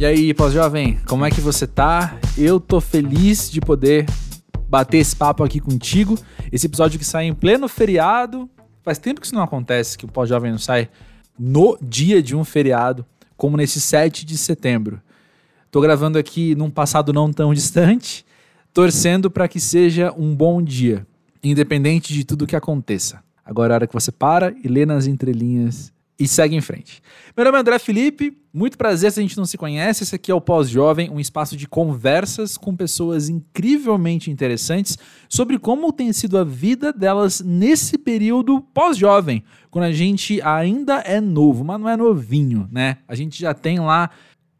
E 0.00 0.06
aí, 0.06 0.32
pós-jovem, 0.32 0.96
como 1.08 1.26
é 1.26 1.30
que 1.30 1.40
você 1.40 1.66
tá? 1.66 2.16
Eu 2.36 2.60
tô 2.60 2.80
feliz 2.80 3.50
de 3.50 3.60
poder 3.60 4.06
bater 4.68 4.98
esse 4.98 5.16
papo 5.16 5.42
aqui 5.42 5.58
contigo. 5.58 6.16
Esse 6.52 6.66
episódio 6.66 7.00
que 7.00 7.04
sai 7.04 7.24
em 7.24 7.34
pleno 7.34 7.66
feriado. 7.66 8.48
Faz 8.84 8.96
tempo 8.98 9.20
que 9.20 9.26
isso 9.26 9.34
não 9.34 9.42
acontece, 9.42 9.98
que 9.98 10.04
o 10.04 10.08
pós-jovem 10.08 10.52
não 10.52 10.58
sai 10.58 10.88
no 11.36 11.76
dia 11.82 12.22
de 12.22 12.36
um 12.36 12.44
feriado, 12.44 13.04
como 13.36 13.56
nesse 13.56 13.80
7 13.80 14.24
de 14.24 14.38
setembro. 14.38 15.02
Tô 15.68 15.80
gravando 15.80 16.16
aqui 16.16 16.54
num 16.54 16.70
passado 16.70 17.12
não 17.12 17.32
tão 17.32 17.52
distante, 17.52 18.24
torcendo 18.72 19.28
para 19.28 19.48
que 19.48 19.58
seja 19.58 20.14
um 20.16 20.32
bom 20.32 20.62
dia, 20.62 21.04
independente 21.42 22.14
de 22.14 22.22
tudo 22.22 22.46
que 22.46 22.54
aconteça. 22.54 23.20
Agora 23.44 23.72
é 23.72 23.74
a 23.74 23.76
hora 23.78 23.86
que 23.88 23.94
você 23.94 24.12
para 24.12 24.54
e 24.62 24.68
lê 24.68 24.86
nas 24.86 25.08
entrelinhas 25.08 25.92
e 26.18 26.26
segue 26.26 26.56
em 26.56 26.60
frente. 26.60 27.00
Meu 27.36 27.44
nome 27.44 27.58
é 27.58 27.60
André 27.60 27.78
Felipe, 27.78 28.36
muito 28.52 28.76
prazer 28.76 29.12
se 29.12 29.20
a 29.20 29.22
gente 29.22 29.36
não 29.36 29.46
se 29.46 29.56
conhece. 29.56 30.02
Esse 30.02 30.16
aqui 30.16 30.32
é 30.32 30.34
o 30.34 30.40
Pós-Jovem, 30.40 31.08
um 31.10 31.20
espaço 31.20 31.56
de 31.56 31.68
conversas 31.68 32.56
com 32.56 32.74
pessoas 32.74 33.28
incrivelmente 33.28 34.30
interessantes 34.30 34.98
sobre 35.28 35.58
como 35.58 35.92
tem 35.92 36.12
sido 36.12 36.36
a 36.36 36.42
vida 36.42 36.92
delas 36.92 37.40
nesse 37.40 37.96
período 37.96 38.60
pós-jovem, 38.74 39.44
quando 39.70 39.84
a 39.84 39.92
gente 39.92 40.42
ainda 40.42 40.98
é 41.00 41.20
novo, 41.20 41.64
mas 41.64 41.80
não 41.80 41.88
é 41.88 41.96
novinho, 41.96 42.68
né? 42.72 42.96
A 43.06 43.14
gente 43.14 43.38
já 43.40 43.54
tem 43.54 43.78
lá 43.78 44.10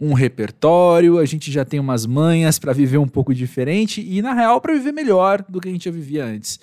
um 0.01 0.13
repertório, 0.13 1.19
a 1.19 1.25
gente 1.25 1.51
já 1.51 1.65
tem 1.65 1.81
umas 1.81 2.07
manhas 2.07 2.57
para 2.57 2.73
viver 2.73 2.99
um 2.99 3.09
pouco 3.09 3.35
diferente 3.35 4.01
e, 4.01 4.23
na 4.23 4.33
real, 4.33 4.61
para 4.61 4.75
viver 4.75 4.93
melhor 4.93 5.45
do 5.49 5.61
que 5.61 5.69
a 5.69 5.73
gente 5.73 5.87
já 5.87 5.91
vivia 5.91 6.25
antes. 6.25 6.61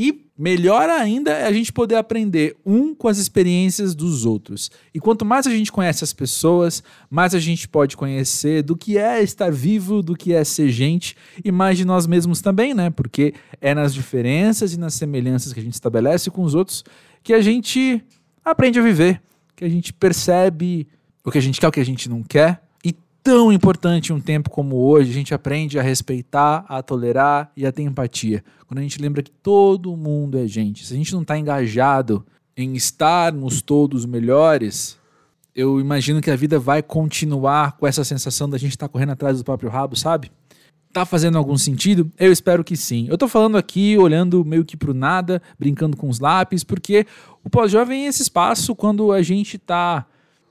E 0.00 0.30
melhor 0.38 0.88
ainda 0.88 1.32
é 1.32 1.44
a 1.44 1.52
gente 1.52 1.72
poder 1.72 1.96
aprender 1.96 2.56
um 2.64 2.94
com 2.94 3.08
as 3.08 3.18
experiências 3.18 3.96
dos 3.96 4.24
outros. 4.24 4.70
E 4.94 5.00
quanto 5.00 5.24
mais 5.24 5.44
a 5.44 5.50
gente 5.50 5.72
conhece 5.72 6.04
as 6.04 6.12
pessoas, 6.12 6.84
mais 7.10 7.34
a 7.34 7.40
gente 7.40 7.66
pode 7.66 7.96
conhecer 7.96 8.62
do 8.62 8.76
que 8.76 8.96
é 8.96 9.20
estar 9.20 9.50
vivo, 9.50 10.00
do 10.00 10.14
que 10.14 10.32
é 10.32 10.44
ser 10.44 10.68
gente 10.70 11.16
e 11.44 11.50
mais 11.50 11.76
de 11.76 11.84
nós 11.84 12.06
mesmos 12.06 12.40
também, 12.40 12.74
né? 12.74 12.90
Porque 12.90 13.34
é 13.60 13.74
nas 13.74 13.92
diferenças 13.92 14.72
e 14.72 14.78
nas 14.78 14.94
semelhanças 14.94 15.52
que 15.52 15.58
a 15.58 15.62
gente 15.64 15.74
estabelece 15.74 16.30
com 16.30 16.44
os 16.44 16.54
outros 16.54 16.84
que 17.24 17.34
a 17.34 17.40
gente 17.40 18.00
aprende 18.44 18.78
a 18.78 18.82
viver, 18.82 19.20
que 19.56 19.64
a 19.64 19.68
gente 19.68 19.92
percebe 19.92 20.86
o 21.24 21.30
que 21.32 21.38
a 21.38 21.42
gente 21.42 21.60
quer, 21.60 21.66
o 21.66 21.72
que 21.72 21.80
a 21.80 21.84
gente 21.84 22.08
não 22.08 22.22
quer 22.22 22.67
tão 23.28 23.52
importante 23.52 24.10
um 24.10 24.18
tempo 24.18 24.48
como 24.48 24.76
hoje, 24.76 25.10
a 25.10 25.12
gente 25.12 25.34
aprende 25.34 25.78
a 25.78 25.82
respeitar, 25.82 26.64
a 26.66 26.82
tolerar 26.82 27.52
e 27.54 27.66
a 27.66 27.70
ter 27.70 27.82
empatia. 27.82 28.42
Quando 28.66 28.78
a 28.78 28.82
gente 28.82 28.98
lembra 28.98 29.22
que 29.22 29.30
todo 29.30 29.94
mundo 29.94 30.38
é 30.38 30.46
gente. 30.46 30.86
Se 30.86 30.94
a 30.94 30.96
gente 30.96 31.12
não 31.12 31.20
está 31.20 31.38
engajado 31.38 32.24
em 32.56 32.74
estarmos 32.74 33.60
todos 33.60 34.06
melhores, 34.06 34.96
eu 35.54 35.78
imagino 35.78 36.22
que 36.22 36.30
a 36.30 36.36
vida 36.36 36.58
vai 36.58 36.82
continuar 36.82 37.72
com 37.72 37.86
essa 37.86 38.02
sensação 38.02 38.48
da 38.48 38.56
gente 38.56 38.70
estar 38.70 38.88
tá 38.88 38.92
correndo 38.92 39.12
atrás 39.12 39.36
do 39.36 39.44
próprio 39.44 39.68
rabo, 39.68 39.94
sabe? 39.94 40.32
Tá 40.90 41.04
fazendo 41.04 41.36
algum 41.36 41.58
sentido? 41.58 42.10
Eu 42.18 42.32
espero 42.32 42.64
que 42.64 42.78
sim. 42.78 43.08
Eu 43.10 43.18
tô 43.18 43.28
falando 43.28 43.58
aqui, 43.58 43.98
olhando 43.98 44.42
meio 44.42 44.64
que 44.64 44.74
pro 44.74 44.94
nada, 44.94 45.42
brincando 45.58 45.98
com 45.98 46.08
os 46.08 46.18
lápis, 46.18 46.64
porque 46.64 47.06
o 47.44 47.50
pós-jovem 47.50 48.06
é 48.06 48.08
esse 48.08 48.22
espaço 48.22 48.74
quando 48.74 49.12
a 49.12 49.20
gente 49.20 49.58
tá 49.58 50.06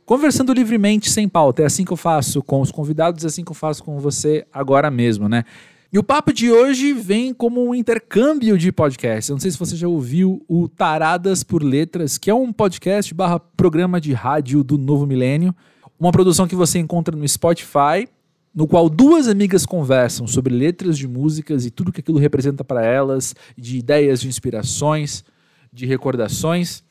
Conversando 0.08 0.54
livremente, 0.54 1.10
sem 1.12 1.28
pauta. 1.28 1.64
É 1.64 1.66
assim 1.66 1.84
que 1.84 1.92
eu 1.92 1.98
faço 1.98 2.42
com 2.42 2.62
os 2.62 2.72
convidados, 2.72 3.26
é 3.26 3.28
assim 3.28 3.44
que 3.44 3.52
eu 3.52 3.56
faço 3.56 3.84
com 3.84 4.00
você 4.00 4.48
agora 4.54 4.90
mesmo, 4.90 5.28
né? 5.28 5.44
E 5.92 6.00
o 6.00 6.04
papo 6.04 6.32
de 6.32 6.50
hoje 6.50 6.94
vem 6.94 7.34
como 7.34 7.62
um 7.62 7.76
intercâmbio 7.76 8.58
de 8.58 8.72
podcasts. 8.72 9.28
Eu 9.28 9.34
não 9.34 9.42
sei 9.42 9.52
se 9.52 9.60
você 9.60 9.76
já 9.76 9.86
ouviu 9.86 10.42
o 10.48 10.70
Taradas 10.70 11.44
por 11.44 11.62
Letras, 11.62 12.18
que 12.18 12.30
é 12.30 12.34
um 12.34 12.54
podcast 12.54 13.14
barra 13.14 13.38
programa 13.38 14.00
de 14.00 14.14
rádio 14.14 14.64
do 14.64 14.78
novo 14.78 15.06
milênio. 15.06 15.54
Uma 16.00 16.14
produção 16.14 16.48
que 16.48 16.56
você 16.56 16.80
encontra 16.80 17.14
no 17.14 17.28
Spotify, 17.28 18.08
no 18.56 18.66
qual 18.66 18.90
duas 18.90 19.28
amigas 19.28 19.66
conversam 19.66 20.26
sobre 20.26 20.56
letras 20.56 20.98
de 20.98 21.06
músicas 21.06 21.66
e 21.66 21.70
tudo 21.70 21.92
que 21.92 22.00
aquilo 22.00 22.18
representa 22.18 22.64
para 22.64 22.82
elas, 22.82 23.36
de 23.58 23.78
ideias, 23.78 24.22
de 24.22 24.30
inspirações, 24.30 25.26
de 25.74 25.86
recordações. 25.86 26.82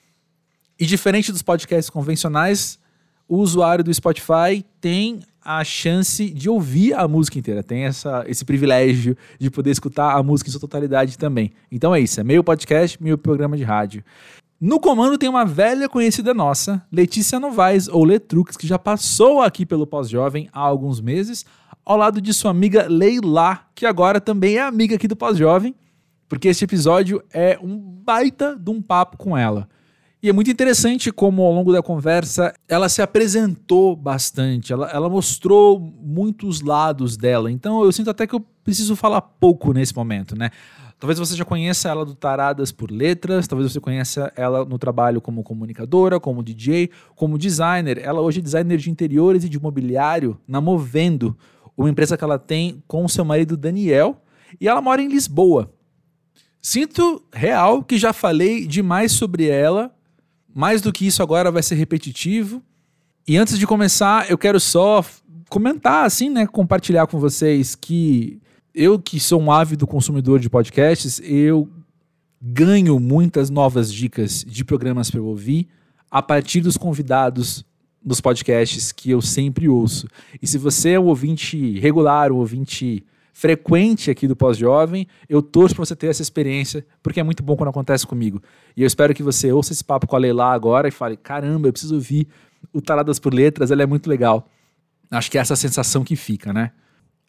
E 0.79 0.85
diferente 0.85 1.33
dos 1.33 1.41
podcasts 1.41 1.89
convencionais, 1.89 2.79
o 3.29 3.39
usuário 3.39 3.85
do 3.85 3.93
Spotify 3.93 4.65
tem 4.81 5.21
a 5.45 5.63
chance 5.63 6.29
de 6.29 6.51
ouvir 6.51 6.93
a 6.95 7.07
música 7.07 7.39
inteira, 7.39 7.63
tem 7.63 7.85
essa, 7.85 8.25
esse 8.27 8.45
privilégio 8.45 9.17
de 9.39 9.49
poder 9.49 9.71
escutar 9.71 10.17
a 10.17 10.23
música 10.23 10.49
em 10.49 10.51
sua 10.51 10.61
totalidade 10.61 11.17
também. 11.17 11.53
Então 11.71 11.95
é 11.95 12.01
isso, 12.01 12.21
é 12.21 12.25
meio 12.25 12.43
podcast, 12.43 13.01
meio 13.01 13.17
programa 13.17 13.57
de 13.57 13.63
rádio. 13.63 14.03
No 14.61 14.81
comando 14.81 15.19
tem 15.19 15.29
uma 15.29 15.45
velha 15.45 15.89
conhecida 15.89 16.33
nossa, 16.33 16.85
Letícia 16.91 17.39
Novaes, 17.39 17.89
ou 17.89 18.05
Letrux, 18.05 18.57
que 18.57 18.67
já 18.67 18.79
passou 18.79 19.43
aqui 19.43 19.65
pelo 19.67 19.87
Pós-Jovem 19.87 20.49
há 20.53 20.61
alguns 20.61 21.01
meses, 21.01 21.45
ao 21.85 21.97
lado 21.97 22.21
de 22.21 22.33
sua 22.33 22.51
amiga 22.51 22.87
Leila, 22.89 23.61
que 23.75 23.87
agora 23.87 24.21
também 24.21 24.57
é 24.57 24.63
amiga 24.63 24.97
aqui 24.97 25.07
do 25.07 25.15
Pós-Jovem, 25.15 25.75
porque 26.29 26.49
este 26.49 26.65
episódio 26.65 27.23
é 27.33 27.59
um 27.63 27.77
baita 27.79 28.57
de 28.57 28.71
um 28.71 28.83
papo 28.83 29.17
com 29.17 29.37
ela. 29.37 29.69
E 30.23 30.31
é 30.31 30.33
muito 30.33 30.51
interessante 30.51 31.13
como, 31.13 31.43
ao 31.43 31.53
longo 31.53 31.73
da 31.73 31.83
conversa, 31.83 32.55
ela 32.67 32.89
se 32.89 33.03
apresentou 33.03 33.95
bastante, 33.95 34.73
ela, 34.73 34.91
ela 34.91 35.11
mostrou 35.11 35.79
muitos 35.79 36.63
lados 36.63 37.17
dela. 37.17 37.51
Então 37.51 37.85
eu 37.85 37.93
sinto 37.93 38.11
até 38.11 38.27
que 38.27 38.35
eu 38.35 38.41
preciso 38.65 38.97
falar 38.97 39.21
pouco 39.21 39.73
nesse 39.73 39.95
momento, 39.95 40.37
né? 40.37 40.51
Talvez 40.99 41.19
você 41.19 41.37
já 41.37 41.45
conheça 41.45 41.91
ela 41.91 42.07
do 42.07 42.15
Taradas 42.15 42.73
por 42.73 42.91
Letras, 42.91 43.47
talvez 43.47 43.71
você 43.71 43.79
conheça 43.79 44.33
ela 44.35 44.65
no 44.65 44.79
trabalho 44.79 45.21
como 45.21 45.43
comunicadora, 45.43 46.19
como 46.19 46.43
DJ, 46.43 46.91
como 47.15 47.37
designer. 47.37 47.99
Ela 48.03 48.23
hoje 48.23 48.39
é 48.39 48.43
designer 48.43 48.79
de 48.79 48.91
interiores 48.91 49.45
e 49.45 49.49
de 49.51 49.61
mobiliário 49.61 50.41
na 50.49 50.59
Movendo, 50.59 51.37
uma 51.77 51.91
empresa 51.91 52.17
que 52.17 52.25
ela 52.25 52.39
tem 52.39 52.83
com 52.89 53.07
seu 53.07 53.27
marido 53.27 53.59
Daniel, 53.59 54.23
e 54.59 54.67
ela 54.67 54.81
mora 54.81 55.03
em 55.03 55.09
Lisboa. 55.09 55.71
Sinto 56.63 57.23
real 57.31 57.83
que 57.83 57.99
já 57.99 58.15
falei 58.15 58.67
demais 58.67 59.13
sobre 59.13 59.47
ela 59.49 59.95
mais 60.57 60.81
do 60.81 60.91
que 60.91 61.07
isso 61.07 61.23
agora 61.23 61.51
vai 61.51 61.63
ser 61.63 61.75
repetitivo. 61.75 62.63
E 63.29 63.37
antes 63.37 63.59
de 63.59 63.67
começar, 63.67 64.31
eu 64.31 64.39
quero 64.39 64.59
só 64.59 65.05
comentar 65.51 66.07
assim, 66.07 66.31
né, 66.31 66.47
compartilhar 66.47 67.07
com 67.09 67.21
vocês 67.21 67.75
que 67.75 68.41
eu 68.75 68.99
que 68.99 69.21
sou 69.21 69.39
um 69.39 69.53
ávido 69.53 69.87
consumidor 69.87 70.41
de 70.41 70.49
podcasts, 70.49 71.21
eu 71.23 71.69
ganho 72.41 72.99
muitas 72.99 73.51
novas 73.51 73.93
dicas 73.93 74.47
de 74.49 74.65
programas 74.65 75.11
para 75.11 75.21
eu 75.21 75.27
ouvir 75.27 75.69
a 76.11 76.23
partir 76.23 76.63
dos 76.63 76.79
convidados 76.79 77.63
dos 78.03 78.23
podcasts 78.23 78.93
que 78.93 79.11
eu 79.11 79.21
sempre 79.21 79.69
ouço. 79.69 80.09
E 80.41 80.47
se 80.47 80.57
você 80.57 80.93
é 80.93 81.01
um 81.01 81.05
ouvinte 81.05 81.79
regular, 81.81 82.33
um 82.33 82.37
ouvinte 82.37 83.05
frequente 83.37 84.11
aqui 84.11 84.27
do 84.27 84.35
Pós-Jovem. 84.35 85.07
Eu 85.29 85.43
torço 85.43 85.75
para 85.75 85.85
você 85.85 85.95
ter 85.95 86.07
essa 86.07 86.23
experiência, 86.23 86.87
porque 87.03 87.21
é 87.21 87.23
muito 87.23 87.43
bom 87.43 87.55
quando 87.55 87.69
acontece 87.69 88.07
comigo. 88.07 88.43
E 88.75 88.81
eu 88.81 88.87
espero 88.87 89.13
que 89.13 89.23
você 89.23 89.53
ouça 89.53 89.75
esse 89.75 89.85
papo 89.85 90.07
com 90.07 90.17
a 90.17 90.19
Leila 90.19 90.55
agora 90.55 90.89
e 90.89 90.91
fale: 90.91 91.19
caramba, 91.19 91.69
eu 91.69 91.73
preciso 91.73 91.97
ouvir 91.97 92.27
o 92.73 92.81
Taradas 92.81 93.19
por 93.19 93.35
Letras, 93.35 93.71
ela 93.71 93.83
é 93.83 93.87
muito 93.87 94.09
legal. 94.09 94.49
Acho 95.11 95.31
que 95.31 95.37
é 95.37 95.41
essa 95.43 95.55
sensação 95.55 96.03
que 96.03 96.17
fica, 96.17 96.51
né? 96.51 96.73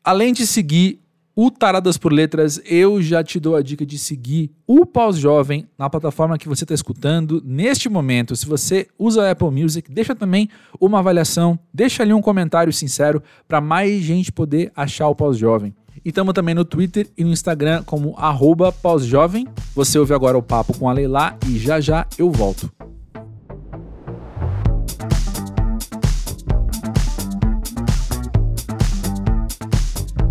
Além 0.02 0.32
de 0.32 0.48
seguir 0.48 1.02
o 1.36 1.52
Taradas 1.52 1.98
por 1.98 2.14
Letras, 2.14 2.62
eu 2.66 3.02
já 3.02 3.22
te 3.22 3.38
dou 3.38 3.58
a 3.58 3.62
dica 3.62 3.86
de 3.86 4.00
seguir 4.00 4.50
o 4.66 4.86
Pós-Jovem 4.86 5.68
na 5.78 5.90
plataforma 5.90 6.38
que 6.38 6.48
você 6.48 6.64
está 6.64 6.74
escutando 6.74 7.44
neste 7.46 7.90
momento. 7.90 8.34
Se 8.34 8.46
você 8.46 8.88
usa 8.98 9.30
Apple 9.30 9.52
Music, 9.52 9.92
deixa 9.92 10.16
também 10.16 10.50
uma 10.80 11.00
avaliação, 11.00 11.60
deixa 11.74 12.02
ali 12.02 12.14
um 12.14 12.22
comentário 12.22 12.72
sincero 12.72 13.22
para 13.46 13.60
mais 13.60 14.02
gente 14.02 14.32
poder 14.32 14.72
achar 14.74 15.10
o 15.10 15.16
Pós-Jovem. 15.16 15.76
E 16.08 16.10
estamos 16.10 16.34
também 16.34 16.56
no 16.56 16.64
Twitter 16.64 17.12
e 17.18 17.24
no 17.26 17.32
Instagram 17.32 17.84
como 17.84 18.16
arroba 18.18 18.72
pós-jovem. 18.72 19.46
Você 19.76 20.00
ouve 20.00 20.14
agora 20.14 20.38
o 20.38 20.42
papo 20.42 20.72
com 20.80 20.88
a 20.88 20.94
Leila 20.94 21.38
e 21.46 21.60
já 21.60 21.82
já 21.82 22.08
eu 22.18 22.32
volto. 22.32 22.72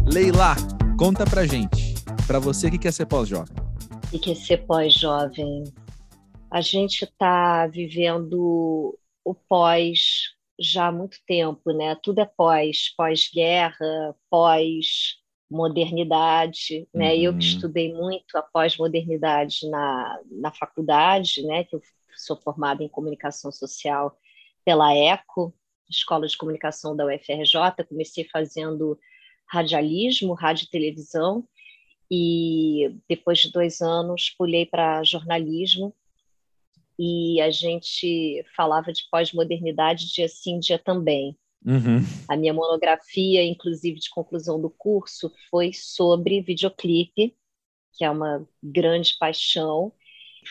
Leila, 0.06 0.56
conta 0.99 1.26
pra 1.26 1.44
gente, 1.44 1.94
pra 2.26 2.38
você 2.38 2.70
que 2.70 2.79
quer 2.79 2.94
ser 2.94 3.05
pós-jovem. 3.05 3.55
E 4.14 4.19
quer 4.19 4.34
ser 4.34 4.64
pós-jovem. 4.64 5.64
A 6.50 6.62
gente 6.62 7.05
está 7.05 7.67
vivendo 7.67 8.99
o 9.22 9.34
pós 9.34 10.31
já 10.58 10.87
há 10.87 10.93
muito 10.93 11.19
tempo, 11.26 11.70
né? 11.75 11.94
Tudo 12.02 12.22
é 12.22 12.25
pós, 12.25 12.94
pós-guerra, 12.96 14.17
pós 14.31 15.16
modernidade, 15.50 16.88
né? 16.93 17.14
Uhum. 17.14 17.20
Eu 17.20 17.32
que 17.32 17.44
uhum. 17.44 17.52
estudei 17.52 17.93
muito 17.93 18.37
a 18.37 18.43
pós-modernidade 18.43 19.69
na, 19.70 20.20
na 20.31 20.50
faculdade, 20.50 21.43
né? 21.43 21.64
Que 21.64 21.76
eu 21.76 21.82
sou 22.16 22.37
formada 22.37 22.82
em 22.82 22.88
comunicação 22.88 23.52
social 23.52 24.19
pela 24.64 24.94
ECO, 24.94 25.54
Escola 25.88 26.26
de 26.26 26.37
Comunicação 26.37 26.96
da 26.96 27.06
UFRJ. 27.06 27.84
Comecei 27.88 28.25
fazendo 28.25 28.98
radialismo, 29.48 30.34
rádio 30.34 30.64
e 30.64 30.70
televisão, 30.70 31.46
e 32.10 32.96
depois 33.08 33.38
de 33.38 33.52
dois 33.52 33.81
anos 33.81 34.31
pulei 34.37 34.66
para 34.66 35.04
jornalismo 35.04 35.94
e 36.98 37.40
a 37.40 37.50
gente 37.50 38.44
falava 38.56 38.93
de 38.93 39.02
pós-modernidade 39.10 40.12
dia 40.12 40.28
sim, 40.28 40.58
dia 40.58 40.78
também. 40.78 41.37
Uhum. 41.67 41.99
A 42.29 42.37
minha 42.37 42.55
monografia, 42.55 43.43
inclusive 43.43 43.99
de 43.99 44.09
conclusão 44.09 44.61
do 44.61 44.71
curso, 44.71 45.33
foi 45.51 45.73
sobre 45.73 46.41
videoclipe, 46.41 47.37
que 47.93 48.05
é 48.05 48.11
uma 48.11 48.49
grande 48.63 49.17
paixão. 49.19 49.93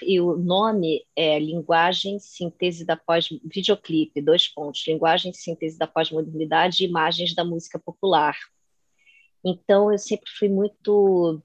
E 0.03 0.19
o 0.19 0.35
nome 0.35 1.05
é 1.15 1.39
Linguagem 1.39 2.19
Síntese 2.19 2.83
da 2.83 2.97
Pós-Videoclipe, 2.97 4.21
dois 4.21 4.45
pontos, 4.49 4.85
Linguagem 4.85 5.31
Síntese 5.31 5.77
da 5.77 5.87
Pós-Modernidade 5.87 6.83
e 6.83 6.87
Imagens 6.87 7.33
da 7.33 7.45
Música 7.45 7.79
Popular. 7.79 8.37
Então, 9.41 9.89
eu 9.89 9.97
sempre 9.97 10.29
fui 10.37 10.49
muito 10.49 11.41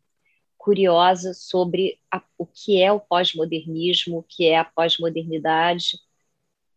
curiosa 0.58 1.32
sobre 1.32 2.00
a, 2.12 2.20
o 2.36 2.44
que 2.44 2.82
é 2.82 2.90
o 2.90 2.98
pós-modernismo, 2.98 4.18
o 4.18 4.22
que 4.22 4.46
é 4.46 4.58
a 4.58 4.64
pós-modernidade, 4.64 5.96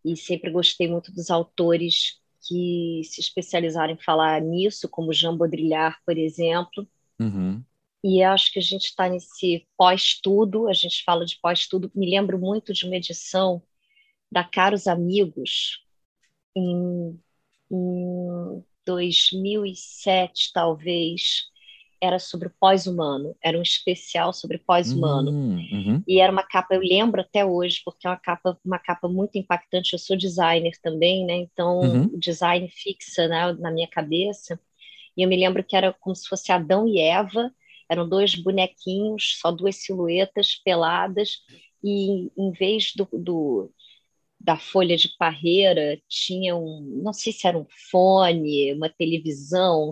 e 0.05 0.15
sempre 0.15 0.51
gostei 0.51 0.87
muito 0.87 1.11
dos 1.11 1.31
autores 1.31 2.21
que 2.47 3.01
se 3.05 3.21
especializaram 3.21 3.93
em 3.93 3.97
falar 3.97 4.41
nisso, 4.41 4.89
como 4.89 5.13
Jean 5.13 5.35
Baudrillard, 5.35 5.97
por 6.05 6.17
exemplo. 6.17 6.87
Uhum. 7.19 7.63
E 8.03 8.21
acho 8.21 8.51
que 8.51 8.59
a 8.59 8.61
gente 8.61 8.85
está 8.85 9.07
nesse 9.07 9.65
pós-tudo, 9.77 10.67
a 10.67 10.73
gente 10.73 11.03
fala 11.03 11.25
de 11.25 11.39
pós-tudo. 11.41 11.91
Me 11.95 12.09
lembro 12.09 12.37
muito 12.37 12.73
de 12.73 12.85
uma 12.85 12.97
edição 12.97 13.63
da 14.29 14.43
Caros 14.43 14.87
Amigos, 14.87 15.85
em, 16.55 17.19
em 17.71 18.63
2007, 18.85 20.51
talvez, 20.53 21.43
era 22.03 22.19
sobre 22.19 22.47
o 22.47 22.53
pós-humano, 22.59 23.35
era 23.43 23.57
um 23.57 23.61
especial 23.61 24.33
sobre 24.33 24.57
pós-humano. 24.59 25.31
Uhum, 25.31 25.69
uhum. 25.71 26.03
E 26.07 26.19
era 26.19 26.31
uma 26.31 26.43
capa, 26.43 26.75
eu 26.75 26.81
lembro 26.81 27.21
até 27.21 27.45
hoje, 27.45 27.81
porque 27.85 28.05
é 28.07 28.09
uma 28.09 28.17
capa, 28.17 28.59
uma 28.65 28.79
capa 28.79 29.07
muito 29.07 29.37
impactante. 29.37 29.93
Eu 29.93 29.99
sou 29.99 30.17
designer 30.17 30.73
também, 30.81 31.25
né? 31.25 31.35
Então 31.35 31.79
Uhum. 31.81 32.05
o 32.13 32.19
design 32.19 32.69
fixa 32.69 33.27
né, 33.27 33.53
na 33.53 33.71
minha 33.71 33.87
cabeça. 33.87 34.59
E 35.17 35.23
eu 35.23 35.29
me 35.29 35.37
lembro 35.37 35.63
que 35.63 35.75
era 35.75 35.93
como 35.93 36.15
se 36.15 36.27
fosse 36.27 36.51
Adão 36.51 36.87
e 36.87 36.99
Eva, 36.99 37.51
eram 37.89 38.07
dois 38.07 38.35
bonequinhos, 38.35 39.37
só 39.39 39.51
duas 39.51 39.77
silhuetas 39.77 40.55
peladas, 40.63 41.39
e 41.83 42.31
em 42.37 42.51
vez 42.51 42.93
do, 42.95 43.07
do- 43.13 43.71
da 44.43 44.57
folha 44.57 44.97
de 44.97 45.09
parreira 45.17 45.99
tinha 46.09 46.55
um, 46.55 46.81
não 47.01 47.13
sei 47.13 47.31
se 47.31 47.47
era 47.47 47.57
um 47.57 47.65
fone, 47.89 48.73
uma 48.73 48.89
televisão, 48.89 49.91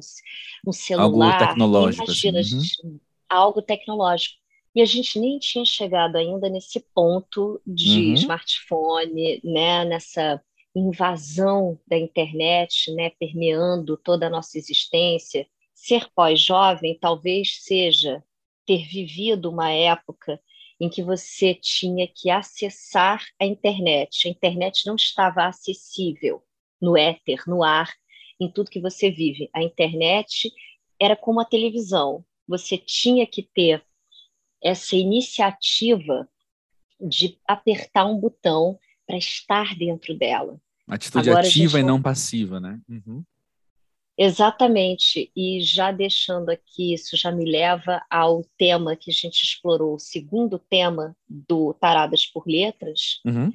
um 0.67 0.71
celular. 0.73 1.37
tecnológico, 1.47 2.03
Imagina, 2.03 2.39
assim, 2.41 2.55
uhum. 2.55 2.61
gente, 2.61 3.01
algo 3.29 3.61
tecnológico. 3.61 4.35
E 4.75 4.81
a 4.81 4.85
gente 4.85 5.19
nem 5.19 5.39
tinha 5.39 5.65
chegado 5.65 6.17
ainda 6.17 6.49
nesse 6.49 6.79
ponto 6.93 7.61
de 7.65 8.09
Uhum. 8.09 8.13
smartphone, 8.15 9.41
né, 9.43 9.85
nessa 9.85 10.41
invasão 10.75 11.79
da 11.87 11.97
internet, 11.97 12.93
né, 12.93 13.09
permeando 13.19 13.97
toda 13.97 14.27
a 14.27 14.29
nossa 14.29 14.57
existência. 14.57 15.47
Ser 15.73 16.07
pós-jovem 16.13 16.97
talvez 16.99 17.57
seja 17.63 18.23
ter 18.65 18.85
vivido 18.87 19.49
uma 19.49 19.71
época 19.71 20.39
em 20.81 20.89
que 20.89 21.03
você 21.03 21.53
tinha 21.53 22.07
que 22.07 22.31
acessar 22.31 23.23
a 23.39 23.45
internet. 23.45 24.27
A 24.27 24.31
internet 24.31 24.87
não 24.87 24.95
estava 24.95 25.45
acessível 25.45 26.43
no 26.81 26.97
éter, 26.97 27.43
no 27.45 27.63
ar, 27.63 27.93
em 28.39 28.51
tudo 28.51 28.71
que 28.71 28.81
você 28.81 29.11
vive. 29.11 29.47
A 29.53 29.61
internet 29.61 30.51
era 30.99 31.15
como 31.15 31.39
a 31.39 31.45
televisão. 31.45 32.25
Você 32.47 32.79
tinha 32.79 33.27
que 33.27 33.43
ter 33.43 33.85
essa 34.59 34.95
iniciativa 34.95 36.27
de 36.99 37.37
apertar 37.47 38.07
um 38.07 38.17
botão 38.17 38.79
para 39.05 39.17
estar 39.17 39.75
dentro 39.75 40.17
dela. 40.17 40.59
Atitude 40.87 41.29
Agora 41.29 41.45
ativa 41.47 41.69
gente 41.73 41.79
e 41.79 41.83
não- 41.83 41.97
não 41.97 42.01
passiva, 42.01 42.59
né? 42.59 42.81
Uhum. 42.89 43.23
Exatamente, 44.23 45.31
e 45.35 45.61
já 45.61 45.91
deixando 45.91 46.49
aqui, 46.49 46.93
isso 46.93 47.17
já 47.17 47.31
me 47.31 47.43
leva 47.43 48.03
ao 48.07 48.43
tema 48.55 48.95
que 48.95 49.09
a 49.09 49.13
gente 49.13 49.41
explorou, 49.41 49.95
o 49.95 49.99
segundo 49.99 50.59
tema 50.59 51.17
do 51.27 51.73
Taradas 51.73 52.27
por 52.27 52.43
Letras, 52.47 53.19
Uhum. 53.25 53.51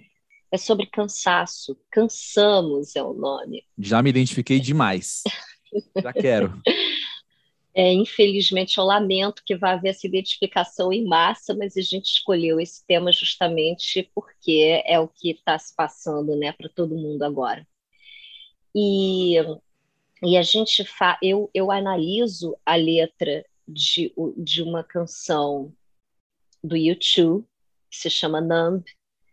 é 0.50 0.58
sobre 0.58 0.86
cansaço. 0.86 1.78
Cansamos 1.88 2.96
é 2.96 3.02
o 3.02 3.12
nome. 3.12 3.62
Já 3.78 4.02
me 4.02 4.10
identifiquei 4.10 4.58
demais. 4.58 5.22
Já 6.02 6.12
quero. 6.12 6.60
É, 7.72 7.92
infelizmente, 7.92 8.78
eu 8.78 8.84
lamento 8.84 9.44
que 9.46 9.54
vai 9.54 9.74
haver 9.74 9.90
essa 9.90 10.04
identificação 10.04 10.92
em 10.92 11.04
massa, 11.06 11.54
mas 11.54 11.76
a 11.76 11.80
gente 11.80 12.06
escolheu 12.06 12.58
esse 12.58 12.84
tema 12.84 13.12
justamente 13.12 14.10
porque 14.12 14.82
é 14.84 14.98
o 14.98 15.06
que 15.06 15.30
está 15.30 15.56
se 15.60 15.76
passando 15.76 16.34
né, 16.34 16.50
para 16.50 16.68
todo 16.68 16.96
mundo 16.96 17.22
agora. 17.22 17.64
E, 18.74 19.36
e 20.22 20.36
a 20.36 20.42
gente 20.42 20.84
fa 20.84 21.18
eu, 21.22 21.50
eu 21.52 21.70
analiso 21.70 22.56
a 22.64 22.74
letra 22.76 23.44
de, 23.68 24.12
de 24.36 24.62
uma 24.62 24.82
canção 24.82 25.72
do 26.62 26.74
U2, 26.76 27.42
que 27.90 27.96
se 27.96 28.10
chama 28.10 28.40
Numb, 28.40 28.84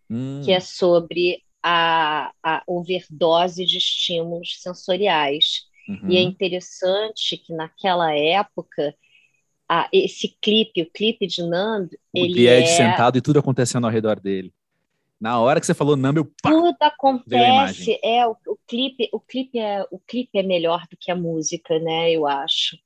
Hum, 0.10 0.42
que 0.44 0.52
é 0.52 0.60
sobre 0.60 1.42
a, 1.64 2.32
a 2.44 2.62
overdose 2.68 3.66
de 3.66 3.78
estímulos 3.78 4.62
sensoriais. 4.62 5.62
uhum. 5.88 6.10
E 6.12 6.18
é 6.18 6.22
interessante 6.22 7.38
que 7.38 7.54
naquela 7.54 8.14
época 8.14 8.94
a- 9.68 9.88
esse 9.92 10.38
clipe, 10.42 10.82
o 10.82 10.92
clipe 10.92 11.26
de 11.26 11.42
Numb, 11.42 11.90
O 12.14 12.18
ele 12.26 12.48
é 12.48 12.66
sentado 12.66 13.18
e 13.18 13.22
tudo 13.22 13.40
acontecendo 13.40 13.86
ao 13.86 13.92
redor 13.92 14.20
dele. 14.20 14.54
Na 15.24 15.40
hora 15.40 15.58
que 15.58 15.66
você 15.66 15.74
falou 15.74 15.96
Numb, 15.96 16.18
eu 16.18 16.26
pá! 16.26 16.50
tudo 16.52 16.76
acontece, 16.82 17.98
é 18.04 18.28
o, 18.28 18.36
o 18.46 18.58
clipe, 18.68 19.08
o 19.14 19.22
clipe 19.22 19.58
é 19.58 19.88
o 19.90 19.98
clipe 19.98 20.38
é 20.38 20.44
melhor 20.44 20.86
do 20.92 20.98
que 21.00 21.10
a 21.10 21.16
música, 21.16 21.80
né? 21.80 22.12
Eu 22.12 22.28
acho. 22.28 22.78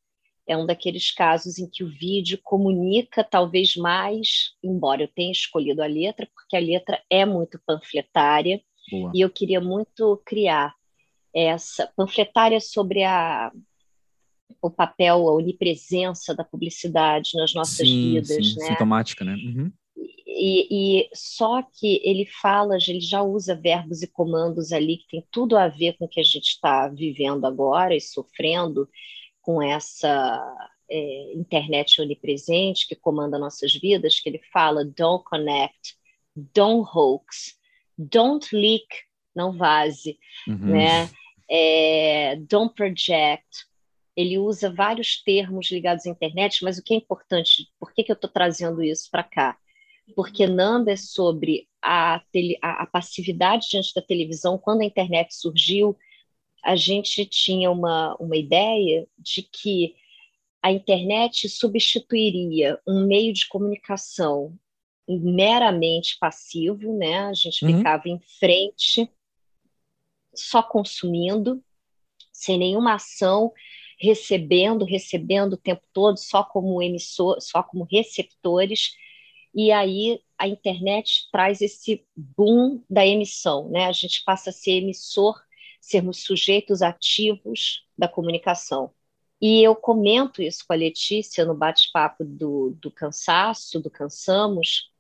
É 0.48 0.56
um 0.56 0.64
daqueles 0.64 1.10
casos 1.10 1.58
em 1.58 1.68
que 1.68 1.84
o 1.84 1.90
vídeo 1.90 2.40
comunica 2.44 3.24
talvez 3.24 3.76
mais, 3.76 4.52
embora 4.64 5.02
eu 5.02 5.08
tenha 5.08 5.32
escolhido 5.32 5.82
a 5.82 5.88
letra, 5.88 6.30
porque 6.32 6.56
a 6.56 6.60
letra 6.60 7.02
é 7.10 7.26
muito 7.26 7.60
panfletária. 7.66 8.62
Boa. 8.92 9.12
E 9.16 9.22
eu 9.22 9.32
queria 9.32 9.60
muito 9.60 10.22
criar 10.24 10.76
essa 11.34 11.92
panfletária 11.98 12.60
sobre 12.60 13.04
a, 13.04 13.52
o 14.62 14.70
papel, 14.70 15.28
a 15.28 15.34
onipresença 15.34 16.36
da 16.36 16.44
publicidade 16.44 17.32
nas 17.34 17.56
nossas 17.56 17.78
sim, 17.78 18.14
vidas, 18.14 18.28
sim, 18.28 18.60
né? 18.60 18.68
sintomática, 18.68 19.26
né? 19.26 19.34
Uhum. 19.34 19.72
E, 20.30 21.00
e 21.00 21.10
só 21.14 21.62
que 21.64 22.02
ele 22.04 22.26
fala, 22.26 22.76
ele 22.76 23.00
já 23.00 23.22
usa 23.22 23.56
verbos 23.56 24.04
e 24.04 24.08
comandos 24.08 24.74
ali 24.74 24.98
que 24.98 25.08
tem 25.08 25.28
tudo 25.32 25.58
a 25.58 25.70
ver 25.70 25.94
com 25.98 26.04
o 26.04 26.10
que 26.10 26.20
a 26.20 26.24
gente 26.24 26.50
está 26.50 26.90
vivendo 26.90 27.46
agora 27.46 27.96
e 27.96 28.02
sofrendo 28.02 28.90
com 29.42 29.62
essa 29.62 30.44
é, 30.92 31.34
internet 31.34 32.02
onipresente 32.02 32.86
que 32.88 32.96
comanda 32.96 33.40
nossas 33.40 33.74
vidas, 33.74 34.20
que 34.20 34.28
ele 34.28 34.42
fala 34.52 34.84
don't 34.84 35.24
connect, 35.24 35.96
don't 36.36 36.90
hoax, 36.94 37.58
don't 37.98 38.54
leak, 38.54 38.86
não 39.34 39.54
vaze, 39.54 40.20
Uhum. 40.46 40.58
né? 40.58 41.10
É, 41.50 42.36
don't 42.50 42.74
project. 42.76 43.48
Ele 44.14 44.38
usa 44.38 44.70
vários 44.74 45.24
termos 45.24 45.72
ligados 45.72 46.06
à 46.06 46.10
internet, 46.10 46.64
mas 46.64 46.78
o 46.78 46.84
que 46.84 46.94
é 46.94 46.98
importante, 46.98 47.70
por 47.80 47.94
que, 47.94 48.04
que 48.04 48.12
eu 48.12 48.16
estou 48.16 48.30
trazendo 48.30 48.84
isso 48.84 49.10
para 49.10 49.24
cá? 49.24 49.58
Porque 50.16 50.48
Namba 50.48 50.92
é 50.92 50.96
sobre 50.96 51.68
a, 51.82 52.22
a 52.62 52.86
passividade 52.88 53.68
diante 53.70 53.94
da 53.94 54.02
televisão. 54.02 54.58
Quando 54.58 54.82
a 54.82 54.86
internet 54.86 55.36
surgiu, 55.36 55.98
a 56.64 56.76
gente 56.76 57.26
tinha 57.26 57.70
uma, 57.72 58.16
uma 58.16 58.36
ideia 58.36 59.08
de 59.18 59.44
que 59.44 59.96
a 60.62 60.72
internet 60.72 61.48
substituiria 61.48 62.80
um 62.88 63.06
meio 63.06 63.32
de 63.34 63.48
comunicação 63.48 64.58
meramente 65.08 66.18
passivo, 66.20 66.98
né? 66.98 67.20
A 67.20 67.34
gente 67.34 67.66
Uhum. 67.66 67.78
ficava 67.78 68.10
em 68.10 68.20
frente, 68.40 69.10
só 70.34 70.62
consumindo, 70.62 71.64
sem 72.32 72.58
nenhuma 72.58 72.96
ação, 72.96 73.54
recebendo, 74.00 74.86
recebendo 74.86 75.54
o 75.54 75.58
tempo 75.58 75.82
todo, 75.94 76.18
só 76.18 76.44
como 76.44 76.82
emissor, 76.82 77.40
só 77.42 77.64
como 77.64 77.88
receptores. 77.90 78.92
E 79.58 79.72
aí 79.72 80.22
a 80.38 80.48
internet 80.48 81.28
traz 81.32 81.62
esse 81.62 82.06
boom 82.16 82.84
da 82.88 83.04
emissão, 83.08 83.68
né? 83.72 83.88
A 83.88 83.92
gente 83.92 84.24
passa 84.24 84.52
a 84.52 84.54
ser 84.54 84.74
emissor, 84.74 85.36
sermos 85.82 86.24
sujeitos 86.24 86.84
ativos 86.84 87.84
da 87.98 88.08
comunicação. 88.08 88.94
E 89.42 89.64
eu 89.64 89.76
comento 89.76 90.44
isso 90.44 90.64
com 90.68 90.74
a 90.74 90.76
Letícia 90.76 91.44
no 91.44 91.56
bate-papo 91.56 92.24
do, 92.24 92.78
do 92.80 92.92
cansaço, 92.92 93.80
do 93.82 93.90
cansamos, 93.90 94.92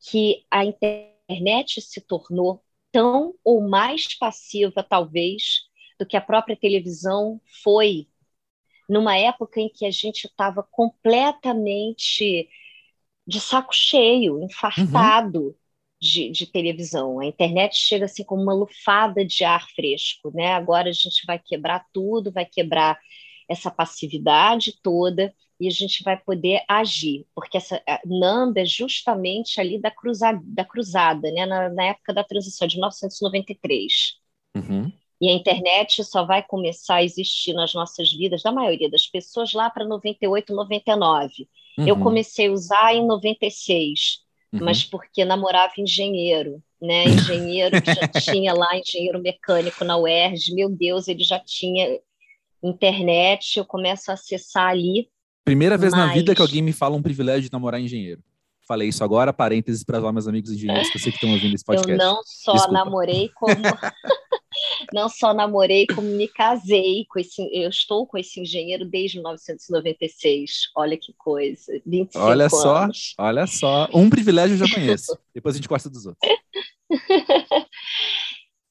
que 0.00 0.46
a 0.50 0.64
internet 0.64 1.82
se 1.82 2.00
tornou 2.00 2.64
tão 2.90 3.34
ou 3.44 3.60
mais 3.60 4.14
passiva, 4.18 4.82
talvez, 4.82 5.66
do 5.98 6.06
que 6.06 6.16
a 6.16 6.20
própria 6.22 6.56
televisão 6.56 7.38
foi, 7.62 8.08
numa 8.88 9.18
época 9.18 9.60
em 9.60 9.68
que 9.68 9.84
a 9.84 9.90
gente 9.90 10.24
estava 10.24 10.62
completamente 10.62 12.48
de 13.26 13.40
saco 13.40 13.74
cheio, 13.74 14.42
infartado, 14.42 15.56
de, 16.00 16.30
de, 16.30 16.46
televisão. 16.46 17.20
A 17.20 17.26
internet 17.26 17.76
chega 17.76 18.04
assim 18.04 18.24
como 18.24 18.42
uma 18.42 18.54
lufada 18.54 19.24
de 19.24 19.44
ar 19.44 19.66
fresco, 19.70 20.30
né? 20.34 20.52
Agora 20.52 20.88
a 20.90 20.92
gente 20.92 21.24
vai 21.26 21.38
quebrar 21.38 21.84
tudo, 21.92 22.32
vai 22.32 22.44
quebrar 22.44 22.98
essa 23.48 23.70
passividade 23.70 24.78
toda 24.82 25.34
e 25.58 25.66
a 25.66 25.70
gente 25.70 26.02
vai 26.04 26.18
poder 26.18 26.62
agir, 26.68 27.26
porque 27.34 27.56
essa 27.56 27.82
Namba 28.04 28.60
é 28.60 28.64
justamente 28.66 29.60
ali 29.60 29.80
da 29.80 29.90
cruzada, 29.90 30.40
da 30.44 30.64
cruzada 30.64 31.30
né? 31.32 31.46
Na, 31.46 31.68
na 31.70 31.84
época 31.84 32.12
da 32.12 32.22
transição 32.22 32.68
de 32.68 32.76
1993. 32.76 34.20
Uhum. 34.56 34.92
E 35.20 35.30
a 35.30 35.32
internet 35.32 36.04
só 36.04 36.24
vai 36.24 36.42
começar 36.42 36.96
a 36.96 37.04
existir 37.04 37.52
nas 37.54 37.72
nossas 37.72 38.12
vidas, 38.12 38.42
da 38.42 38.52
maioria 38.52 38.90
das 38.90 39.06
pessoas, 39.06 39.52
lá 39.52 39.70
para 39.70 39.86
98, 39.86 40.54
99. 40.54 41.48
Uhum. 41.78 41.88
Eu 41.88 41.98
comecei 41.98 42.48
a 42.48 42.52
usar 42.52 42.94
em 42.94 43.06
96 43.06 44.26
uhum. 44.52 44.64
mas 44.64 44.84
porque 44.84 45.24
namorava 45.24 45.74
engenheiro, 45.78 46.62
né? 46.80 47.04
Engenheiro 47.04 47.76
já 47.84 48.08
tinha 48.20 48.52
lá, 48.54 48.76
engenheiro 48.76 49.20
mecânico 49.20 49.84
na 49.84 49.96
UERJ, 49.96 50.54
meu 50.54 50.68
Deus, 50.68 51.08
ele 51.08 51.22
já 51.22 51.38
tinha 51.38 51.98
internet, 52.62 53.58
eu 53.58 53.64
começo 53.64 54.10
a 54.10 54.14
acessar 54.14 54.68
ali. 54.68 55.08
Primeira 55.44 55.76
vez 55.76 55.92
mas... 55.92 56.06
na 56.06 56.12
vida 56.12 56.34
que 56.34 56.42
alguém 56.42 56.62
me 56.62 56.72
fala 56.72 56.96
um 56.96 57.02
privilégio 57.02 57.42
de 57.42 57.52
namorar 57.52 57.80
engenheiro. 57.80 58.22
Falei 58.66 58.88
isso 58.88 59.04
agora, 59.04 59.32
parênteses 59.32 59.84
para 59.84 60.04
os 60.04 60.12
meus 60.12 60.26
amigos 60.26 60.50
engenheiros 60.50 60.90
que 60.90 60.96
eu 60.96 61.00
sei 61.00 61.12
que 61.12 61.18
estão 61.18 61.30
ouvindo 61.30 61.54
esse 61.54 61.64
podcast. 61.64 61.92
Eu 61.92 61.98
não 61.98 62.20
só 62.24 62.52
Desculpa. 62.52 62.72
namorei 62.72 63.30
como 63.32 63.54
não 64.92 65.08
só 65.08 65.32
namorei, 65.34 65.86
como 65.86 66.08
me 66.08 66.28
casei 66.28 67.04
com 67.08 67.18
esse. 67.18 67.42
Eu 67.52 67.68
estou 67.68 68.06
com 68.06 68.18
esse 68.18 68.40
engenheiro 68.40 68.84
desde 68.84 69.18
1996. 69.18 70.70
Olha 70.76 70.96
que 70.96 71.12
coisa. 71.16 71.80
25 71.84 72.24
olha 72.24 72.48
só, 72.48 72.76
anos. 72.76 73.14
olha 73.18 73.46
só. 73.46 73.88
Um 73.92 74.10
privilégio 74.10 74.54
eu 74.54 74.66
já 74.66 74.74
conheço. 74.74 75.18
Depois 75.34 75.54
a 75.54 75.58
gente 75.58 75.68
gosta 75.68 75.90
dos 75.90 76.06
outros. 76.06 76.28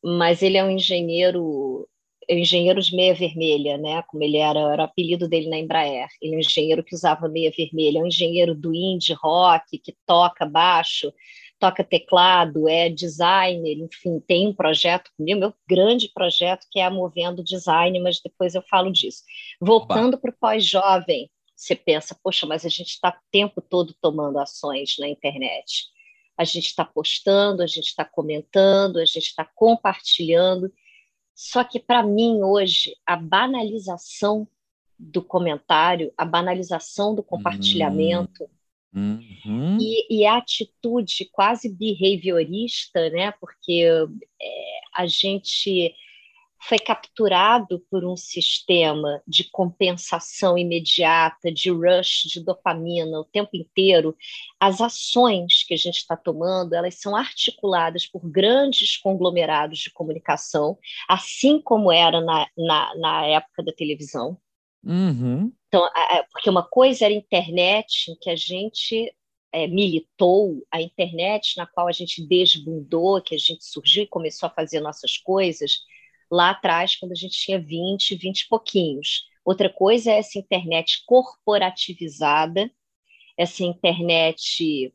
Mas 0.03 0.41
ele 0.41 0.57
é 0.57 0.63
um 0.63 0.69
engenheiro 0.69 1.87
é 2.27 2.39
engenheiro 2.39 2.81
de 2.81 2.95
meia 2.95 3.13
vermelha, 3.13 3.77
né? 3.77 4.01
Como 4.07 4.23
ele 4.23 4.37
era, 4.37 4.59
era 4.59 4.81
o 4.81 4.85
apelido 4.85 5.27
dele 5.27 5.47
na 5.47 5.57
Embraer. 5.57 6.07
Ele 6.21 6.33
é 6.33 6.37
um 6.37 6.39
engenheiro 6.39 6.83
que 6.83 6.95
usava 6.95 7.29
meia 7.29 7.51
vermelha, 7.55 7.99
é 7.99 8.01
um 8.01 8.07
engenheiro 8.07 8.55
do 8.55 8.73
indie 8.73 9.13
rock 9.13 9.77
que 9.77 9.95
toca 10.05 10.45
baixo, 10.45 11.13
toca 11.65 11.83
teclado, 11.83 12.69
é 12.69 12.89
designer, 12.89 13.79
enfim, 13.79 14.19
tem 14.19 14.47
um 14.47 14.53
projeto 14.53 15.09
comigo, 15.17 15.39
meu 15.39 15.53
grande 15.67 16.07
projeto 16.09 16.67
que 16.69 16.79
é 16.79 16.85
a 16.85 16.91
Movendo 16.91 17.43
Design, 17.43 17.99
mas 18.01 18.21
depois 18.21 18.53
eu 18.53 18.61
falo 18.61 18.91
disso. 18.91 19.23
Voltando 19.59 20.15
para 20.15 20.29
o 20.29 20.37
pós-jovem, 20.39 21.27
você 21.55 21.75
pensa, 21.75 22.15
poxa, 22.23 22.45
mas 22.45 22.67
a 22.67 22.69
gente 22.69 22.89
está 22.89 23.09
o 23.09 23.31
tempo 23.31 23.61
todo 23.61 23.95
tomando 23.99 24.37
ações 24.37 24.95
na 24.99 25.07
internet. 25.07 25.87
A 26.37 26.43
gente 26.43 26.67
está 26.67 26.85
postando, 26.85 27.63
a 27.63 27.67
gente 27.67 27.87
está 27.87 28.05
comentando, 28.05 28.97
a 28.97 29.05
gente 29.05 29.29
está 29.29 29.43
compartilhando. 29.43 30.71
Só 31.33 31.63
que, 31.63 31.79
para 31.79 32.03
mim, 32.03 32.43
hoje, 32.43 32.95
a 33.07 33.15
banalização 33.15 34.47
do 34.99 35.23
comentário, 35.23 36.13
a 36.15 36.25
banalização 36.25 37.15
do 37.15 37.23
compartilhamento, 37.23 38.43
hum. 38.43 38.49
Uhum. 38.95 39.77
E, 39.79 40.21
e, 40.21 40.25
a 40.25 40.37
atitude 40.37 41.29
quase 41.33 41.67
behaviorista, 41.69 43.09
né? 43.09 43.33
Porque 43.33 43.85
é, 44.41 44.79
a 44.95 45.05
gente 45.05 45.93
foi 46.67 46.79
capturado 46.79 47.79
por 47.91 48.03
um 48.03 48.15
sistema 48.15 49.21
de 49.27 49.43
compensação 49.51 50.57
imediata, 50.57 51.51
de 51.51 51.69
rush 51.69 52.23
de 52.23 52.43
dopamina 52.43 53.19
o 53.19 53.25
tempo 53.25 53.51
inteiro. 53.55 54.15
As 54.59 54.81
ações 54.81 55.63
que 55.63 55.73
a 55.73 55.77
gente 55.77 55.97
está 55.97 56.15
tomando, 56.17 56.73
elas 56.73 56.95
são 56.95 57.15
articuladas 57.15 58.07
por 58.07 58.27
grandes 58.27 58.97
conglomerados 58.97 59.79
de 59.79 59.91
comunicação, 59.91 60.77
assim 61.07 61.61
como 61.61 61.91
era 61.91 62.19
na, 62.21 62.47
na, 62.57 62.95
na 62.95 63.25
época 63.27 63.61
da 63.61 63.71
televisão. 63.71 64.39
Uhum. 64.85 65.51
Então, 65.67 65.89
porque 66.31 66.49
uma 66.49 66.63
coisa 66.63 67.05
era 67.05 67.13
a 67.13 67.17
internet 67.17 68.11
em 68.11 68.15
que 68.15 68.29
a 68.29 68.35
gente 68.35 69.13
é, 69.51 69.67
militou, 69.67 70.65
a 70.71 70.81
internet 70.81 71.57
na 71.57 71.65
qual 71.65 71.87
a 71.87 71.91
gente 71.91 72.25
desbundou, 72.25 73.21
que 73.21 73.35
a 73.35 73.37
gente 73.37 73.65
surgiu 73.65 74.03
e 74.03 74.07
começou 74.07 74.47
a 74.47 74.51
fazer 74.51 74.79
nossas 74.79 75.17
coisas 75.17 75.79
lá 76.29 76.51
atrás, 76.51 76.95
quando 76.95 77.13
a 77.13 77.15
gente 77.15 77.37
tinha 77.37 77.59
20, 77.59 78.15
20 78.15 78.41
e 78.41 78.47
pouquinhos. 78.47 79.25
Outra 79.43 79.69
coisa 79.69 80.11
é 80.11 80.17
essa 80.17 80.39
internet 80.39 81.03
corporativizada, 81.05 82.71
essa 83.37 83.63
internet 83.63 84.93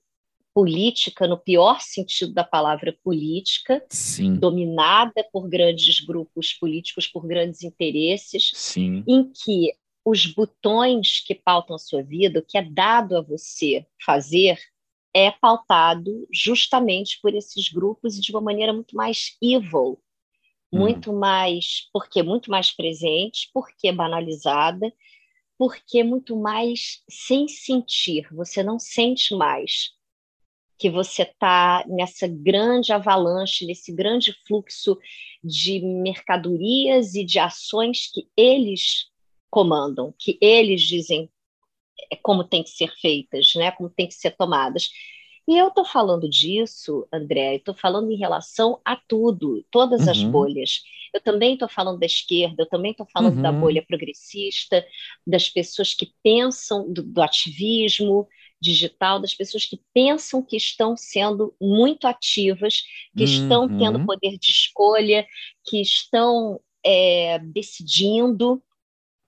política, 0.52 1.26
no 1.26 1.38
pior 1.38 1.80
sentido 1.80 2.34
da 2.34 2.44
palavra 2.44 2.96
política, 3.04 3.84
Sim. 3.88 4.34
dominada 4.34 5.24
por 5.32 5.48
grandes 5.48 6.00
grupos 6.00 6.52
políticos, 6.52 7.06
por 7.06 7.26
grandes 7.26 7.62
interesses, 7.62 8.50
Sim. 8.54 9.04
em 9.06 9.30
que 9.30 9.72
os 10.04 10.26
botões 10.26 11.22
que 11.24 11.34
pautam 11.34 11.76
a 11.76 11.78
sua 11.78 12.02
vida, 12.02 12.40
o 12.40 12.44
que 12.44 12.56
é 12.56 12.62
dado 12.62 13.16
a 13.16 13.20
você 13.20 13.86
fazer, 14.04 14.58
é 15.14 15.30
pautado 15.30 16.26
justamente 16.32 17.18
por 17.20 17.34
esses 17.34 17.68
grupos 17.68 18.16
e 18.16 18.20
de 18.20 18.30
uma 18.30 18.40
maneira 18.40 18.72
muito 18.72 18.96
mais 18.96 19.36
evil, 19.42 20.00
hum. 20.72 20.78
muito 20.78 21.12
mais, 21.12 21.88
porque 21.92 22.22
muito 22.22 22.50
mais 22.50 22.70
presente, 22.70 23.50
porque 23.52 23.92
banalizada, 23.92 24.92
porque 25.58 26.02
muito 26.02 26.36
mais 26.36 27.02
sem 27.10 27.46
sentir, 27.48 28.26
você 28.32 28.62
não 28.62 28.78
sente 28.78 29.34
mais 29.34 29.90
que 30.78 30.88
você 30.88 31.22
está 31.22 31.84
nessa 31.86 32.26
grande 32.26 32.90
avalanche, 32.90 33.66
nesse 33.66 33.92
grande 33.92 34.34
fluxo 34.46 34.96
de 35.44 35.80
mercadorias 35.80 37.14
e 37.14 37.22
de 37.22 37.38
ações 37.38 38.10
que 38.10 38.26
eles 38.34 39.09
comandam, 39.50 40.14
que 40.18 40.38
eles 40.40 40.82
dizem 40.82 41.28
é, 42.10 42.16
como 42.16 42.44
tem 42.44 42.62
que 42.62 42.70
ser 42.70 42.92
feitas, 43.00 43.52
né? 43.56 43.70
como 43.72 43.90
tem 43.90 44.06
que 44.06 44.14
ser 44.14 44.30
tomadas. 44.36 44.88
E 45.48 45.58
eu 45.58 45.68
estou 45.68 45.84
falando 45.84 46.28
disso, 46.28 47.08
André, 47.12 47.56
estou 47.56 47.74
falando 47.74 48.10
em 48.12 48.16
relação 48.16 48.80
a 48.84 48.94
tudo, 48.94 49.64
todas 49.70 50.02
uhum. 50.02 50.10
as 50.10 50.22
bolhas. 50.22 50.82
Eu 51.12 51.20
também 51.20 51.54
estou 51.54 51.68
falando 51.68 51.98
da 51.98 52.06
esquerda, 52.06 52.62
eu 52.62 52.68
também 52.68 52.92
estou 52.92 53.06
falando 53.12 53.36
uhum. 53.36 53.42
da 53.42 53.50
bolha 53.50 53.84
progressista, 53.84 54.86
das 55.26 55.48
pessoas 55.48 55.92
que 55.92 56.12
pensam 56.22 56.92
do, 56.92 57.02
do, 57.02 57.20
ativismo 57.20 58.28
digital, 58.60 59.18
das 59.18 59.34
pessoas 59.34 59.66
que 59.66 59.80
pensam 59.92 60.40
que 60.40 60.56
estão 60.56 60.96
sendo 60.96 61.52
muito 61.60 62.06
ativas, 62.06 62.82
que 63.16 63.24
uhum. 63.24 63.30
estão 63.30 63.78
tendo 63.78 63.98
uhum. 63.98 64.06
poder 64.06 64.38
de 64.38 64.50
escolha, 64.50 65.26
que 65.64 65.80
estão 65.80 66.60
é, 66.84 67.40
decidindo 67.40 68.62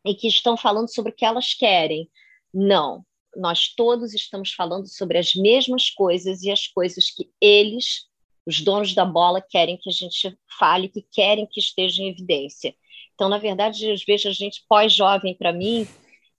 e 0.05 0.15
que 0.15 0.29
estão 0.29 0.57
falando 0.57 0.93
sobre 0.93 1.13
o 1.13 1.15
que 1.15 1.25
elas 1.25 1.55
querem. 1.55 2.11
Não, 2.53 3.05
nós 3.37 3.69
todos 3.75 4.15
estamos 4.15 4.53
falando 4.53 4.87
sobre 4.87 5.19
as 5.19 5.35
mesmas 5.35 5.91
coisas 5.91 6.43
e 6.43 6.51
as 6.51 6.67
coisas 6.67 7.11
que 7.11 7.31
eles, 7.41 8.07
os 8.47 8.61
donos 8.61 8.95
da 8.95 9.05
bola, 9.05 9.41
querem 9.41 9.79
que 9.79 9.89
a 9.89 9.93
gente 9.93 10.37
fale, 10.59 10.89
que 10.89 11.03
querem 11.11 11.47
que 11.47 11.61
esteja 11.61 12.03
em 12.03 12.09
evidência. 12.09 12.75
Então, 13.15 13.29
na 13.29 13.39
verdade, 13.39 13.87
eu 13.87 13.97
vejo 14.07 14.29
a 14.29 14.33
gente 14.33 14.65
pós-jovem, 14.69 15.35
para 15.35 15.53
mim, 15.53 15.87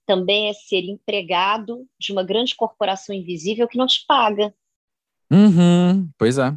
também 0.06 0.50
é 0.50 0.54
ser 0.54 0.84
empregado 0.84 1.88
de 2.00 2.12
uma 2.12 2.24
grande 2.24 2.56
corporação 2.56 3.16
invisível 3.16 3.68
que 3.68 3.78
não 3.78 3.88
te 3.88 4.04
paga. 4.06 4.54
Uhum, 5.32 6.10
pois 6.18 6.38
é. 6.38 6.56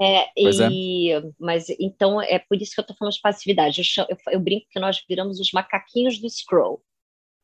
É, 0.00 0.30
e, 0.34 1.12
é. 1.12 1.22
Mas 1.38 1.68
então 1.78 2.22
é 2.22 2.38
por 2.38 2.60
isso 2.60 2.74
que 2.74 2.80
eu 2.80 2.82
estou 2.82 2.96
falando 2.96 3.12
de 3.12 3.20
passividade. 3.20 3.82
Eu, 3.98 4.06
eu, 4.08 4.16
eu, 4.32 4.40
brinco 4.40 4.66
que 4.70 4.80
nós 4.80 5.04
viramos 5.06 5.38
os 5.38 5.52
macaquinhos 5.52 6.18
do 6.18 6.28
scroll, 6.28 6.82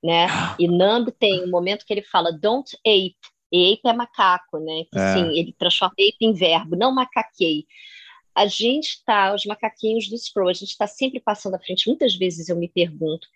né? 0.03 0.27
E 0.59 0.67
Nando 0.67 1.13
tem 1.13 1.45
um 1.45 1.51
momento 1.51 1.85
que 1.85 1.93
ele 1.93 2.03
fala 2.03 2.33
don't 2.33 2.75
ape. 2.87 3.17
E 3.53 3.75
ape 3.75 3.89
é 3.89 3.93
macaco, 3.93 4.59
né? 4.59 4.81
Então, 4.81 5.03
é. 5.03 5.13
Assim, 5.13 5.39
ele 5.39 5.55
transforma 5.59 5.95
ape 5.95 6.17
em 6.21 6.33
verbo, 6.33 6.77
não 6.77 6.93
macaquei. 6.93 7.67
A 8.35 8.47
gente 8.47 8.89
está, 8.89 9.35
os 9.35 9.45
macaquinhos 9.45 10.09
do 10.09 10.17
scroll, 10.17 10.49
a 10.49 10.53
gente 10.53 10.71
está 10.71 10.87
sempre 10.87 11.21
passando 11.21 11.55
à 11.55 11.59
frente. 11.59 11.89
Muitas 11.89 12.15
vezes 12.15 12.49
eu 12.49 12.57
me 12.57 12.69
pergunto, 12.69 13.29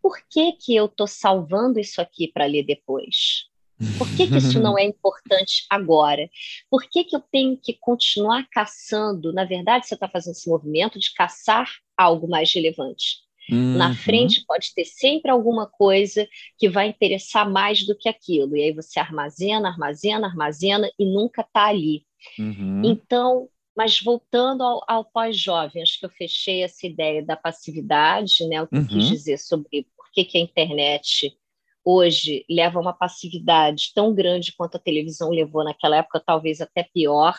por 0.00 0.18
que 0.30 0.52
que 0.52 0.74
eu 0.74 0.86
estou 0.86 1.06
salvando 1.06 1.80
isso 1.80 2.00
aqui 2.00 2.28
para 2.28 2.46
ler 2.46 2.64
depois? 2.64 3.47
Por 3.96 4.08
que, 4.16 4.26
que 4.26 4.36
isso 4.36 4.60
não 4.60 4.78
é 4.78 4.84
importante 4.86 5.64
agora? 5.70 6.28
Por 6.70 6.82
que, 6.88 7.04
que 7.04 7.14
eu 7.14 7.20
tenho 7.20 7.56
que 7.56 7.74
continuar 7.74 8.46
caçando? 8.50 9.32
Na 9.32 9.44
verdade, 9.44 9.86
você 9.86 9.94
está 9.94 10.08
fazendo 10.08 10.32
esse 10.32 10.48
movimento 10.48 10.98
de 10.98 11.12
caçar 11.14 11.70
algo 11.96 12.28
mais 12.28 12.52
relevante. 12.52 13.28
Uhum. 13.50 13.76
Na 13.76 13.94
frente 13.94 14.44
pode 14.46 14.74
ter 14.74 14.84
sempre 14.84 15.30
alguma 15.30 15.66
coisa 15.66 16.28
que 16.58 16.68
vai 16.68 16.88
interessar 16.88 17.48
mais 17.48 17.84
do 17.86 17.96
que 17.96 18.08
aquilo. 18.08 18.56
E 18.56 18.62
aí 18.62 18.72
você 18.72 19.00
armazena, 19.00 19.68
armazena, 19.68 20.26
armazena 20.26 20.90
e 20.98 21.04
nunca 21.04 21.42
está 21.42 21.66
ali. 21.66 22.04
Uhum. 22.38 22.82
Então, 22.84 23.48
mas 23.76 24.00
voltando 24.00 24.62
ao, 24.62 24.84
ao 24.86 25.04
pós-jovem, 25.04 25.82
acho 25.82 25.98
que 25.98 26.04
eu 26.04 26.10
fechei 26.10 26.62
essa 26.62 26.86
ideia 26.86 27.24
da 27.24 27.36
passividade, 27.36 28.46
né? 28.46 28.60
O 28.60 28.66
que 28.66 28.74
uhum. 28.74 28.82
eu 28.82 28.88
quis 28.88 29.04
uhum. 29.04 29.12
dizer 29.12 29.38
sobre 29.38 29.86
por 29.96 30.10
que, 30.12 30.24
que 30.24 30.36
a 30.36 30.40
internet 30.40 31.36
hoje 31.84 32.44
leva 32.48 32.80
uma 32.80 32.92
passividade 32.92 33.92
tão 33.94 34.14
grande 34.14 34.52
quanto 34.52 34.76
a 34.76 34.80
televisão 34.80 35.30
levou 35.30 35.64
naquela 35.64 35.96
época, 35.96 36.22
talvez 36.24 36.60
até 36.60 36.82
pior, 36.82 37.34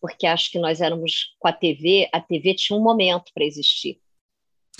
porque 0.00 0.26
acho 0.26 0.50
que 0.50 0.58
nós 0.58 0.80
éramos 0.80 1.34
com 1.38 1.48
a 1.48 1.52
TV, 1.52 2.08
a 2.12 2.20
TV 2.20 2.54
tinha 2.54 2.78
um 2.78 2.82
momento 2.82 3.30
para 3.34 3.44
existir. 3.44 4.00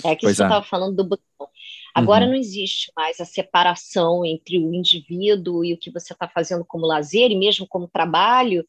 É 0.03 0.15
que 0.15 0.25
você 0.25 0.31
estava 0.43 0.65
é. 0.65 0.67
falando 0.67 0.95
do 0.95 1.03
botão. 1.03 1.49
Agora 1.93 2.23
uhum. 2.23 2.31
não 2.31 2.37
existe 2.37 2.91
mais 2.95 3.19
a 3.19 3.25
separação 3.25 4.25
entre 4.25 4.57
o 4.57 4.73
indivíduo 4.73 5.63
e 5.63 5.73
o 5.73 5.77
que 5.77 5.91
você 5.91 6.13
está 6.13 6.27
fazendo 6.27 6.65
como 6.65 6.87
lazer 6.87 7.29
e 7.31 7.35
mesmo 7.35 7.67
como 7.67 7.87
trabalho, 7.87 8.65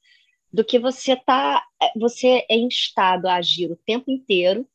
do 0.52 0.64
que 0.64 0.78
você 0.78 1.16
tá, 1.16 1.64
é, 1.80 1.98
você 1.98 2.44
é 2.48 2.56
instado 2.56 3.28
a 3.28 3.36
agir 3.36 3.70
o 3.70 3.76
tempo 3.86 4.10
inteiro 4.10 4.66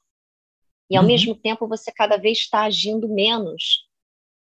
e 0.90 0.96
ao 0.96 1.04
uhum. 1.04 1.08
mesmo 1.08 1.36
tempo 1.36 1.68
você 1.68 1.92
cada 1.92 2.18
vez 2.18 2.40
está 2.40 2.64
agindo 2.64 3.08
menos. 3.08 3.87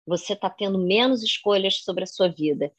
Você 0.09 0.33
está 0.33 0.49
tendo 0.49 0.79
menos 0.79 1.23
escolhas 1.23 1.83
sobre 1.83 2.05
a 2.05 2.07
sua 2.07 2.29
vida. 2.29 2.73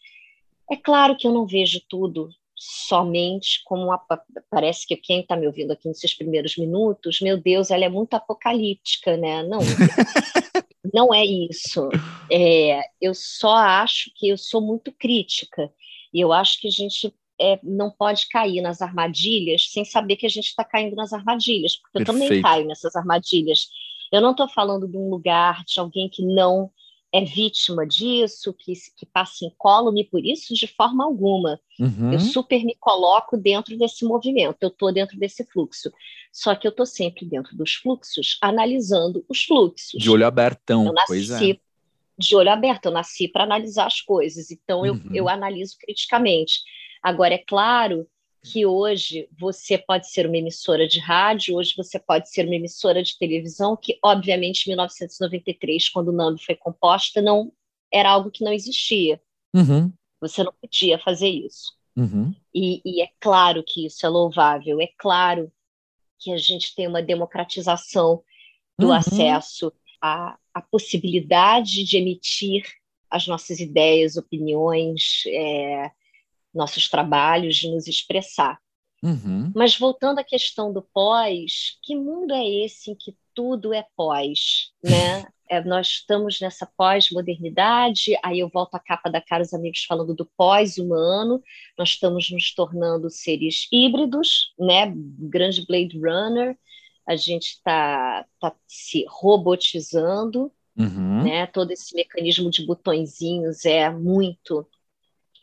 É 0.70 0.76
claro 0.76 1.16
que 1.16 1.28
eu 1.28 1.32
não 1.32 1.46
vejo 1.46 1.82
tudo 1.88 2.30
somente 2.56 3.62
como 3.64 3.86
uma, 3.86 4.02
parece 4.50 4.86
que 4.86 4.98
quem 4.98 5.22
está 5.22 5.38
me 5.38 5.48
ouvindo 5.48 5.72
aqui 5.72 5.88
nesses 5.88 6.14
primeiros 6.14 6.58
minutos, 6.58 7.22
meu 7.22 7.38
Deus, 7.38 7.72
ela 7.72 7.86
é 7.86 7.90
muito 7.90 8.16
apocalíptica, 8.16 9.16
né? 9.16 9.44
Não, 9.44 9.60
não 10.94 11.14
é 11.14 11.26
isso. 11.26 11.88
É, 12.30 12.82
eu 13.00 13.14
só 13.14 13.56
acho 13.56 14.12
que 14.16 14.28
eu 14.28 14.38
sou 14.38 14.60
muito 14.60 14.92
crítica 14.92 15.72
e 16.14 16.20
eu 16.20 16.34
acho 16.34 16.60
que 16.60 16.68
a 16.68 16.72
gente 16.72 17.14
é, 17.40 17.58
não 17.64 17.90
pode 17.90 18.28
cair 18.28 18.62
nas 18.62 18.82
armadilhas 18.82 19.72
sem 19.72 19.86
saber 19.86 20.18
que 20.18 20.26
a 20.26 20.30
gente 20.30 20.48
está 20.48 20.64
caindo 20.64 20.96
nas 20.96 21.14
armadilhas, 21.14 21.78
porque 21.78 22.00
Perfeito. 22.00 22.22
eu 22.24 22.28
também 22.28 22.42
caio 22.42 22.68
nessas 22.68 22.96
armadilhas. 22.96 23.70
Eu 24.12 24.20
não 24.20 24.32
estou 24.32 24.50
falando 24.50 24.88
de 24.88 24.98
um 24.98 25.10
lugar 25.10 25.64
de 25.64 25.80
alguém 25.80 26.10
que 26.10 26.24
não 26.24 26.70
é 27.12 27.24
vítima 27.24 27.86
disso, 27.88 28.54
que, 28.54 28.74
que 28.96 29.06
passa 29.06 29.46
incólume 29.46 30.04
por 30.04 30.24
isso, 30.24 30.54
de 30.54 30.68
forma 30.68 31.04
alguma. 31.04 31.60
Uhum. 31.80 32.13
Eu 32.13 32.20
super 32.20 32.63
me 32.63 32.75
coloco 32.80 33.36
dentro 33.36 33.78
desse 33.78 34.06
movimento, 34.06 34.58
eu 34.62 34.70
estou 34.70 34.92
dentro 34.94 35.18
desse 35.18 35.44
fluxo. 35.46 35.92
Só 36.32 36.54
que 36.56 36.68
eu 36.68 36.70
estou 36.70 36.86
sempre 36.86 37.25
dentro 37.25 37.56
dos 37.58 37.74
fluxos, 37.75 38.38
analisando 38.42 39.25
os 39.28 39.44
fluxos. 39.44 40.00
De 40.00 40.10
olho 40.10 40.25
abertão, 40.25 40.86
eu 40.86 40.94
nasci 40.94 41.08
pois 41.08 41.32
é. 41.32 41.60
De 42.18 42.36
olho 42.36 42.51
aberto, 42.51 42.86
eu 42.86 42.92
nasci 42.92 43.28
para 43.30 43.46
analisar 43.46 43.88
as 43.88 44.01
coisas, 44.01 44.51
então 44.51 44.86
eu, 44.86 44.94
uhum. 44.94 45.10
eu 45.13 45.30
analiso 45.30 45.78
criticamente. 45.80 46.60
Agora, 47.01 47.34
é 47.34 47.38
claro 47.38 48.06
que 48.43 48.65
hoje 48.65 49.27
você 49.38 49.77
pode 49.77 50.10
ser 50.10 50.25
uma 50.25 50.38
emissora 50.38 50.88
de 50.88 51.00
rádio, 51.00 51.55
hoje 51.55 51.74
você 51.75 52.00
pode 52.00 52.29
ser 52.29 52.46
uma 52.46 52.55
emissora 52.55 53.03
de 53.03 53.17
televisão, 53.17 53.75
que 53.75 54.00
obviamente 54.03 54.65
em 54.65 54.72
1993, 54.72 55.89
quando 55.89 56.10
o 56.10 56.13
NAMB 56.13 56.39
foi 56.39 56.55
composta, 56.55 57.22
não 57.22 57.51
era 57.91 58.10
algo 58.10 58.31
que 58.31 58.43
não 58.43 58.53
existia. 58.53 59.22
Uhum. 59.53 59.91
Você 60.22 60.43
não 60.43 60.53
podia 60.53 60.98
fazer 61.00 61.29
isso. 61.29 61.74
Uhum. 61.96 62.34
E, 62.53 62.81
e, 62.86 63.01
é 63.01 63.10
claro 63.19 63.63
que 63.65 63.86
isso 63.86 64.05
é 64.05 64.10
louvável, 64.10 64.79
é 64.79 64.88
claro 64.98 65.51
que 66.17 66.31
a 66.31 66.38
gente 66.38 66.74
tem 66.74 66.88
uma 66.88 67.01
democratização 67.01 68.24
do 68.77 68.88
uhum. 68.88 68.93
acesso 68.93 69.74
à, 70.01 70.38
à, 70.53 70.62
possibilidade 70.62 71.84
de 71.84 71.98
emitir 71.98 72.63
as 73.10 73.27
nossas 73.27 73.60
ideias, 73.60 74.15
opiniões, 74.15 75.24
é, 75.27 75.91
nossos 76.53 76.89
trabalhos, 76.89 77.56
de 77.56 77.70
nos 77.70 77.88
expressar. 77.88 78.60
Uhum. 79.03 79.51
Mas 79.56 79.77
voltando 79.77 80.20
à 80.20 80.24
questão 80.24 80.74
do 80.74 80.82
pós, 80.82 81.77
que 81.84 81.96
mundo 81.96 82.34
é 82.34 82.46
esse 82.46 82.91
em 82.91 82.96
que 82.96 83.15
tudo 83.34 83.74
é 83.74 83.86
pós, 83.96 84.72
né? 84.84 85.25
É, 85.51 85.63
nós 85.63 85.88
estamos 85.88 86.39
nessa 86.39 86.70
pós-modernidade, 86.77 88.15
aí 88.22 88.38
eu 88.38 88.48
volto 88.50 88.75
à 88.75 88.79
capa 88.79 89.10
da 89.10 89.20
Caros 89.20 89.51
Amigos 89.51 89.84
falando 89.84 90.13
do 90.13 90.24
pós-humano, 90.38 91.41
nós 91.75 91.89
estamos 91.89 92.29
nos 92.29 92.53
tornando 92.53 93.10
seres 93.10 93.68
híbridos, 93.72 94.53
né? 94.60 94.94
Grande 94.96 95.65
Blade 95.65 95.98
Runner, 95.98 96.56
a 97.03 97.15
gente 97.15 97.53
está 97.53 98.27
tá 98.39 98.56
se 98.68 99.03
robotizando, 99.10 100.51
uhum. 100.78 101.24
né? 101.24 101.47
Todo 101.47 101.71
esse 101.71 101.95
mecanismo 101.95 102.52
de 102.52 102.63
botõezinhos 102.63 103.65
é 103.65 103.89
muito 103.89 104.67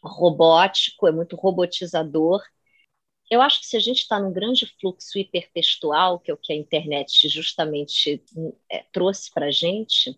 robótico, 0.06 1.06
é 1.06 1.12
muito 1.12 1.36
robotizador. 1.36 2.42
Eu 3.30 3.42
acho 3.42 3.60
que 3.60 3.66
se 3.66 3.76
a 3.76 3.80
gente 3.80 3.98
está 3.98 4.20
num 4.20 4.32
grande 4.32 4.66
fluxo 4.80 5.18
hipertextual, 5.18 6.20
que 6.20 6.30
é 6.30 6.34
o 6.34 6.38
que 6.38 6.52
a 6.52 6.56
internet 6.56 7.28
justamente 7.28 8.22
é, 8.70 8.84
trouxe 8.92 9.32
para 9.32 9.46
a 9.46 9.50
gente, 9.50 10.16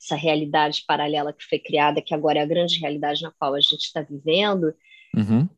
essa 0.00 0.14
realidade 0.14 0.84
paralela 0.86 1.32
que 1.32 1.44
foi 1.44 1.58
criada, 1.58 2.02
que 2.02 2.14
agora 2.14 2.38
é 2.38 2.42
a 2.42 2.46
grande 2.46 2.78
realidade 2.78 3.22
na 3.22 3.32
qual 3.32 3.54
a 3.54 3.60
gente 3.60 3.84
está 3.84 4.02
vivendo, 4.02 4.74
uhum. 5.16 5.48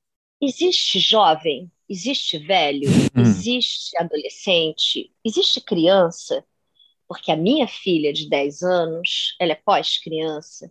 existe 0.41 0.99
jovem, 0.99 1.71
existe 1.89 2.39
velho, 2.39 2.89
uhum. 2.89 3.23
existe 3.23 3.97
adolescente, 3.99 5.13
existe 5.25 5.61
criança, 5.61 6.45
porque 7.09 7.31
a 7.31 7.37
minha 7.37 7.69
filha 7.69 8.13
de 8.13 8.29
10 8.29 8.63
anos, 8.63 9.37
ela 9.41 9.53
é 9.53 9.57
pós-criança, 9.57 10.71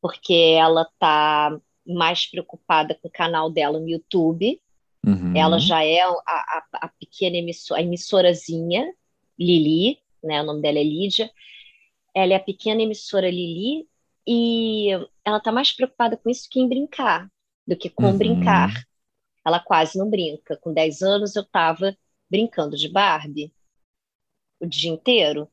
porque 0.00 0.32
ela 0.32 0.82
está 0.82 1.60
mais 1.86 2.26
preocupada 2.26 2.94
com 2.94 3.08
o 3.08 3.10
canal 3.10 3.50
dela 3.50 3.78
no 3.78 3.88
YouTube. 3.88 4.60
Uhum. 5.04 5.36
Ela 5.36 5.58
já 5.58 5.84
é 5.84 6.00
a, 6.00 6.12
a, 6.26 6.64
a 6.74 6.88
pequena 6.88 7.36
emissora, 7.36 7.80
a 7.80 7.84
emissorazinha, 7.84 8.92
Lili, 9.38 9.98
né? 10.22 10.40
O 10.42 10.44
nome 10.44 10.62
dela 10.62 10.78
é 10.78 10.84
Lídia. 10.84 11.30
Ela 12.14 12.34
é 12.34 12.36
a 12.36 12.40
pequena 12.40 12.82
emissora 12.82 13.28
Lili 13.28 13.88
e 14.26 14.90
ela 15.24 15.38
está 15.38 15.50
mais 15.50 15.72
preocupada 15.72 16.16
com 16.16 16.30
isso 16.30 16.48
que 16.48 16.60
em 16.60 16.68
brincar, 16.68 17.28
do 17.66 17.76
que 17.76 17.90
com 17.90 18.04
uhum. 18.04 18.18
brincar. 18.18 18.72
Ela 19.44 19.58
quase 19.58 19.98
não 19.98 20.08
brinca. 20.08 20.56
Com 20.56 20.72
10 20.72 21.02
anos 21.02 21.34
eu 21.34 21.42
estava 21.42 21.96
brincando 22.30 22.76
de 22.76 22.88
Barbie 22.88 23.52
o 24.60 24.66
dia 24.66 24.90
inteiro 24.90 25.50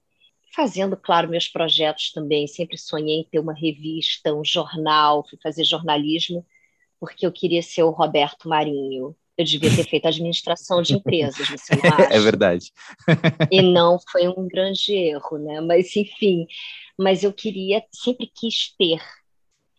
fazendo, 0.56 0.98
claro, 0.98 1.30
meus 1.30 1.48
projetos 1.48 2.12
também. 2.12 2.48
Sempre 2.48 2.78
sonhei 2.78 3.20
em 3.20 3.24
ter 3.24 3.40
uma 3.40 3.54
revista, 3.54 4.34
um 4.34 4.44
jornal, 4.44 5.26
fui 5.28 5.38
fazer 5.42 5.64
jornalismo, 5.64 6.46
porque 7.00 7.26
eu 7.26 7.32
queria 7.32 7.62
ser 7.62 7.84
o 7.84 7.92
Roberto 7.92 8.48
Marinho. 8.48 9.16
Eu 9.38 9.46
devia 9.46 9.74
ter 9.74 9.86
feito 9.86 10.06
administração 10.06 10.82
de 10.82 10.96
empresas, 10.96 11.48
você 11.48 11.76
não 11.76 11.94
acha? 11.94 12.14
É 12.14 12.20
verdade. 12.20 12.72
e 13.50 13.62
não 13.62 13.98
foi 14.12 14.28
um 14.28 14.48
grande 14.48 14.94
erro, 14.94 15.38
né? 15.38 15.62
Mas, 15.62 15.96
enfim, 15.96 16.46
mas 16.98 17.24
eu 17.24 17.32
queria, 17.32 17.82
sempre 17.94 18.30
quis 18.36 18.76
ter 18.78 19.02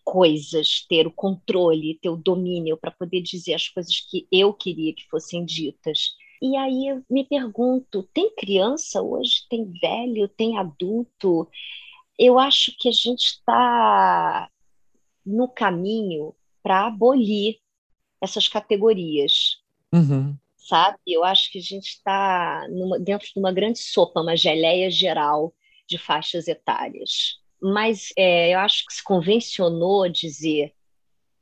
coisas, 0.02 0.86
ter 0.88 1.06
o 1.06 1.12
controle, 1.12 1.98
ter 2.00 2.08
o 2.08 2.16
domínio 2.16 2.76
para 2.76 2.90
poder 2.90 3.20
dizer 3.20 3.54
as 3.54 3.68
coisas 3.68 4.00
que 4.10 4.26
eu 4.32 4.52
queria 4.52 4.94
que 4.94 5.06
fossem 5.08 5.44
ditas. 5.44 6.16
E 6.40 6.56
aí 6.56 6.88
eu 6.88 7.04
me 7.10 7.24
pergunto: 7.24 8.02
tem 8.14 8.34
criança 8.34 9.02
hoje? 9.02 9.46
Tem 9.48 9.70
velho? 9.80 10.28
Tem 10.28 10.58
adulto? 10.58 11.48
Eu 12.18 12.38
acho 12.38 12.74
que 12.78 12.88
a 12.88 12.92
gente 12.92 13.24
está 13.24 14.50
no 15.24 15.48
caminho 15.48 16.34
para 16.62 16.86
abolir 16.86 17.58
essas 18.20 18.48
categorias. 18.48 19.60
Uhum. 19.92 20.36
Sabe? 20.56 20.98
Eu 21.06 21.24
acho 21.24 21.50
que 21.50 21.58
a 21.58 21.62
gente 21.62 21.88
está 21.88 22.66
dentro 23.00 23.26
de 23.26 23.38
uma 23.38 23.52
grande 23.52 23.78
sopa, 23.78 24.20
uma 24.20 24.36
geleia 24.36 24.90
geral 24.90 25.54
de 25.86 25.98
faixas 25.98 26.46
etárias. 26.46 27.40
Mas 27.60 28.12
é, 28.16 28.54
eu 28.54 28.58
acho 28.60 28.86
que 28.86 28.94
se 28.94 29.02
convencionou 29.02 30.08
dizer 30.08 30.72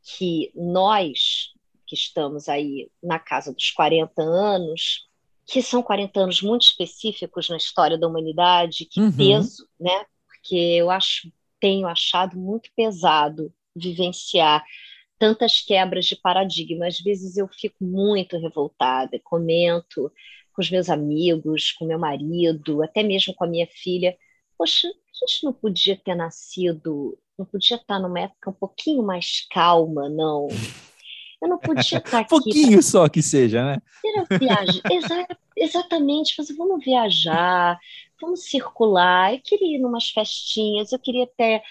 que 0.02 0.50
nós, 0.54 1.47
que 1.88 1.94
estamos 1.94 2.48
aí 2.48 2.90
na 3.02 3.18
casa 3.18 3.52
dos 3.52 3.70
40 3.70 4.20
anos, 4.22 5.08
que 5.46 5.62
são 5.62 5.82
40 5.82 6.20
anos 6.20 6.42
muito 6.42 6.62
específicos 6.62 7.48
na 7.48 7.56
história 7.56 7.96
da 7.96 8.06
humanidade, 8.06 8.84
que 8.84 9.00
uhum. 9.00 9.10
peso, 9.10 9.66
né? 9.80 10.04
Porque 10.26 10.54
eu 10.54 10.90
acho, 10.90 11.32
tenho 11.58 11.88
achado 11.88 12.38
muito 12.38 12.70
pesado 12.76 13.52
vivenciar 13.74 14.62
tantas 15.18 15.60
quebras 15.60 16.04
de 16.04 16.16
paradigma. 16.16 16.86
Às 16.86 17.00
vezes 17.00 17.38
eu 17.38 17.48
fico 17.48 17.82
muito 17.82 18.36
revoltada, 18.38 19.18
comento 19.24 20.12
com 20.52 20.60
os 20.60 20.70
meus 20.70 20.90
amigos, 20.90 21.72
com 21.72 21.86
meu 21.86 21.98
marido, 21.98 22.82
até 22.82 23.02
mesmo 23.02 23.34
com 23.34 23.44
a 23.44 23.48
minha 23.48 23.66
filha. 23.66 24.16
Poxa, 24.58 24.86
a 24.86 25.26
gente 25.26 25.44
não 25.44 25.52
podia 25.52 25.96
ter 25.96 26.14
nascido, 26.14 27.18
não 27.38 27.46
podia 27.46 27.76
estar 27.76 27.98
numa 27.98 28.20
época 28.20 28.50
um 28.50 28.54
pouquinho 28.54 29.02
mais 29.02 29.46
calma, 29.50 30.10
não? 30.10 30.48
Eu 31.40 31.48
não 31.48 31.58
podia 31.58 31.98
estar 31.98 32.20
aqui. 32.20 32.28
Pouquinho 32.28 32.72
pra... 32.72 32.82
só 32.82 33.08
que 33.08 33.22
seja, 33.22 33.64
né? 33.64 33.82
Viagem. 34.38 34.82
Exa 34.90 35.26
exatamente. 35.56 36.34
Fazer, 36.34 36.54
vamos 36.54 36.84
viajar, 36.84 37.78
vamos 38.20 38.44
circular. 38.44 39.34
Eu 39.34 39.40
queria 39.40 39.76
ir 39.76 39.80
numas 39.80 40.10
festinhas, 40.10 40.92
eu 40.92 40.98
queria 40.98 41.26
ter 41.36 41.62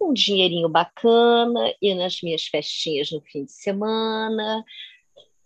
um 0.00 0.12
dinheirinho 0.12 0.68
bacana, 0.68 1.72
ir 1.80 1.94
nas 1.94 2.20
minhas 2.22 2.44
festinhas 2.44 3.10
no 3.10 3.20
fim 3.20 3.44
de 3.44 3.52
semana, 3.52 4.64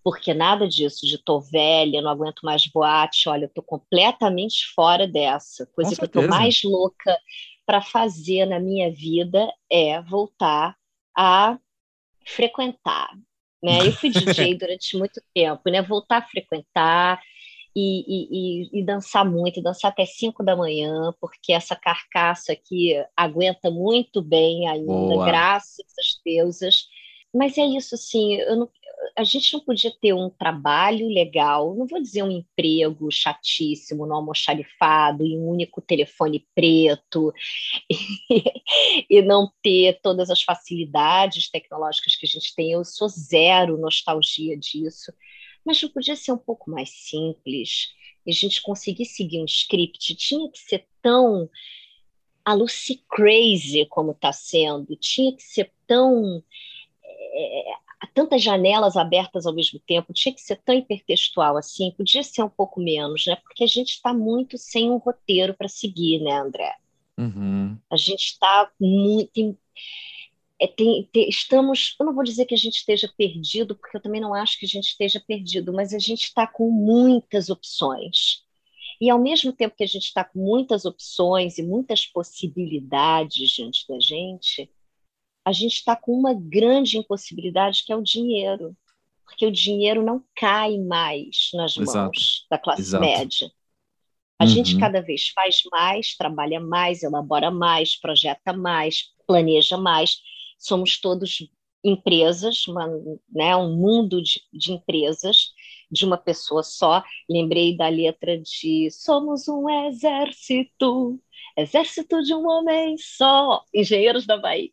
porque 0.03 0.33
nada 0.33 0.67
disso 0.67 1.07
de 1.07 1.19
tô 1.19 1.39
velha, 1.39 2.01
não 2.01 2.11
aguento 2.11 2.41
mais 2.43 2.67
boate, 2.67 3.29
olha, 3.29 3.45
eu 3.45 3.51
tô 3.51 3.63
completamente 3.63 4.67
fora 4.75 5.07
dessa. 5.07 5.67
Coisa 5.67 5.95
que 5.95 6.03
eu 6.03 6.09
tô 6.09 6.23
mais 6.23 6.63
louca 6.65 7.17
para 7.67 7.83
fazer 7.83 8.47
na 8.47 8.59
minha 8.59 8.91
vida 8.91 9.53
é 9.71 10.01
voltar 10.01 10.75
a 11.17 11.59
frequentar 12.25 13.11
né? 13.63 13.87
Eu 13.87 13.93
fui 13.93 14.11
DJ 14.11 14.55
durante 14.59 14.97
muito 14.97 15.21
tempo, 15.35 15.63
né? 15.71 15.83
Voltar 15.83 16.19
a 16.19 16.27
frequentar 16.27 17.21
e, 17.75 18.71
e, 18.73 18.81
e, 18.81 18.85
dançar 18.85 19.25
muito, 19.25 19.63
dançar 19.63 19.91
até 19.91 20.05
5 20.05 20.43
da 20.43 20.57
manhã, 20.57 21.13
porque 21.21 21.53
essa 21.53 21.77
carcaça 21.77 22.53
aqui 22.53 22.95
aguenta 23.17 23.71
muito 23.71 24.21
bem 24.21 24.69
ainda, 24.69 24.87
Boa. 24.87 25.27
graças 25.27 25.87
às 25.99 26.21
deusas. 26.25 26.89
Mas 27.39 27.57
é 27.57 27.65
isso, 27.65 27.95
assim, 27.95 28.39
não, 28.57 28.69
a 29.17 29.23
gente 29.23 29.53
não 29.53 29.61
podia 29.61 29.93
ter 30.01 30.13
um 30.13 30.29
trabalho 30.29 31.07
legal, 31.07 31.73
não 31.77 31.87
vou 31.87 32.03
dizer 32.03 32.25
um 32.25 32.31
emprego 32.33 33.09
chatíssimo, 33.13 34.05
no 34.05 34.15
almoxarifado, 34.15 35.25
e 35.25 35.37
um 35.37 35.49
único 35.49 35.81
telefone 35.81 36.45
preto, 36.53 37.33
e, 37.89 38.43
e 39.09 39.23
não 39.23 39.53
ter 39.63 40.01
todas 40.03 40.31
as 40.31 40.43
facilidades 40.43 41.49
tecnológicas 41.49 42.17
que 42.17 42.27
a 42.27 42.29
gente 42.29 42.53
tem. 42.57 42.73
Eu 42.73 42.85
sou 42.85 43.09
zero 43.09 43.79
nostalgia 43.79 44.57
disso, 44.59 45.13
mas 45.65 45.81
não 45.81 45.91
podia 45.91 46.17
ser 46.17 46.33
um 46.33 46.39
pouco 46.39 46.69
mais 46.69 46.91
simples, 46.91 47.93
e 48.27 48.33
a 48.33 48.35
gente 48.35 48.61
conseguir 48.61 49.05
seguir 49.05 49.41
um 49.41 49.45
script, 49.45 50.13
tinha 50.17 50.51
que 50.51 50.59
ser 50.59 50.89
tão 51.01 51.49
a 52.45 52.55
Lucy 52.55 53.05
Crazy 53.09 53.87
como 53.87 54.13
está 54.13 54.33
sendo, 54.33 54.97
tinha 54.97 55.37
que 55.37 55.43
ser 55.43 55.71
tão 55.87 56.43
é, 57.33 57.73
tantas 58.15 58.43
janelas 58.43 58.97
abertas 58.97 59.47
ao 59.47 59.55
mesmo 59.55 59.81
tempo, 59.81 60.13
tinha 60.13 60.35
que 60.35 60.41
ser 60.41 60.57
tão 60.65 60.75
hipertextual 60.75 61.57
assim, 61.57 61.93
podia 61.97 62.23
ser 62.23 62.43
um 62.43 62.49
pouco 62.49 62.81
menos, 62.81 63.27
né? 63.27 63.37
Porque 63.37 63.65
a 63.65 63.67
gente 63.67 63.91
está 63.91 64.13
muito 64.13 64.57
sem 64.57 64.91
um 64.91 64.97
roteiro 64.97 65.55
para 65.55 65.69
seguir, 65.69 66.21
né, 66.21 66.33
André? 66.33 66.75
Uhum. 67.19 67.77
A 67.91 67.97
gente 67.97 68.25
está 68.25 68.71
muito. 68.81 69.59
É, 70.61 70.67
tem, 70.67 71.09
tem, 71.13 71.29
estamos, 71.29 71.95
eu 71.99 72.07
não 72.07 72.15
vou 72.15 72.25
dizer 72.25 72.45
que 72.45 72.55
a 72.55 72.59
gente 72.59 72.77
esteja 72.77 73.13
perdido, 73.17 73.77
porque 73.77 73.97
eu 73.97 74.03
também 74.03 74.21
não 74.21 74.35
acho 74.35 74.59
que 74.59 74.67
a 74.67 74.69
gente 74.69 74.89
esteja 74.89 75.23
perdido, 75.25 75.73
mas 75.73 75.95
a 75.95 75.99
gente 75.99 76.25
está 76.25 76.47
com 76.47 76.71
muitas 76.71 77.49
opções. 77.49 78.45
E 79.01 79.09
ao 79.09 79.19
mesmo 79.19 79.53
tempo 79.53 79.77
que 79.77 79.85
a 79.85 79.89
gente 79.89 80.07
está 80.07 80.25
com 80.25 80.41
muitas 80.41 80.85
opções 80.85 81.59
e 81.59 81.63
muitas 81.63 82.05
possibilidades 82.05 83.51
diante 83.51 83.87
da 83.89 84.01
gente, 84.01 84.69
a 85.49 85.53
gente 85.53 85.77
está 85.77 85.97
com 85.97 86.13
uma 86.13 86.35
grande 86.35 86.99
impossibilidade 86.99 87.83
que 87.83 87.91
é 87.91 87.97
o 87.97 88.03
dinheiro, 88.03 88.77
porque 89.25 89.47
o 89.47 89.51
dinheiro 89.51 90.05
não 90.05 90.23
cai 90.37 90.77
mais 90.77 91.49
nas 91.55 91.75
mãos 91.75 91.89
Exato. 91.89 92.21
da 92.51 92.59
classe 92.59 92.83
Exato. 92.83 93.03
média. 93.03 93.51
A 94.39 94.45
uhum. 94.45 94.51
gente 94.51 94.79
cada 94.79 95.01
vez 95.01 95.31
faz 95.31 95.63
mais, 95.73 96.15
trabalha 96.15 96.61
mais, 96.61 97.03
elabora 97.03 97.51
mais, 97.51 97.99
projeta 97.99 98.53
mais, 98.53 99.05
planeja 99.27 99.79
mais. 99.79 100.19
Somos 100.59 101.01
todos 101.01 101.49
empresas, 101.83 102.67
uma, 102.69 102.87
né, 103.31 103.57
um 103.57 103.75
mundo 103.75 104.23
de, 104.23 104.43
de 104.53 104.73
empresas 104.73 105.55
de 105.91 106.05
uma 106.05 106.19
pessoa 106.19 106.63
só. 106.63 107.03
Lembrei 107.29 107.75
da 107.75 107.89
letra 107.89 108.39
de 108.39 108.91
Somos 108.91 109.49
um 109.49 109.67
exército, 109.87 111.19
exército 111.57 112.23
de 112.23 112.35
um 112.35 112.47
homem 112.47 112.99
só, 112.99 113.65
Engenheiros 113.73 114.27
da 114.27 114.37
Bahia. 114.37 114.71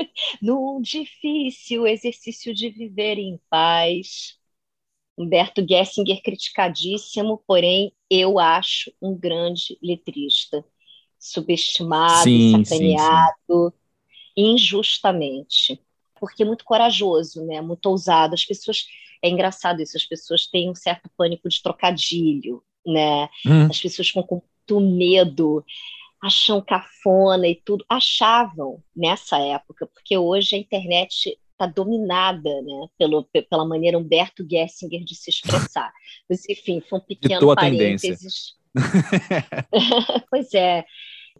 num 0.40 0.80
difícil 0.80 1.86
exercício 1.86 2.54
de 2.54 2.70
viver 2.70 3.18
em 3.18 3.38
paz. 3.48 4.38
Humberto 5.18 5.64
Gessinger, 5.68 6.22
criticadíssimo, 6.22 7.42
porém 7.46 7.92
eu 8.08 8.38
acho 8.38 8.90
um 9.02 9.14
grande 9.14 9.78
letrista, 9.82 10.64
subestimado, 11.18 12.22
sim, 12.22 12.64
sacaneado, 12.64 13.34
sim, 13.48 13.70
sim. 13.70 14.54
injustamente, 14.54 15.78
porque 16.18 16.42
é 16.42 16.46
muito 16.46 16.64
corajoso, 16.64 17.44
né? 17.44 17.60
Muito 17.60 17.84
ousado. 17.86 18.32
As 18.32 18.46
pessoas 18.46 18.86
é 19.22 19.28
engraçado 19.28 19.82
isso, 19.82 19.96
as 19.96 20.06
pessoas 20.06 20.46
têm 20.46 20.70
um 20.70 20.74
certo 20.74 21.10
pânico 21.16 21.48
de 21.50 21.62
trocadilho, 21.62 22.62
né? 22.86 23.28
Hum. 23.44 23.66
As 23.68 23.78
pessoas 23.78 24.08
ficam 24.08 24.22
com 24.22 24.42
muito 24.70 24.80
medo 24.80 25.64
acham 26.22 26.60
cafona 26.60 27.48
e 27.48 27.54
tudo, 27.54 27.84
achavam 27.88 28.82
nessa 28.94 29.38
época, 29.38 29.86
porque 29.86 30.16
hoje 30.16 30.54
a 30.54 30.58
internet 30.58 31.38
está 31.52 31.66
dominada 31.66 32.62
né, 32.62 32.86
pelo, 32.98 33.24
pela 33.24 33.64
maneira 33.64 33.98
Humberto 33.98 34.46
Gessinger 34.48 35.04
de 35.04 35.14
se 35.14 35.30
expressar. 35.30 35.92
Mas, 36.28 36.48
enfim, 36.48 36.80
foi 36.80 36.98
um 36.98 37.02
pequeno 37.02 37.54
parênteses. 37.54 38.54
pois 40.30 40.54
é. 40.54 40.84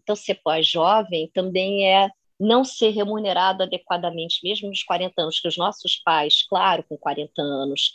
Então, 0.03 0.17
ser 0.17 0.37
pós-jovem 0.43 1.31
também 1.33 1.87
é 1.87 2.11
não 2.39 2.65
ser 2.65 2.91
remunerado 2.91 3.63
adequadamente, 3.63 4.41
mesmo 4.43 4.69
nos 4.69 4.83
40 4.83 5.23
anos, 5.23 5.39
que 5.39 5.49
os 5.49 5.59
nossos 5.59 5.97
pais, 5.97 6.43
claro, 6.49 6.83
com 6.89 6.97
40 6.97 7.41
anos, 7.41 7.95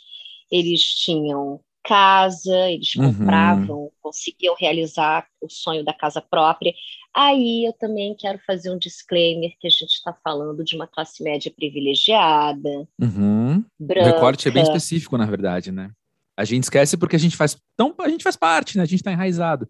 eles 0.50 0.82
tinham 0.82 1.60
casa, 1.86 2.68
eles 2.68 2.96
uhum. 2.96 3.14
compravam, 3.14 3.78
uhum. 3.82 3.90
conseguiam 4.02 4.56
realizar 4.58 5.26
o 5.40 5.48
sonho 5.48 5.84
da 5.84 5.94
casa 5.94 6.20
própria. 6.20 6.74
Aí 7.14 7.64
eu 7.64 7.72
também 7.72 8.14
quero 8.18 8.40
fazer 8.44 8.70
um 8.70 8.78
disclaimer 8.78 9.52
que 9.60 9.68
a 9.68 9.70
gente 9.70 9.92
está 9.92 10.12
falando 10.12 10.64
de 10.64 10.74
uma 10.74 10.86
classe 10.86 11.22
média 11.22 11.52
privilegiada, 11.54 12.88
uhum. 13.00 13.64
branca. 13.78 14.10
O 14.10 14.12
recorte 14.14 14.48
é 14.48 14.50
bem 14.50 14.64
específico, 14.64 15.16
na 15.16 15.26
verdade, 15.26 15.70
né? 15.70 15.92
A 16.36 16.44
gente 16.44 16.64
esquece 16.64 16.96
porque 16.96 17.16
a 17.16 17.20
gente 17.20 17.36
faz 17.36 17.56
tão, 17.76 17.94
a 18.00 18.08
gente 18.08 18.24
faz 18.24 18.36
parte, 18.36 18.76
né? 18.76 18.82
A 18.82 18.86
gente 18.86 19.00
está 19.00 19.12
enraizado, 19.12 19.68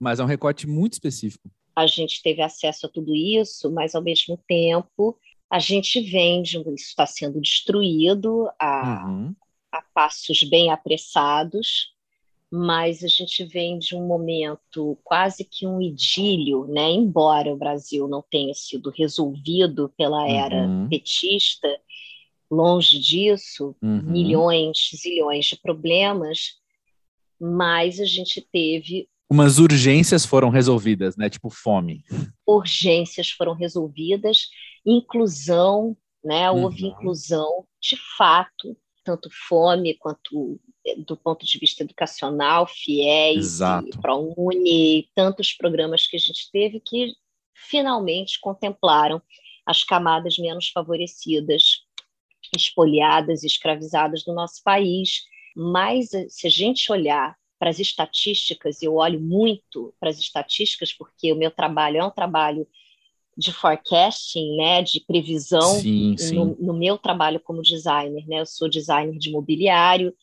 mas 0.00 0.18
é 0.18 0.24
um 0.24 0.26
recorte 0.26 0.66
muito 0.66 0.94
específico. 0.94 1.50
A 1.76 1.86
gente 1.86 2.22
teve 2.22 2.40
acesso 2.42 2.86
a 2.86 2.88
tudo 2.88 3.14
isso, 3.14 3.70
mas 3.70 3.94
ao 3.94 4.02
mesmo 4.02 4.38
tempo 4.48 5.16
a 5.50 5.58
gente 5.58 6.00
vende, 6.00 6.56
isso 6.58 6.88
está 6.88 7.06
sendo 7.06 7.38
destruído, 7.38 8.48
a, 8.58 9.04
uhum 9.06 9.34
a 9.72 9.82
passos 9.94 10.42
bem 10.42 10.70
apressados, 10.70 11.92
mas 12.50 13.02
a 13.02 13.08
gente 13.08 13.44
vem 13.44 13.78
de 13.78 13.96
um 13.96 14.06
momento 14.06 14.98
quase 15.02 15.42
que 15.42 15.66
um 15.66 15.80
idílio, 15.80 16.66
né? 16.66 16.90
Embora 16.90 17.50
o 17.50 17.56
Brasil 17.56 18.06
não 18.06 18.22
tenha 18.30 18.52
sido 18.52 18.90
resolvido 18.90 19.90
pela 19.96 20.28
era 20.28 20.66
uhum. 20.66 20.86
petista, 20.86 21.68
longe 22.50 22.98
disso, 22.98 23.74
uhum. 23.82 24.02
milhões, 24.02 24.90
zilhões 24.94 25.46
de 25.46 25.56
problemas, 25.56 26.58
mas 27.40 27.98
a 27.98 28.04
gente 28.04 28.46
teve 28.52 29.08
umas 29.30 29.58
urgências 29.58 30.26
foram 30.26 30.50
resolvidas, 30.50 31.16
né? 31.16 31.30
Tipo 31.30 31.48
fome. 31.48 32.04
Urgências 32.46 33.30
foram 33.30 33.54
resolvidas, 33.54 34.48
inclusão, 34.84 35.96
né? 36.22 36.50
Houve 36.50 36.82
uhum. 36.82 36.90
inclusão 36.90 37.64
de 37.80 37.96
fato 38.18 38.76
tanto 39.04 39.28
fome 39.48 39.94
quanto 39.94 40.60
eh, 40.84 40.96
do 40.96 41.16
ponto 41.16 41.44
de 41.44 41.58
vista 41.58 41.82
educacional, 41.82 42.66
FIES, 42.66 43.60
ProUni, 44.00 45.08
tantos 45.14 45.52
programas 45.52 46.06
que 46.06 46.16
a 46.16 46.20
gente 46.20 46.50
teve 46.50 46.80
que 46.80 47.14
finalmente 47.54 48.40
contemplaram 48.40 49.22
as 49.66 49.84
camadas 49.84 50.38
menos 50.38 50.68
favorecidas, 50.68 51.84
espoliadas, 52.56 53.44
escravizadas 53.44 54.24
do 54.24 54.34
nosso 54.34 54.62
país. 54.62 55.22
Mas 55.54 56.12
eh, 56.12 56.26
se 56.28 56.46
a 56.46 56.50
gente 56.50 56.90
olhar 56.90 57.36
para 57.58 57.70
as 57.70 57.78
estatísticas, 57.78 58.82
eu 58.82 58.96
olho 58.96 59.20
muito 59.20 59.94
para 60.00 60.10
as 60.10 60.18
estatísticas, 60.18 60.92
porque 60.92 61.32
o 61.32 61.36
meu 61.36 61.50
trabalho 61.50 61.98
é 61.98 62.04
um 62.04 62.10
trabalho 62.10 62.66
de 63.36 63.52
forecasting, 63.52 64.56
né, 64.56 64.82
de 64.82 65.00
previsão 65.00 65.80
sim, 65.80 66.16
sim. 66.16 66.34
No, 66.34 66.56
no, 66.56 66.74
meu 66.74 66.98
trabalho 66.98 67.40
como 67.40 67.62
designer, 67.62 68.26
né? 68.26 68.40
Eu 68.40 68.46
sou 68.46 68.68
designer 68.68 69.18
de 69.18 69.30
mobiliário, 69.30 70.14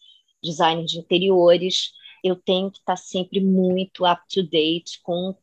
designer 0.44 0.86
de 0.86 1.00
interiores. 1.00 1.92
Eu 2.24 2.36
tenho 2.36 2.72
que 2.72 2.80
estar 2.80 2.98
sempre 2.98 3.40
muito 3.40 4.06
up 4.06 4.22
to 4.32 4.44
date 4.44 5.02
com 5.02 5.36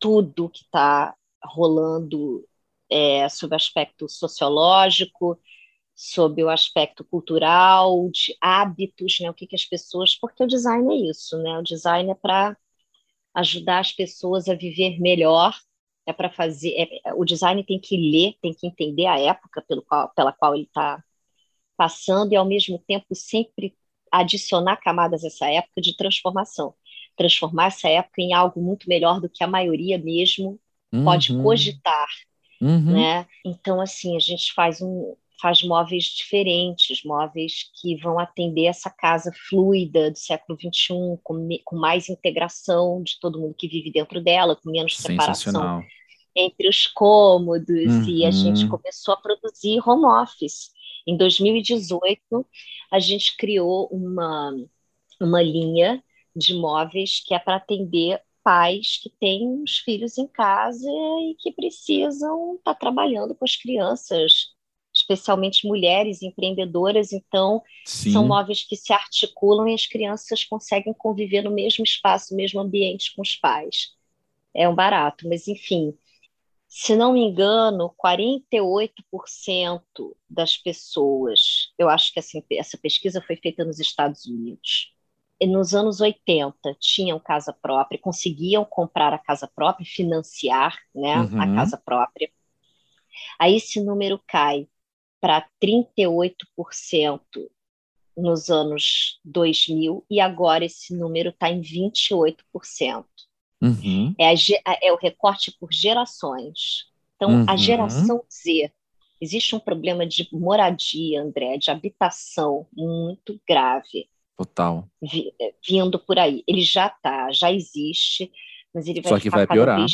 tudo 0.00 0.48
que 0.48 0.64
está 0.64 1.14
rolando 1.44 2.44
é, 2.90 3.28
sob 3.28 3.54
o 3.54 3.56
aspecto 3.56 4.08
sociológico, 4.08 5.38
sob 5.94 6.42
o 6.42 6.48
aspecto 6.50 7.04
cultural, 7.04 8.10
de 8.10 8.36
hábitos, 8.40 9.20
né? 9.20 9.30
O 9.30 9.34
que, 9.34 9.46
que 9.46 9.54
as 9.56 9.64
pessoas, 9.64 10.16
porque 10.16 10.42
o 10.42 10.46
design 10.46 10.92
é 10.92 11.10
isso, 11.10 11.38
né? 11.38 11.58
O 11.58 11.62
design 11.62 12.10
é 12.10 12.14
para 12.14 12.56
ajudar 13.34 13.80
as 13.80 13.92
pessoas 13.92 14.48
a 14.48 14.54
viver 14.54 14.98
melhor 15.00 15.54
é 16.06 16.12
para 16.12 16.30
fazer. 16.30 16.74
É, 17.04 17.14
o 17.14 17.24
design 17.24 17.62
tem 17.64 17.78
que 17.78 17.96
ler, 17.96 18.34
tem 18.40 18.52
que 18.52 18.66
entender 18.66 19.06
a 19.06 19.18
época 19.18 19.62
pelo 19.66 19.82
qual, 19.82 20.10
pela 20.14 20.32
qual 20.32 20.54
ele 20.54 20.64
está 20.64 21.02
passando 21.76 22.32
e, 22.32 22.36
ao 22.36 22.44
mesmo 22.44 22.78
tempo, 22.78 23.14
sempre 23.14 23.76
adicionar 24.10 24.76
camadas 24.76 25.24
a 25.24 25.28
essa 25.28 25.50
época 25.50 25.80
de 25.80 25.96
transformação. 25.96 26.74
Transformar 27.16 27.66
essa 27.66 27.88
época 27.88 28.20
em 28.20 28.32
algo 28.34 28.60
muito 28.60 28.88
melhor 28.88 29.20
do 29.20 29.28
que 29.28 29.42
a 29.42 29.46
maioria 29.46 29.98
mesmo 29.98 30.60
uhum. 30.92 31.04
pode 31.04 31.34
cogitar. 31.42 32.08
Uhum. 32.60 32.92
Né? 32.92 33.26
Então, 33.44 33.80
assim, 33.80 34.16
a 34.16 34.20
gente 34.20 34.52
faz 34.52 34.80
um, 34.80 35.16
faz 35.42 35.60
móveis 35.64 36.04
diferentes, 36.04 37.02
móveis 37.04 37.70
que 37.74 37.96
vão 37.96 38.16
atender 38.18 38.66
essa 38.66 38.88
casa 38.88 39.32
fluida 39.48 40.12
do 40.12 40.16
século 40.16 40.56
XXI, 40.56 41.18
com, 41.24 41.48
com 41.64 41.76
mais 41.76 42.08
integração 42.08 43.02
de 43.02 43.18
todo 43.18 43.40
mundo 43.40 43.56
que 43.58 43.66
vive 43.66 43.90
dentro 43.90 44.22
dela, 44.22 44.54
com 44.54 44.70
menos 44.70 44.96
separação 44.96 45.82
entre 46.34 46.68
os 46.68 46.86
cômodos, 46.86 47.68
uhum. 47.68 48.08
e 48.08 48.24
a 48.24 48.30
gente 48.30 48.64
uhum. 48.64 48.70
começou 48.70 49.14
a 49.14 49.16
produzir 49.16 49.86
home 49.86 50.06
office. 50.06 50.70
Em 51.06 51.16
2018, 51.16 52.46
a 52.90 52.98
gente 52.98 53.36
criou 53.36 53.88
uma, 53.88 54.54
uma 55.20 55.42
linha 55.42 56.02
de 56.34 56.54
móveis 56.54 57.22
que 57.22 57.34
é 57.34 57.38
para 57.38 57.56
atender 57.56 58.20
pais 58.42 58.98
que 59.02 59.10
têm 59.20 59.62
os 59.62 59.78
filhos 59.78 60.16
em 60.16 60.26
casa 60.26 60.88
e 60.88 61.36
que 61.38 61.52
precisam 61.52 62.54
estar 62.54 62.74
tá 62.74 62.80
trabalhando 62.80 63.34
com 63.34 63.44
as 63.44 63.56
crianças, 63.56 64.52
especialmente 65.02 65.66
mulheres 65.66 66.22
empreendedoras. 66.22 67.12
Então, 67.12 67.62
Sim. 67.84 68.12
são 68.12 68.26
móveis 68.26 68.62
que 68.62 68.76
se 68.76 68.92
articulam 68.92 69.68
e 69.68 69.74
as 69.74 69.86
crianças 69.86 70.44
conseguem 70.44 70.94
conviver 70.94 71.42
no 71.42 71.50
mesmo 71.50 71.84
espaço, 71.84 72.32
no 72.32 72.36
mesmo 72.36 72.60
ambiente 72.60 73.14
com 73.14 73.22
os 73.22 73.36
pais. 73.36 73.90
É 74.54 74.68
um 74.68 74.74
barato, 74.74 75.28
mas 75.28 75.46
enfim. 75.48 75.94
Se 76.68 76.96
não 76.96 77.12
me 77.12 77.20
engano, 77.20 77.94
48% 77.98 79.82
das 80.28 80.56
pessoas, 80.56 81.70
eu 81.78 81.88
acho 81.88 82.10
que 82.12 82.18
assim, 82.18 82.42
essa 82.52 82.78
pesquisa 82.78 83.20
foi 83.20 83.36
feita 83.36 83.62
nos 83.62 83.78
Estados 83.78 84.24
Unidos, 84.24 84.90
nos 85.46 85.74
anos 85.74 86.00
80 86.00 86.74
tinham 86.80 87.18
casa 87.18 87.52
própria, 87.52 88.00
conseguiam 88.00 88.64
comprar 88.64 89.12
a 89.12 89.18
casa 89.18 89.50
própria, 89.54 89.84
financiar 89.84 90.78
né, 90.94 91.16
uhum. 91.18 91.40
a 91.40 91.54
casa 91.54 91.76
própria. 91.76 92.30
Aí 93.38 93.56
esse 93.56 93.80
número 93.80 94.20
cai 94.26 94.68
para 95.22 95.46
38% 95.62 97.20
nos 98.16 98.50
anos 98.50 99.20
2000 99.24 100.04
e 100.10 100.20
agora 100.20 100.64
esse 100.64 100.92
número 100.94 101.30
está 101.30 101.48
em 101.48 101.62
28%. 101.62 103.04
Uhum. 103.62 104.12
É, 104.18 104.28
a, 104.28 104.78
é, 104.82 104.92
o 104.92 104.96
recorte 104.96 105.56
por 105.60 105.72
gerações. 105.72 106.86
Então, 107.14 107.30
uhum. 107.30 107.46
a 107.48 107.56
geração 107.56 108.24
Z, 108.28 108.72
existe 109.20 109.54
um 109.54 109.60
problema 109.60 110.04
de 110.04 110.28
moradia, 110.32 111.22
André, 111.22 111.56
de 111.56 111.70
habitação 111.70 112.66
muito 112.72 113.40
grave. 113.48 114.08
Total. 114.36 114.88
Vindo 115.64 116.00
por 116.00 116.18
aí. 116.18 116.42
Ele 116.48 116.62
já 116.62 116.88
está, 116.88 117.30
já 117.30 117.52
existe, 117.52 118.32
mas 118.74 118.88
ele 118.88 119.00
vai 119.00 119.12
Só 119.12 119.20
que 119.20 119.30
vai 119.30 119.46
piorar. 119.46 119.86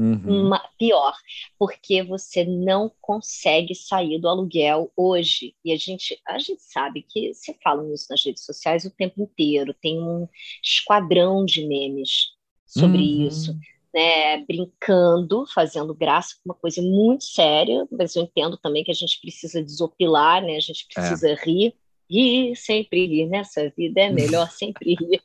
Uhum. 0.00 0.50
Pior, 0.78 1.14
porque 1.58 2.02
você 2.02 2.42
não 2.42 2.90
consegue 3.02 3.74
sair 3.74 4.18
do 4.18 4.30
aluguel 4.30 4.90
hoje. 4.96 5.54
E 5.62 5.72
a 5.72 5.76
gente, 5.76 6.18
a 6.26 6.38
gente 6.38 6.62
sabe 6.62 7.02
que 7.06 7.34
se 7.34 7.54
falam 7.62 7.92
isso 7.92 8.06
nas 8.08 8.24
redes 8.24 8.42
sociais 8.42 8.86
o 8.86 8.90
tempo 8.90 9.20
inteiro, 9.20 9.74
tem 9.74 10.00
um 10.00 10.26
esquadrão 10.64 11.44
de 11.44 11.66
memes 11.66 12.28
sobre 12.64 12.98
uhum. 12.98 13.26
isso. 13.26 13.54
Né, 13.92 14.44
brincando, 14.44 15.44
fazendo 15.52 15.92
graça, 15.92 16.36
uma 16.44 16.54
coisa 16.54 16.80
muito 16.80 17.24
séria, 17.24 17.88
mas 17.90 18.14
eu 18.14 18.22
entendo 18.22 18.56
também 18.56 18.84
que 18.84 18.90
a 18.92 18.94
gente 18.94 19.20
precisa 19.20 19.60
desopilar, 19.60 20.40
né, 20.40 20.54
a 20.54 20.60
gente 20.60 20.86
é. 20.88 20.94
precisa 20.94 21.28
é. 21.28 21.34
rir, 21.34 21.74
rir, 22.08 22.54
sempre 22.54 23.04
rir, 23.04 23.26
nessa 23.26 23.68
vida 23.76 24.00
é 24.02 24.10
melhor 24.10 24.48
sempre 24.54 24.94
rir. 24.94 25.20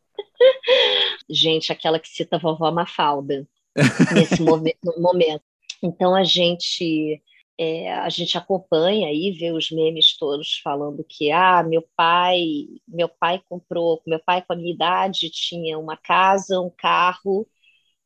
gente, 1.30 1.72
aquela 1.72 2.00
que 2.00 2.10
cita 2.10 2.38
a 2.38 2.40
vovó 2.40 2.72
Mafalda, 2.72 3.48
nesse 4.14 4.42
momento. 4.42 5.44
Então 5.84 6.16
a 6.16 6.24
gente 6.24 7.22
é, 7.58 7.94
a 7.94 8.10
gente 8.10 8.38
acompanha 8.38 9.08
aí, 9.08 9.32
vê 9.32 9.52
os 9.52 9.72
memes 9.72 10.18
todos 10.18 10.60
falando 10.64 11.06
que 11.08 11.32
ah, 11.32 11.64
meu 11.64 11.84
pai, 11.96 12.44
meu 12.88 13.08
pai 13.08 13.42
comprou, 13.48 14.02
meu 14.06 14.20
pai 14.20 14.42
com 14.42 14.54
a 14.54 14.56
minha 14.56 14.74
idade 14.74 15.30
tinha 15.30 15.80
uma 15.80 15.96
casa, 15.96 16.60
um 16.60 16.70
carro 16.70 17.48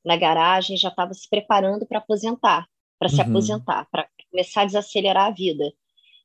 na 0.06 0.16
garagem, 0.16 0.78
já 0.78 0.90
estava 0.90 1.14
se 1.14 1.28
preparando 1.28 1.86
para 1.86 1.98
aposentar, 1.98 2.68
para 2.98 3.10
uhum. 3.10 3.16
se 3.16 3.22
aposentar, 3.22 3.88
para 3.92 4.08
começar 4.30 4.62
a 4.62 4.66
desacelerar 4.66 5.28
a 5.28 5.32
vida. 5.32 5.72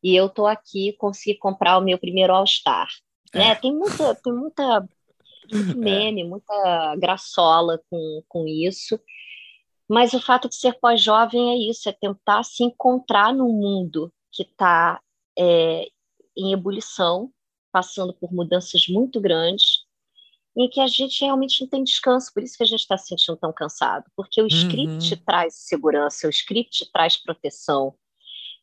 E 0.02 0.14
eu 0.14 0.26
estou 0.26 0.46
aqui, 0.46 0.92
consegui 0.98 1.38
comprar 1.38 1.78
o 1.78 1.83
meu 1.83 1.98
primeiro 1.98 2.35
All 2.35 2.46
Star. 2.46 2.88
É. 3.33 3.38
Né? 3.38 3.54
Tem 3.54 3.72
muita, 3.72 4.14
tem 4.16 4.33
muita 4.33 4.87
muito 5.50 5.72
é. 5.72 5.74
meme, 5.74 6.22
é. 6.22 6.24
muita 6.24 6.96
graçola 6.96 7.80
com, 7.90 8.22
com 8.28 8.46
isso. 8.46 9.00
Mas 9.88 10.12
o 10.14 10.20
fato 10.20 10.48
de 10.48 10.56
ser 10.56 10.78
pós-jovem 10.80 11.50
é 11.50 11.70
isso, 11.70 11.88
é 11.88 11.92
tentar 11.92 12.42
se 12.42 12.64
encontrar 12.64 13.34
num 13.34 13.52
mundo 13.52 14.12
que 14.32 14.42
está 14.42 15.00
é, 15.38 15.86
em 16.36 16.52
ebulição, 16.52 17.30
passando 17.70 18.14
por 18.14 18.32
mudanças 18.32 18.86
muito 18.88 19.20
grandes, 19.20 19.84
em 20.56 20.68
que 20.68 20.80
a 20.80 20.86
gente 20.86 21.20
realmente 21.20 21.60
não 21.60 21.68
tem 21.68 21.82
descanso, 21.82 22.32
por 22.32 22.42
isso 22.42 22.56
que 22.56 22.62
a 22.62 22.66
gente 22.66 22.80
está 22.80 22.96
se 22.96 23.08
sentindo 23.08 23.36
tão 23.36 23.52
cansado, 23.52 24.04
porque 24.16 24.40
o 24.40 24.46
script 24.46 25.14
uhum. 25.14 25.20
traz 25.26 25.54
segurança, 25.54 26.26
o 26.26 26.30
script 26.30 26.90
traz 26.92 27.16
proteção, 27.16 27.94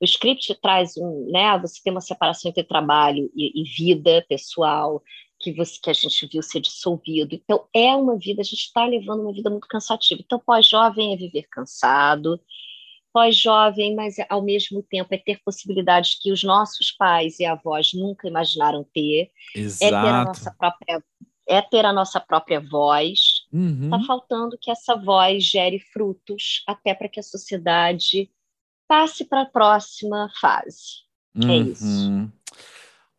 o 0.02 0.06
script 0.06 0.56
traz 0.56 0.96
um, 0.98 1.30
né, 1.30 1.58
você 1.60 1.82
tem 1.84 1.92
uma 1.92 2.02
separação 2.02 2.50
entre 2.50 2.64
trabalho 2.64 3.30
e, 3.36 3.62
e 3.62 3.64
vida 3.66 4.26
pessoal, 4.28 5.04
que, 5.42 5.54
você, 5.54 5.80
que 5.82 5.90
a 5.90 5.94
gente 5.94 6.28
viu 6.28 6.42
ser 6.42 6.60
dissolvido. 6.60 7.36
Então, 7.36 7.66
é 7.74 7.96
uma 7.96 8.18
vida, 8.18 8.42
a 8.42 8.46
gente 8.46 8.66
está 8.66 8.86
levando 8.86 9.22
uma 9.22 9.34
vida 9.34 9.50
muito 9.50 9.68
cansativa. 9.68 10.22
Então, 10.24 10.40
pós-jovem 10.40 11.14
é 11.14 11.18
viver 11.18 11.48
cansado, 11.50 12.40
pós-jovem, 13.12 13.96
mas 13.96 14.16
ao 14.30 14.42
mesmo 14.42 14.84
tempo 14.84 15.14
é 15.14 15.18
ter 15.18 15.42
possibilidades 15.44 16.18
que 16.20 16.32
os 16.32 16.44
nossos 16.44 16.92
pais 16.92 17.40
e 17.40 17.46
avós 17.46 17.92
nunca 17.94 18.28
imaginaram 18.28 18.86
ter. 18.94 19.32
Exato. 19.56 19.86
É 19.86 20.02
ter 20.02 20.08
a 20.08 20.24
nossa 20.24 20.56
própria, 20.58 21.04
é 21.48 21.62
ter 21.62 21.86
a 21.86 21.94
nossa 21.94 22.20
própria 22.20 22.60
voz. 22.60 23.46
Está 23.52 23.98
uhum. 23.98 24.06
faltando 24.06 24.58
que 24.60 24.72
essa 24.72 24.96
voz 24.96 25.44
gere 25.44 25.80
frutos 25.80 26.64
até 26.68 26.94
para 26.94 27.10
que 27.10 27.20
a 27.20 27.24
sociedade 27.24 28.30
passe 28.88 29.26
para 29.26 29.42
a 29.42 29.46
próxima 29.46 30.30
fase. 30.40 31.02
É 31.36 31.46
uhum. 31.46 31.52
É 31.52 31.58
isso. 31.58 32.41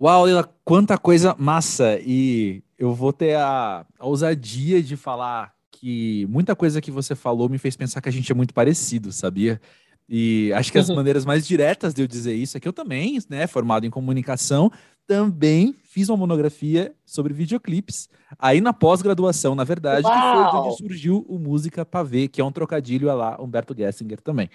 Uau, 0.02 0.24
Leila, 0.24 0.52
quanta 0.64 0.98
coisa 0.98 1.36
massa! 1.38 1.96
E 2.04 2.60
eu 2.76 2.92
vou 2.92 3.12
ter 3.12 3.36
a, 3.36 3.86
a, 4.00 4.04
ousadia 4.04 4.82
de 4.82 4.96
falar 4.96 5.54
que 5.70 6.26
muita 6.28 6.56
coisa 6.56 6.80
que 6.80 6.90
você 6.90 7.14
falou 7.14 7.48
me 7.48 7.56
fez 7.56 7.76
pensar 7.76 8.00
que 8.00 8.08
a 8.08 8.12
gente 8.12 8.32
é 8.32 8.34
muito 8.34 8.52
parecido, 8.52 9.12
sabia? 9.12 9.60
E 10.08 10.52
acho 10.54 10.72
que 10.72 10.78
as 10.78 10.88
uhum. 10.88 10.96
maneiras 10.96 11.24
mais 11.24 11.46
diretas 11.46 11.94
de 11.94 12.02
eu 12.02 12.08
dizer 12.08 12.34
isso 12.34 12.56
é 12.56 12.60
que 12.60 12.66
eu 12.66 12.72
também, 12.72 13.20
né, 13.30 13.46
formado 13.46 13.86
em 13.86 13.90
comunicação, 13.90 14.72
também 15.06 15.72
fiz 15.84 16.08
uma 16.08 16.16
monografia 16.16 16.92
sobre 17.06 17.32
videoclipes. 17.32 18.08
Aí 18.40 18.60
na 18.60 18.72
pós-graduação, 18.72 19.54
na 19.54 19.62
verdade, 19.62 20.04
Uau. 20.04 20.14
que 20.14 20.20
foi 20.32 20.50
de 20.50 20.66
onde 20.66 20.76
surgiu 20.78 21.24
o 21.28 21.38
Música 21.38 21.86
Pavê, 21.86 22.26
que 22.26 22.40
é 22.40 22.44
um 22.44 22.50
trocadilho 22.50 23.08
a 23.08 23.14
lá 23.14 23.40
Humberto 23.40 23.72
Gessinger 23.72 24.20
também. 24.20 24.50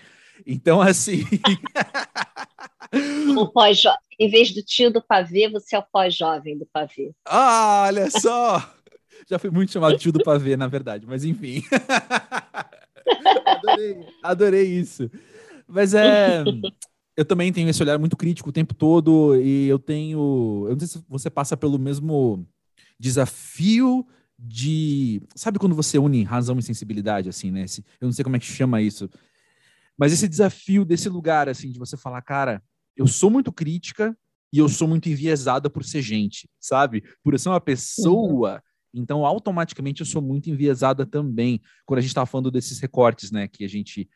Então, 0.46 0.82
assim. 0.82 1.24
o 3.38 3.48
pós 3.48 3.82
em 4.20 4.30
vez 4.30 4.52
do 4.52 4.64
tio 4.64 4.92
do 4.92 5.02
pavê, 5.02 5.48
você 5.50 5.76
é 5.76 5.80
o 5.80 5.84
pós-jovem 5.84 6.58
do 6.58 6.66
pavê. 6.66 7.12
Ah, 7.26 7.86
olha 7.88 8.10
só! 8.10 8.74
Já 9.30 9.38
fui 9.38 9.50
muito 9.50 9.72
chamado 9.72 9.98
tio 9.98 10.12
do 10.12 10.24
pavê, 10.24 10.56
na 10.58 10.68
verdade, 10.68 11.06
mas 11.06 11.24
enfim. 11.24 11.62
adorei, 13.46 14.08
adorei 14.24 14.64
isso. 14.64 15.10
Mas 15.68 15.94
é. 15.94 16.44
Eu 17.16 17.26
também 17.26 17.52
tenho 17.52 17.68
esse 17.68 17.82
olhar 17.82 17.98
muito 17.98 18.16
crítico 18.16 18.50
o 18.50 18.54
tempo 18.54 18.74
todo 18.74 19.36
e 19.42 19.68
eu 19.68 19.80
tenho. 19.80 20.66
Eu 20.68 20.74
não 20.74 20.80
sei 20.80 20.88
se 20.88 21.06
você 21.10 21.30
passa 21.30 21.58
pelo 21.58 21.80
mesmo 21.80 22.48
desafio 23.00 24.06
de. 24.38 25.22
Sabe 25.36 25.58
quando 25.58 25.76
você 25.76 25.98
une 25.98 26.24
razão 26.24 26.58
e 26.60 26.64
sensibilidade, 26.64 27.28
assim, 27.28 27.52
né? 27.52 27.66
eu 28.00 28.06
não 28.06 28.12
sei 28.12 28.24
como 28.24 28.36
é 28.36 28.40
que 28.40 28.46
chama 28.46 28.82
isso. 28.82 29.10
Mas 29.98 30.14
esse 30.14 30.28
desafio 30.28 30.86
desse 30.86 31.10
lugar, 31.10 31.50
assim, 31.50 31.72
de 31.72 31.80
você 31.80 31.98
falar, 31.98 32.22
cara, 32.22 32.62
eu 32.98 33.08
sou 33.08 33.30
muito 33.30 33.52
crítica 33.52 34.18
e 34.52 34.58
eu 34.58 34.68
sou 34.68 34.88
muito 34.88 35.08
enviesada 35.08 35.70
por 35.70 35.84
ser 35.84 36.02
gente, 36.02 36.50
sabe? 36.60 37.04
Por 37.24 37.34
eu 37.34 37.40
ser 37.40 37.50
uma 37.50 37.62
pessoa. 37.62 38.62
Então, 38.94 39.26
automaticamente, 39.26 40.02
eu 40.02 40.06
sou 40.06 40.22
muito 40.22 40.50
enviesada 40.50 41.06
também. 41.06 41.62
Quando 41.86 42.00
a 42.00 42.02
gente 42.02 42.10
estava 42.10 42.26
falando 42.26 42.50
desses 42.50 42.80
recortes, 42.80 43.32
né? 43.32 43.48
Que 43.48 43.64
a 43.64 43.68
gente, 43.68 44.10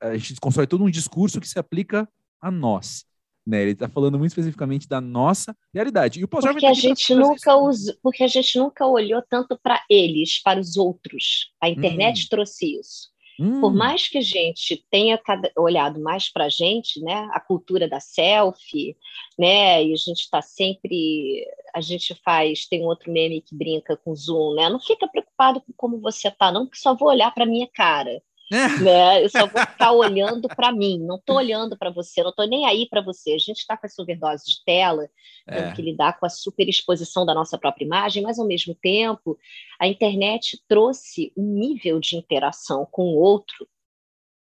a 0.00 0.16
gente 0.16 0.40
constrói 0.40 0.66
todo 0.66 0.84
um 0.84 0.90
discurso 0.90 1.40
que 1.40 1.48
se 1.48 1.58
aplica 1.58 2.08
a 2.40 2.50
nós. 2.50 3.04
Né? 3.46 3.62
Ele 3.62 3.72
está 3.72 3.88
falando 3.88 4.18
muito 4.18 4.30
especificamente 4.30 4.86
da 4.86 5.00
nossa 5.00 5.56
realidade. 5.72 6.20
E 6.20 6.24
o 6.24 6.28
porque 6.28 6.66
a 6.66 6.74
gente 6.74 7.14
nunca 7.14 7.56
usa, 7.56 7.96
porque 8.02 8.22
a 8.22 8.28
gente 8.28 8.58
nunca 8.58 8.86
olhou 8.86 9.22
tanto 9.26 9.58
para 9.62 9.82
eles, 9.88 10.42
para 10.42 10.60
os 10.60 10.76
outros. 10.76 11.50
A 11.60 11.68
internet 11.68 12.24
hum. 12.24 12.26
trouxe 12.28 12.78
isso. 12.78 13.08
Hum. 13.38 13.60
Por 13.60 13.72
mais 13.72 14.08
que 14.08 14.18
a 14.18 14.22
gente 14.22 14.84
tenha 14.90 15.20
olhado 15.56 16.00
mais 16.00 16.28
para 16.28 16.46
a 16.46 16.48
gente, 16.48 17.00
né, 17.00 17.28
a 17.32 17.40
cultura 17.40 17.88
da 17.88 18.00
selfie, 18.00 18.96
né, 19.38 19.84
e 19.84 19.92
a 19.92 19.96
gente 19.96 20.20
está 20.22 20.42
sempre, 20.42 21.46
a 21.74 21.80
gente 21.80 22.14
faz, 22.24 22.66
tem 22.66 22.82
um 22.82 22.86
outro 22.86 23.12
meme 23.12 23.40
que 23.40 23.54
brinca 23.54 23.96
com 23.96 24.14
zoom, 24.14 24.54
né, 24.54 24.68
não 24.68 24.80
fica 24.80 25.06
preocupado 25.06 25.60
com 25.60 25.72
como 25.76 26.00
você 26.00 26.28
está, 26.28 26.50
não, 26.50 26.66
porque 26.66 26.78
só 26.80 26.96
vou 26.96 27.08
olhar 27.08 27.32
para 27.32 27.46
minha 27.46 27.68
cara. 27.68 28.20
É. 28.50 28.80
Né? 28.80 29.24
Eu 29.24 29.28
só 29.28 29.46
vou 29.46 29.60
ficar 29.60 29.92
olhando 29.92 30.48
para 30.48 30.72
mim, 30.72 30.98
não 30.98 31.16
estou 31.16 31.36
olhando 31.36 31.76
para 31.76 31.90
você, 31.90 32.22
não 32.22 32.30
estou 32.30 32.46
nem 32.46 32.64
aí 32.66 32.88
para 32.88 33.00
você. 33.00 33.32
A 33.32 33.38
gente 33.38 33.58
está 33.58 33.76
com 33.76 33.86
essa 33.86 34.00
overdose 34.00 34.46
de 34.46 34.64
tela, 34.64 35.08
tendo 35.46 35.68
é. 35.68 35.72
que 35.72 35.82
lidar 35.82 36.18
com 36.18 36.26
a 36.26 36.30
superexposição 36.30 37.26
da 37.26 37.34
nossa 37.34 37.58
própria 37.58 37.84
imagem, 37.84 38.22
mas 38.22 38.38
ao 38.38 38.46
mesmo 38.46 38.74
tempo, 38.74 39.38
a 39.78 39.86
internet 39.86 40.60
trouxe 40.66 41.32
um 41.36 41.44
nível 41.44 42.00
de 42.00 42.16
interação 42.16 42.86
com 42.90 43.02
o 43.02 43.16
outro 43.16 43.68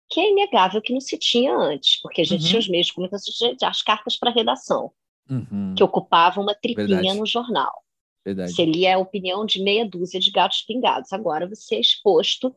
que 0.09 0.19
é 0.19 0.29
inegável 0.29 0.81
que 0.81 0.93
não 0.93 1.01
se 1.01 1.17
tinha 1.17 1.55
antes, 1.55 1.99
porque 2.01 2.21
a 2.21 2.25
gente 2.25 2.41
uhum. 2.41 2.47
tinha 2.47 2.59
os 2.59 2.67
meios 2.67 2.87
de 2.87 2.93
comunicação, 2.93 3.55
as 3.63 3.81
cartas 3.81 4.15
para 4.15 4.29
redação. 4.29 4.91
uhum. 5.29 5.73
que 5.75 5.83
ocupava 5.83 6.39
uma 6.41 6.53
tripinha 6.53 6.87
Verdade. 6.87 7.17
no 7.17 7.25
jornal. 7.25 7.83
Verdade. 8.25 8.53
Você 8.53 8.65
lia 8.65 8.95
a 8.95 8.99
opinião 8.99 9.45
de 9.45 9.61
meia 9.61 9.85
dúzia 9.85 10.19
de 10.19 10.31
gatos 10.31 10.61
pingados. 10.61 11.11
Agora 11.11 11.47
você 11.47 11.75
é 11.75 11.79
exposto, 11.79 12.55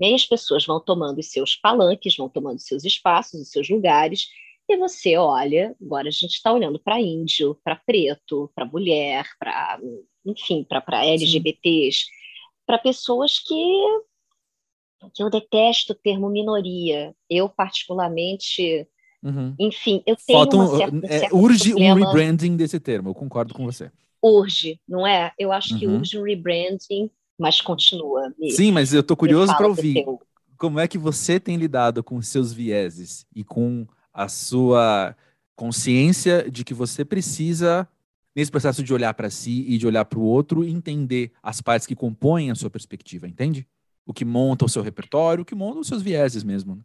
né? 0.00 0.14
as 0.14 0.26
pessoas 0.26 0.64
vão 0.64 0.80
tomando 0.80 1.18
os 1.18 1.30
seus 1.30 1.56
palanques, 1.56 2.16
vão 2.16 2.28
tomando 2.28 2.56
os 2.56 2.66
seus 2.66 2.84
espaços, 2.84 3.40
os 3.40 3.50
seus 3.50 3.68
lugares, 3.68 4.28
e 4.68 4.76
você 4.76 5.16
olha, 5.16 5.76
agora 5.80 6.08
a 6.08 6.10
gente 6.12 6.32
está 6.32 6.52
olhando 6.52 6.78
para 6.78 7.00
índio, 7.00 7.56
para 7.62 7.76
preto, 7.76 8.50
para 8.54 8.64
mulher, 8.64 9.24
para, 9.38 9.78
enfim, 10.24 10.64
para 10.64 11.04
LGBTs, 11.04 12.06
para 12.66 12.78
pessoas 12.78 13.38
que 13.38 13.54
que 15.14 15.22
eu 15.22 15.30
detesto 15.30 15.92
o 15.92 15.96
termo 15.96 16.28
minoria. 16.28 17.14
Eu, 17.28 17.48
particularmente, 17.48 18.86
uhum. 19.22 19.54
enfim, 19.58 20.02
eu 20.06 20.16
tenho 20.16 20.38
Falta 20.38 20.56
um, 20.56 20.76
certa, 20.76 21.06
é, 21.06 21.28
urge 21.32 21.70
problema... 21.70 21.94
um 21.94 22.04
rebranding 22.04 22.56
desse 22.56 22.80
termo, 22.80 23.10
eu 23.10 23.14
concordo 23.14 23.54
com 23.54 23.64
você. 23.64 23.90
Urge, 24.22 24.80
não 24.88 25.06
é? 25.06 25.32
Eu 25.38 25.52
acho 25.52 25.74
uhum. 25.74 25.78
que 25.78 25.86
urge 25.86 26.18
um 26.18 26.22
rebranding, 26.22 27.10
mas 27.38 27.60
continua. 27.60 28.32
Me, 28.38 28.50
Sim, 28.50 28.72
mas 28.72 28.92
eu 28.92 29.00
estou 29.00 29.16
curioso 29.16 29.56
para 29.56 29.66
ouvir. 29.66 30.04
Como 30.58 30.80
é 30.80 30.88
que 30.88 30.96
você 30.96 31.38
tem 31.38 31.56
lidado 31.56 32.02
com 32.02 32.20
seus 32.22 32.52
vieses 32.52 33.26
e 33.34 33.44
com 33.44 33.86
a 34.12 34.28
sua 34.28 35.14
consciência 35.54 36.50
de 36.50 36.64
que 36.64 36.72
você 36.72 37.04
precisa, 37.04 37.86
nesse 38.34 38.50
processo 38.50 38.82
de 38.82 38.92
olhar 38.92 39.12
para 39.14 39.28
si 39.28 39.64
e 39.68 39.76
de 39.76 39.86
olhar 39.86 40.04
para 40.04 40.18
o 40.18 40.22
outro, 40.22 40.64
entender 40.64 41.32
as 41.42 41.60
partes 41.60 41.86
que 41.86 41.94
compõem 41.94 42.50
a 42.50 42.54
sua 42.54 42.70
perspectiva, 42.70 43.28
entende? 43.28 43.66
o 44.06 44.14
que 44.14 44.24
monta 44.24 44.64
o 44.64 44.68
seu 44.68 44.82
repertório, 44.82 45.42
o 45.42 45.44
que 45.44 45.54
monta 45.54 45.80
os 45.80 45.88
seus 45.88 46.00
vieses 46.00 46.44
mesmo. 46.44 46.76
Né? 46.76 46.82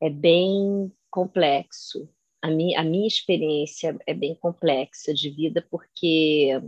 É 0.00 0.10
bem 0.10 0.92
complexo. 1.08 2.08
A 2.42 2.50
minha, 2.50 2.80
a 2.80 2.84
minha 2.84 3.06
experiência 3.06 3.96
é 4.06 4.12
bem 4.12 4.34
complexa 4.34 5.14
de 5.14 5.30
vida, 5.30 5.64
porque, 5.70 6.60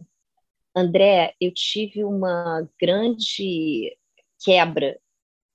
André, 0.79 1.35
eu 1.41 1.53
tive 1.53 2.05
uma 2.05 2.69
grande 2.81 3.97
quebra 4.43 4.99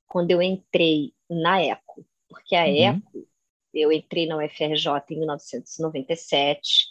quando 0.07 0.31
eu 0.31 0.41
entrei 0.41 1.13
na 1.29 1.62
ECO, 1.63 2.05
porque 2.29 2.55
a 2.55 2.65
uhum. 2.65 2.97
ECO, 2.97 3.27
eu 3.73 3.91
entrei 3.91 4.27
na 4.27 4.38
UFRJ 4.38 4.88
em 5.12 5.19
1997. 5.19 6.88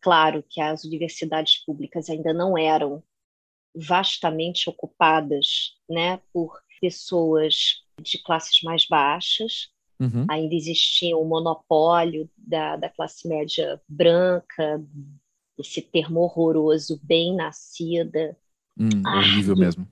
Claro 0.00 0.42
que 0.48 0.60
as 0.60 0.84
universidades 0.84 1.58
públicas 1.64 2.08
ainda 2.08 2.32
não 2.32 2.56
eram 2.56 3.02
vastamente 3.74 4.68
ocupadas 4.70 5.76
né, 5.88 6.20
por 6.32 6.62
pessoas 6.80 7.84
de 8.00 8.18
classes 8.22 8.62
mais 8.62 8.86
baixas. 8.86 9.70
Uhum. 10.00 10.26
Ainda 10.28 10.54
existia 10.54 11.16
um 11.16 11.24
monopólio 11.24 12.28
da, 12.36 12.76
da 12.76 12.88
classe 12.88 13.28
média 13.28 13.80
branca, 13.88 14.82
esse 15.58 15.82
termo 15.82 16.20
horroroso, 16.20 17.00
bem 17.02 17.34
nascida. 17.34 18.36
Hum, 18.78 19.02
horrível 19.06 19.56
mesmo. 19.56 19.88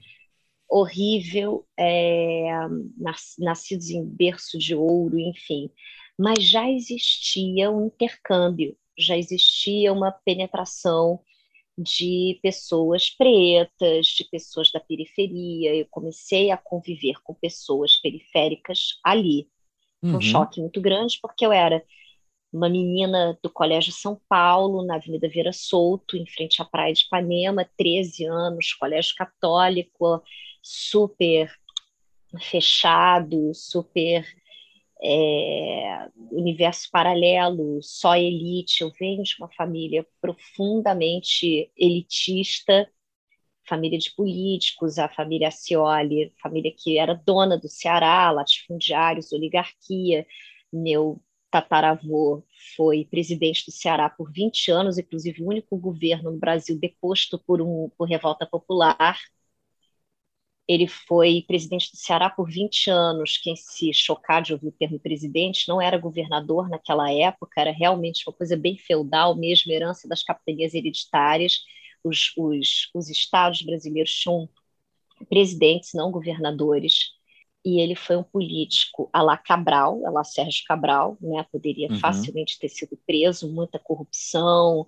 Horrível, 0.69 1.67
é, 1.79 2.51
nas, 2.97 3.35
nascidos 3.39 3.91
em 3.91 4.05
berço 4.05 4.59
de 4.59 4.75
ouro, 4.75 5.19
enfim. 5.19 5.71
Mas 6.19 6.45
já 6.45 6.71
existia 6.71 7.71
um 7.71 7.87
intercâmbio, 7.87 8.77
já 8.97 9.17
existia 9.17 9.93
uma 9.93 10.13
penetração 10.13 11.21
de 11.77 12.39
pessoas 12.43 13.11
pretas, 13.11 14.07
de 14.07 14.25
pessoas 14.25 14.71
da 14.71 14.81
periferia. 14.81 15.75
Eu 15.75 15.87
comecei 15.91 16.51
a 16.51 16.57
conviver 16.57 17.15
com 17.23 17.35
pessoas 17.35 17.97
periféricas 17.97 18.99
ali. 19.03 19.49
Foi 20.01 20.11
um 20.11 20.15
uhum. 20.15 20.21
choque 20.21 20.61
muito 20.61 20.81
grande, 20.81 21.19
porque 21.21 21.45
eu 21.45 21.53
era 21.53 21.83
uma 22.53 22.69
menina 22.69 23.39
do 23.43 23.51
Colégio 23.51 23.93
São 23.93 24.21
Paulo, 24.29 24.85
na 24.85 24.97
Avenida 24.97 25.29
Vieira 25.29 25.53
Souto, 25.53 26.17
em 26.17 26.27
frente 26.27 26.61
à 26.61 26.65
Praia 26.65 26.93
de 26.93 27.05
Ipanema, 27.05 27.69
13 27.77 28.25
anos, 28.27 28.73
colégio 28.75 29.15
católico, 29.17 30.23
super 30.63 31.51
fechado, 32.41 33.53
super 33.55 34.27
é, 35.03 36.09
universo 36.31 36.89
paralelo, 36.91 37.81
só 37.83 38.17
elite. 38.17 38.83
Eu 38.83 38.91
venho 38.99 39.23
de 39.23 39.35
uma 39.39 39.49
família 39.53 40.07
profundamente 40.21 41.71
elitista, 41.77 42.89
família 43.69 43.99
de 43.99 44.13
políticos, 44.15 44.99
a 44.99 45.09
família 45.09 45.49
Acioli, 45.49 46.33
família 46.43 46.73
que 46.77 46.99
era 46.99 47.15
dona 47.15 47.57
do 47.57 47.69
Ceará, 47.69 48.31
latifundiários, 48.31 49.33
oligarquia. 49.33 50.27
Meu 50.73 51.21
tataravô 51.51 52.43
foi 52.77 53.05
presidente 53.05 53.65
do 53.67 53.73
Ceará 53.73 54.09
por 54.09 54.31
20 54.33 54.71
anos, 54.71 54.99
inclusive 54.99 55.43
o 55.43 55.49
único 55.49 55.77
governo 55.77 56.31
no 56.31 56.39
Brasil 56.39 56.79
deposto 56.79 57.39
por, 57.39 57.61
um, 57.63 57.91
por 57.97 58.09
revolta 58.09 58.47
popular. 58.47 59.19
Ele 60.69 60.87
foi 60.87 61.45
presidente 61.49 61.91
do 61.91 61.97
Ceará 61.97 62.31
por 62.31 62.49
20 62.49 62.89
anos. 62.91 63.37
Quem 63.39 63.57
se 63.57 63.93
chocar 63.93 64.41
de 64.43 64.53
ouvir 64.53 64.69
o 64.69 64.73
termo 64.73 65.01
presidente 65.01 65.69
não 65.69 65.81
era 65.81 65.99
governador 65.99 66.69
naquela 66.69 67.11
época, 67.13 67.61
era 67.61 67.73
realmente 67.73 68.23
uma 68.27 68.33
coisa 68.35 68.57
bem 68.57 68.79
feudal, 68.79 69.35
mesmo 69.37 69.73
herança 69.73 70.07
das 70.09 70.23
capitanias 70.23 70.73
hereditárias. 70.75 71.65
Os, 72.05 72.33
os, 72.37 72.89
os 72.95 73.09
estados 73.11 73.63
brasileiros 73.63 74.13
tinham 74.13 74.49
presidentes, 75.29 75.93
não 75.95 76.11
governadores. 76.13 77.13
E 77.65 77.81
ele 77.81 77.95
foi 77.95 78.17
um 78.17 78.23
político 78.23 79.11
a 79.13 79.23
lá 79.23 79.37
Cabral, 79.37 80.07
a 80.07 80.11
lá 80.11 80.25
Sérgio 80.25 80.65
Cabral, 80.67 81.19
né? 81.21 81.45
poderia 81.53 81.89
uhum. 81.91 81.99
facilmente 81.99 82.59
ter 82.59 82.69
sido 82.69 82.99
preso, 83.07 83.53
muita 83.53 83.79
corrupção, 83.79 84.87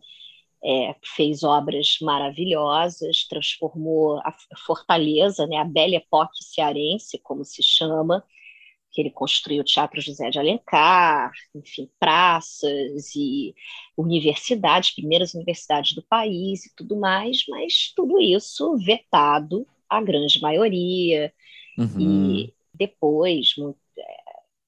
é, 0.64 0.94
fez 1.02 1.42
obras 1.42 1.98
maravilhosas, 2.00 3.26
transformou 3.28 4.18
a 4.20 4.34
Fortaleza, 4.64 5.46
né, 5.46 5.56
a 5.56 5.64
Belle 5.64 5.96
Époque 5.96 6.44
cearense, 6.44 7.18
como 7.18 7.44
se 7.44 7.62
chama, 7.62 8.24
que 8.92 9.00
ele 9.00 9.10
construiu 9.10 9.62
o 9.62 9.64
Teatro 9.64 10.00
José 10.00 10.30
de 10.30 10.38
Alencar, 10.38 11.32
enfim, 11.54 11.90
praças 11.98 13.14
e 13.16 13.54
universidades, 13.96 14.94
primeiras 14.94 15.34
universidades 15.34 15.94
do 15.94 16.02
país 16.02 16.66
e 16.66 16.74
tudo 16.76 16.96
mais, 16.96 17.44
mas 17.48 17.92
tudo 17.96 18.20
isso 18.20 18.76
vetado 18.78 19.66
a 19.88 20.00
grande 20.00 20.40
maioria. 20.40 21.32
Uhum. 21.78 22.44
E 22.44 22.54
depois 22.74 23.54
muito, 23.56 23.78
é, 23.98 24.02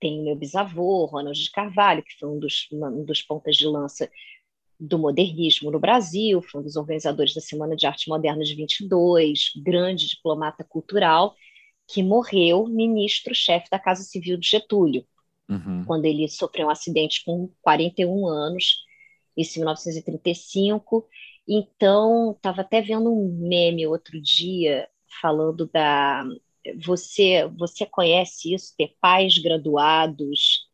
tem 0.01 0.23
meu 0.23 0.37
bisavô, 0.37 1.07
Ronald 1.07 1.39
de 1.39 1.51
Carvalho, 1.51 2.03
que 2.03 2.19
foi 2.19 2.29
um 2.29 2.39
dos, 2.39 2.69
um 2.73 3.05
dos 3.05 3.23
pontas 3.23 3.57
de 3.57 3.67
lança 3.67 4.11
do 4.79 4.99
modernismo 4.99 5.71
no 5.71 5.79
Brasil, 5.79 6.43
foi 6.43 6.61
um 6.61 6.65
dos 6.65 6.77
organizadores 6.77 7.35
da 7.35 7.41
Semana 7.41 7.77
de 7.77 7.87
Arte 7.87 8.09
Moderna 8.09 8.45
de 8.45 8.55
22, 8.55 9.53
grande 9.63 10.09
diplomata 10.09 10.65
cultural, 10.65 11.35
que 11.87 12.03
morreu 12.03 12.67
ministro-chefe 12.67 13.69
da 13.71 13.79
Casa 13.79 14.03
Civil 14.03 14.37
de 14.37 14.49
Getúlio, 14.49 15.07
uhum. 15.49 15.85
quando 15.87 16.05
ele 16.07 16.29
sofreu 16.29 16.67
um 16.67 16.71
acidente 16.71 17.23
com 17.25 17.51
41 17.63 18.27
anos, 18.27 18.85
isso 19.37 19.59
em 19.59 19.61
1935. 19.61 21.07
Então, 21.47 22.33
estava 22.33 22.63
até 22.63 22.81
vendo 22.81 23.13
um 23.13 23.49
meme 23.49 23.87
outro 23.87 24.21
dia 24.21 24.89
falando 25.21 25.69
da. 25.73 26.25
Você, 26.85 27.47
você 27.57 27.85
conhece 27.87 28.55
isso, 28.55 28.75
ter 28.77 28.95
pais 29.01 29.39
graduados 29.39 30.65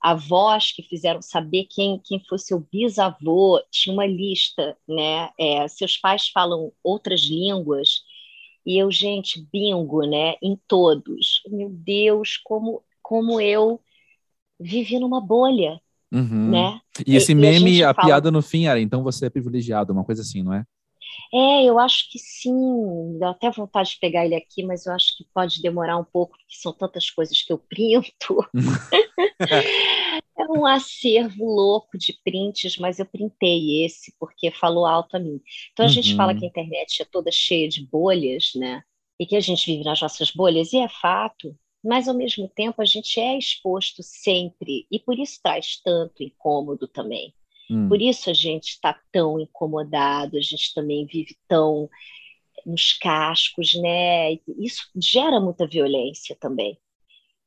avós 0.00 0.72
que 0.72 0.82
fizeram 0.82 1.20
saber 1.20 1.66
quem, 1.68 2.00
quem 2.04 2.22
foi 2.28 2.38
seu 2.38 2.60
bisavô, 2.60 3.60
tinha 3.70 3.92
uma 3.92 4.06
lista, 4.06 4.76
né? 4.86 5.30
É, 5.38 5.66
seus 5.68 5.96
pais 5.96 6.28
falam 6.28 6.72
outras 6.82 7.22
línguas, 7.22 8.02
e 8.64 8.76
eu, 8.78 8.90
gente, 8.90 9.44
bingo, 9.52 10.02
né? 10.06 10.34
Em 10.42 10.58
todos. 10.68 11.42
Meu 11.48 11.70
Deus, 11.70 12.36
como, 12.44 12.82
como 13.02 13.40
eu 13.40 13.80
vivi 14.60 14.98
numa 14.98 15.20
bolha, 15.20 15.80
uhum. 16.12 16.50
né? 16.50 16.80
E 17.06 17.16
esse 17.16 17.32
e, 17.32 17.34
meme, 17.34 17.78
e 17.78 17.82
a, 17.82 17.90
a 17.90 17.94
fala... 17.94 18.06
piada 18.06 18.30
no 18.30 18.42
fim 18.42 18.66
era, 18.66 18.80
então 18.80 19.02
você 19.02 19.26
é 19.26 19.30
privilegiado, 19.30 19.92
uma 19.92 20.04
coisa 20.04 20.22
assim, 20.22 20.42
não 20.42 20.52
é? 20.52 20.64
É, 21.32 21.64
eu 21.64 21.78
acho 21.78 22.10
que 22.10 22.18
sim. 22.18 23.18
Dá 23.18 23.30
até 23.30 23.50
vontade 23.50 23.90
de 23.90 23.98
pegar 23.98 24.24
ele 24.24 24.34
aqui, 24.34 24.62
mas 24.64 24.86
eu 24.86 24.92
acho 24.92 25.16
que 25.16 25.26
pode 25.34 25.60
demorar 25.60 25.96
um 25.98 26.04
pouco, 26.04 26.36
porque 26.38 26.56
são 26.56 26.72
tantas 26.72 27.10
coisas 27.10 27.42
que 27.42 27.52
eu 27.52 27.58
printo. 27.58 28.38
é 30.38 30.44
um 30.50 30.64
acervo 30.64 31.44
louco 31.44 31.98
de 31.98 32.18
prints, 32.24 32.76
mas 32.78 32.98
eu 32.98 33.06
printei 33.06 33.84
esse 33.84 34.14
porque 34.18 34.50
falou 34.50 34.86
alto 34.86 35.16
a 35.16 35.20
mim. 35.20 35.40
Então 35.72 35.84
a 35.84 35.88
uhum. 35.88 35.94
gente 35.94 36.14
fala 36.16 36.32
uhum. 36.32 36.38
que 36.38 36.44
a 36.46 36.48
internet 36.48 37.02
é 37.02 37.04
toda 37.04 37.30
cheia 37.30 37.68
de 37.68 37.84
bolhas, 37.86 38.52
né? 38.54 38.82
E 39.20 39.26
que 39.26 39.36
a 39.36 39.40
gente 39.40 39.66
vive 39.66 39.84
nas 39.84 40.00
nossas 40.00 40.30
bolhas, 40.30 40.72
e 40.72 40.78
é 40.78 40.88
fato, 40.88 41.54
mas 41.84 42.08
ao 42.08 42.14
mesmo 42.14 42.48
tempo 42.48 42.80
a 42.80 42.84
gente 42.84 43.18
é 43.18 43.36
exposto 43.36 44.02
sempre, 44.02 44.86
e 44.90 45.00
por 45.00 45.18
isso 45.18 45.40
traz 45.42 45.80
tanto 45.82 46.22
incômodo 46.22 46.86
também. 46.86 47.34
Hum. 47.70 47.88
Por 47.88 48.00
isso 48.00 48.30
a 48.30 48.32
gente 48.32 48.70
está 48.70 48.98
tão 49.12 49.38
incomodado, 49.38 50.36
a 50.36 50.40
gente 50.40 50.72
também 50.74 51.06
vive 51.06 51.36
tão 51.46 51.88
nos 52.66 52.92
cascos, 52.92 53.74
né? 53.74 54.34
Isso 54.58 54.88
gera 54.96 55.40
muita 55.40 55.66
violência 55.66 56.36
também, 56.38 56.78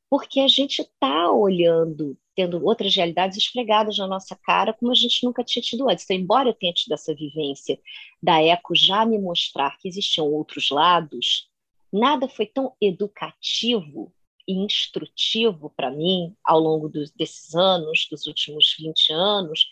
porque 0.08 0.40
a 0.40 0.48
gente 0.48 0.82
está 0.82 1.30
olhando 1.30 2.16
tendo 2.34 2.64
outras 2.64 2.94
realidades 2.94 3.36
esfregadas 3.36 3.98
na 3.98 4.06
nossa 4.06 4.36
cara, 4.36 4.72
como 4.72 4.90
a 4.90 4.94
gente 4.94 5.24
nunca 5.24 5.44
tinha 5.44 5.62
tido 5.62 5.88
antes. 5.88 6.04
Então, 6.04 6.16
embora 6.16 6.48
eu 6.48 6.54
tenha 6.54 6.72
tido 6.72 6.92
essa 6.92 7.14
vivência 7.14 7.78
da 8.22 8.42
Eco 8.42 8.74
já 8.74 9.04
me 9.04 9.18
mostrar 9.18 9.76
que 9.78 9.88
existiam 9.88 10.26
outros 10.26 10.70
lados, 10.70 11.48
nada 11.92 12.28
foi 12.28 12.46
tão 12.46 12.74
educativo 12.80 14.12
e 14.48 14.54
instrutivo 14.54 15.70
para 15.76 15.90
mim 15.90 16.34
ao 16.42 16.58
longo 16.58 16.88
dos, 16.88 17.10
desses 17.10 17.54
anos, 17.54 18.08
dos 18.10 18.26
últimos 18.26 18.74
20 18.78 19.12
anos, 19.12 19.66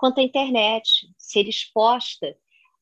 quanto 0.00 0.18
a 0.18 0.22
internet, 0.22 1.06
ser 1.18 1.46
exposta 1.46 2.34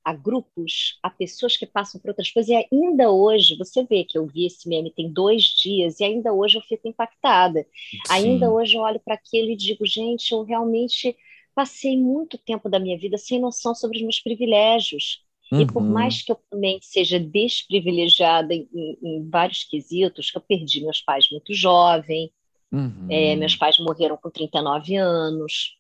a 0.05 0.15
grupos, 0.15 0.99
a 1.03 1.11
pessoas 1.11 1.57
que 1.57 1.67
passam 1.67 2.01
por 2.01 2.11
outras 2.11 2.31
coisas. 2.31 2.49
E 2.49 2.67
ainda 2.73 3.11
hoje, 3.11 3.59
você 3.59 3.83
vê 3.83 4.05
que 4.05 4.17
eu 4.17 4.25
vi 4.25 4.47
esse 4.47 4.69
meme 4.69 4.93
tem 4.93 5.13
dois 5.13 5.43
dias, 5.43 5.99
e 5.99 6.05
ainda 6.05 6.33
hoje 6.33 6.57
eu 6.57 6.63
fico 6.63 6.87
impactada. 6.87 7.61
Sim. 7.63 7.99
Ainda 8.09 8.51
hoje 8.51 8.77
eu 8.77 8.83
olho 8.83 9.01
para 9.01 9.15
aquilo 9.15 9.51
e 9.51 9.57
digo, 9.57 9.85
gente, 9.85 10.31
eu 10.33 10.45
realmente 10.45 11.17
passei 11.55 11.99
muito 11.99 12.39
tempo 12.39 12.69
da 12.69 12.79
minha 12.79 12.97
vida 12.97 13.19
sem 13.19 13.41
noção 13.41 13.75
sobre 13.75 13.99
os 13.99 14.03
meus 14.05 14.21
privilégios. 14.21 15.21
Uhum. 15.51 15.63
E 15.63 15.67
por 15.67 15.83
uhum. 15.83 15.91
mais 15.91 16.23
que 16.23 16.31
eu 16.31 16.39
também 16.49 16.79
seja 16.81 17.19
desprivilegiada 17.19 18.55
em, 18.55 18.69
em, 18.73 18.99
em, 19.03 19.29
vários 19.29 19.65
quesitos, 19.65 20.31
que 20.31 20.39
eu 20.39 20.43
perdi 20.43 20.83
meus 20.83 21.01
pais 21.01 21.29
muito 21.31 21.53
jovem, 21.53 22.31
uhum. 22.71 23.09
é, 23.11 23.35
meus 23.35 23.57
pais 23.57 23.77
morreram 23.79 24.17
com 24.17 24.31
39 24.31 24.95
anos, 24.95 25.78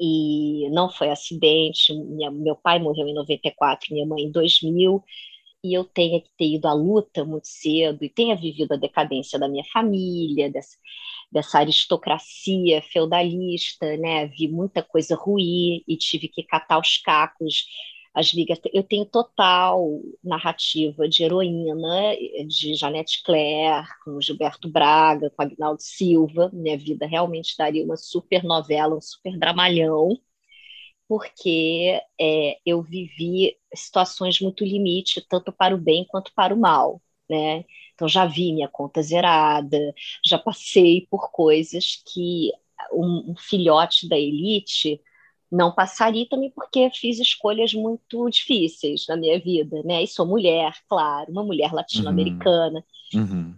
e 0.00 0.68
não 0.70 0.90
foi 0.90 1.10
acidente. 1.10 1.94
Minha, 1.94 2.30
meu 2.30 2.56
pai 2.56 2.78
morreu 2.78 3.06
em 3.08 3.14
94, 3.14 3.92
minha 3.92 4.06
mãe 4.06 4.24
em 4.24 4.30
2000, 4.30 5.02
e 5.64 5.74
eu 5.74 5.84
tenha 5.84 6.20
que 6.20 6.30
ter 6.36 6.46
ido 6.54 6.68
à 6.68 6.72
luta 6.72 7.24
muito 7.24 7.48
cedo 7.48 8.04
e 8.04 8.08
tenha 8.08 8.36
vivido 8.36 8.72
a 8.72 8.76
decadência 8.76 9.38
da 9.38 9.48
minha 9.48 9.64
família, 9.72 10.50
dessa, 10.50 10.76
dessa 11.32 11.58
aristocracia 11.58 12.82
feudalista, 12.82 13.96
né? 13.96 14.26
Vi 14.28 14.48
muita 14.48 14.82
coisa 14.82 15.16
ruim 15.16 15.82
e 15.88 15.96
tive 15.96 16.28
que 16.28 16.42
catar 16.44 16.78
os 16.78 16.98
cacos 16.98 17.66
as 18.16 18.32
vigas. 18.32 18.58
Eu 18.72 18.82
tenho 18.82 19.04
total 19.04 20.00
narrativa 20.24 21.06
de 21.06 21.22
heroína, 21.22 22.16
de 22.48 22.74
Janete 22.74 23.22
Claire, 23.22 23.86
com 24.02 24.18
Gilberto 24.22 24.70
Braga, 24.70 25.28
com 25.30 25.42
Agnaldo 25.42 25.82
Silva. 25.82 26.50
Minha 26.50 26.78
vida 26.78 27.06
realmente 27.06 27.54
daria 27.58 27.84
uma 27.84 27.96
super 27.98 28.42
novela, 28.42 28.96
um 28.96 29.00
super 29.02 29.38
dramalhão, 29.38 30.18
porque 31.06 32.00
é, 32.18 32.58
eu 32.64 32.82
vivi 32.82 33.54
situações 33.74 34.40
muito 34.40 34.64
limite, 34.64 35.24
tanto 35.28 35.52
para 35.52 35.74
o 35.74 35.78
bem 35.78 36.06
quanto 36.08 36.32
para 36.34 36.54
o 36.54 36.58
mal. 36.58 37.02
Né? 37.28 37.66
Então, 37.94 38.08
já 38.08 38.24
vi 38.24 38.50
minha 38.52 38.68
conta 38.68 39.02
zerada, 39.02 39.78
já 40.24 40.38
passei 40.38 41.06
por 41.10 41.30
coisas 41.30 42.02
que 42.06 42.50
um, 42.92 43.32
um 43.32 43.36
filhote 43.36 44.08
da 44.08 44.18
elite 44.18 45.02
não 45.50 45.72
passaria 45.72 46.26
também 46.28 46.50
porque 46.50 46.90
fiz 46.90 47.18
escolhas 47.18 47.72
muito 47.72 48.28
difíceis 48.28 49.06
na 49.08 49.16
minha 49.16 49.38
vida, 49.38 49.82
né? 49.84 50.02
E 50.02 50.06
sou 50.06 50.26
mulher, 50.26 50.74
claro, 50.88 51.30
uma 51.30 51.44
mulher 51.44 51.72
latino-americana. 51.72 52.84
Uhum. 53.14 53.20
Uhum. 53.20 53.54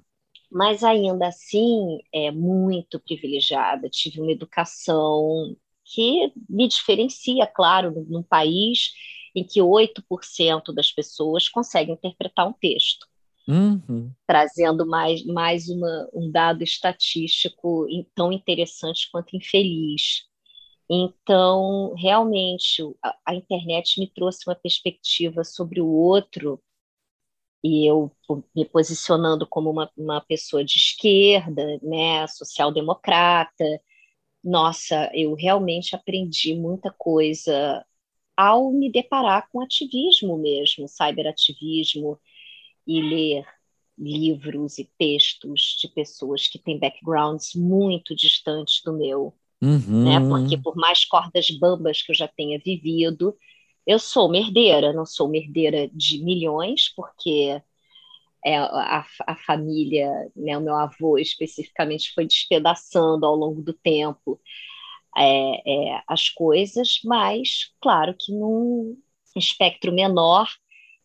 Mas 0.51 0.83
ainda 0.83 1.27
assim, 1.29 1.99
é 2.13 2.31
muito 2.31 2.99
privilegiada. 3.01 3.89
Tive 3.89 4.21
uma 4.21 4.33
educação 4.33 5.55
que 5.85 6.33
me 6.49 6.69
diferencia, 6.69 7.47
claro, 7.47 8.07
num 8.09 8.23
país 8.23 8.93
em 9.35 9.45
que 9.45 9.61
8% 9.61 10.73
das 10.75 10.91
pessoas 10.91 11.49
conseguem 11.49 11.95
interpretar 11.95 12.47
um 12.47 12.53
texto. 12.53 13.07
Uhum. 13.47 14.13
Trazendo 14.27 14.87
mais, 14.87 15.25
mais 15.25 15.69
uma, 15.69 16.09
um 16.13 16.31
dado 16.31 16.63
estatístico 16.63 17.87
tão 18.15 18.31
interessante 18.31 19.09
quanto 19.11 19.37
infeliz. 19.37 20.28
Então, 20.91 21.95
realmente, 21.97 22.83
a, 23.03 23.17
a, 23.27 23.35
internet 23.35 24.01
me 24.01 24.09
trouxe 24.09 24.49
uma 24.49 24.55
perspectiva 24.55 25.45
sobre 25.45 25.81
o 25.81 25.87
outro, 25.87 26.63
e 27.63 27.87
eu 27.91 28.13
me 28.55 28.65
posicionando 28.65 29.47
como 29.47 29.71
uma, 29.71 29.91
uma 29.97 30.21
pessoa 30.21 30.65
de 30.65 30.77
esquerda, 30.77 31.79
né, 31.83 32.27
social-democrata, 32.29 33.65
nossa, 34.45 35.11
eu 35.15 35.35
realmente 35.35 35.97
aprendi 35.97 36.55
muita 36.55 36.93
coisa 36.97 37.85
ao 38.37 38.73
me 38.73 38.91
deparar 38.91 39.49
com 39.51 39.61
ativismo 39.61 40.39
mesmo, 40.39 40.89
cyberativismo, 40.89 42.21
e 42.89 43.03
ler 43.03 43.47
livros 43.99 44.79
e 44.79 44.91
textos 44.99 45.77
de 45.81 45.89
pessoas 45.89 46.49
que 46.49 46.59
têm 46.59 46.79
backgrounds 46.79 47.55
muito 47.55 48.17
distantes 48.17 48.83
do 48.83 48.93
meu. 48.95 49.38
Uhum. 49.61 50.05
Né? 50.05 50.21
Porque 50.21 50.57
por 50.57 50.77
mais 50.77 51.05
cordas 51.05 51.51
bambas 51.51 52.03
que 52.03 52.13
eu 52.13 52.17
já 52.17 52.29
tenha 52.29 52.59
vivido, 52.65 53.37
eu 53.87 53.99
sou 53.99 54.29
uma 54.29 54.37
herdeira, 54.37 54.93
não 54.93 55.07
sou 55.07 55.27
uma 55.27 55.37
herdeira 55.37 55.89
de 55.93 56.23
milhões, 56.23 56.93
porque 56.95 57.61
é, 58.45 58.57
a, 58.57 59.05
a 59.27 59.37
família, 59.37 60.11
né, 60.37 60.57
o 60.57 60.61
meu 60.61 60.77
avô 60.77 61.19
especificamente, 61.19 62.13
foi 62.15 62.27
despedaçando 62.27 63.27
ao 63.27 63.35
longo 63.35 63.63
do 63.63 63.73
tempo 63.73 64.41
é, 65.17 65.95
é, 65.97 66.03
as 66.07 66.29
coisas, 66.29 67.01
mas 67.05 67.73
claro 67.81 68.15
que 68.19 68.33
num 68.33 68.97
espectro 69.37 69.93
menor 69.93 70.49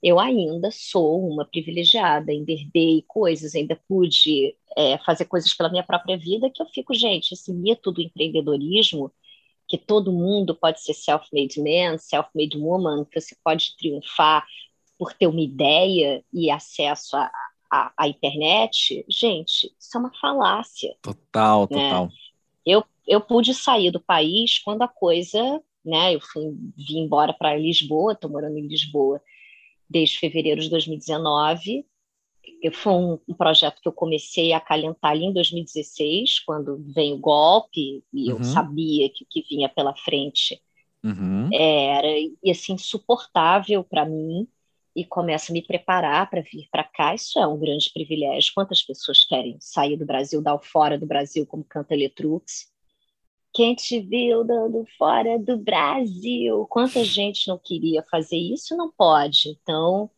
eu 0.04 0.20
ainda 0.20 0.70
sou 0.70 1.26
uma 1.26 1.46
privilegiada, 1.46 2.30
ainda 2.30 2.52
herdei 2.52 3.06
coisas, 3.08 3.56
ainda 3.56 3.80
pude 3.88 4.54
é, 4.76 4.98
fazer 4.98 5.24
coisas 5.24 5.54
pela 5.54 5.70
minha 5.70 5.82
própria 5.84 6.18
vida, 6.18 6.50
que 6.54 6.62
eu 6.62 6.66
fico, 6.68 6.94
gente, 6.94 7.34
esse 7.34 7.54
mito 7.54 7.90
do 7.90 8.02
empreendedorismo, 8.02 9.10
que 9.66 9.78
todo 9.78 10.12
mundo 10.12 10.54
pode 10.54 10.82
ser 10.82 10.94
self-made 10.94 11.58
man, 11.58 11.98
self-made 11.98 12.58
woman, 12.58 13.06
que 13.06 13.22
você 13.22 13.34
pode 13.42 13.78
triunfar 13.78 14.46
por 14.98 15.14
ter 15.14 15.26
uma 15.26 15.40
ideia 15.40 16.22
e 16.34 16.52
acesso 16.52 17.16
à 17.72 18.08
internet, 18.08 19.06
gente, 19.08 19.74
isso 19.80 19.98
é 19.98 20.00
uma 20.00 20.14
falácia. 20.20 20.94
Total, 21.02 21.62
né? 21.72 21.90
total. 21.90 22.10
Eu, 22.66 22.84
eu 23.08 23.22
pude 23.22 23.54
sair 23.54 23.90
do 23.90 24.02
país 24.02 24.60
quando 24.60 24.82
a 24.82 24.88
coisa, 24.88 25.62
né, 25.84 26.14
eu 26.14 26.20
fui, 26.20 26.44
vim 26.76 27.00
embora 27.00 27.32
para 27.32 27.56
Lisboa, 27.56 28.12
estou 28.12 28.30
morando 28.30 28.58
em 28.58 28.68
Lisboa, 28.68 29.22
desde 29.94 30.18
fevereiro 30.18 30.60
de 30.60 30.70
2019. 30.70 31.86
Foi 32.74 32.94
um, 32.94 33.20
um, 33.28 33.34
projeto 33.34 33.80
que 33.82 33.88
eu 33.88 33.94
comecei 33.94 34.52
a 34.52 34.60
calentar 34.60 35.12
ali 35.12 35.26
em 35.26 35.34
2016, 35.34 36.40
quando 36.40 36.84
veio 36.94 37.16
o 37.16 37.20
golpe, 37.20 38.04
e 38.12 38.32
uhum. 38.32 38.40
eu 38.40 38.44
sabia 38.44 39.10
que 39.10 39.24
o 39.24 39.28
que 39.30 39.46
vinha 39.48 39.70
pela 39.70 39.96
frente 39.96 40.62
uhum. 41.04 41.50
era 41.54 42.08
e, 42.08 42.50
assim, 42.50 42.74
insuportável 42.74 43.84
para 43.84 44.06
mim, 44.06 44.48
e 44.96 45.06
começo 45.06 45.52
a 45.52 45.54
me 45.54 45.62
preparar 45.62 46.30
para 46.30 46.42
vir 46.42 46.68
para 46.72 46.84
cá. 46.84 47.16
Isso 47.16 47.40
é 47.40 47.48
um 47.48 47.60
grande 47.60 47.92
privilégio. 47.94 48.54
Quantas 48.54 48.82
pessoas 48.82 49.26
querem 49.26 49.58
sair 49.60 49.98
do 49.98 50.06
Brasil, 50.06 50.42
dar 50.42 50.56
o 50.56 50.62
fora 50.62 50.98
do 50.98 51.06
Brasil, 51.06 51.46
como 51.46 51.64
canta 51.64 51.96
Letrux? 51.96 52.73
Quem 53.54 53.76
te 53.76 54.00
viu 54.00 54.44
dando 54.44 54.84
fora 54.98 55.38
do 55.38 55.58
Brasil? 55.58 56.66
Quanta 56.70 57.04
gente 57.04 57.48
não 57.48 57.58
queria 57.58 58.04
fazer 58.10 58.38
isso? 58.38 58.76
Não 58.76 58.92
pode. 58.92 59.50
Então, 59.50 60.10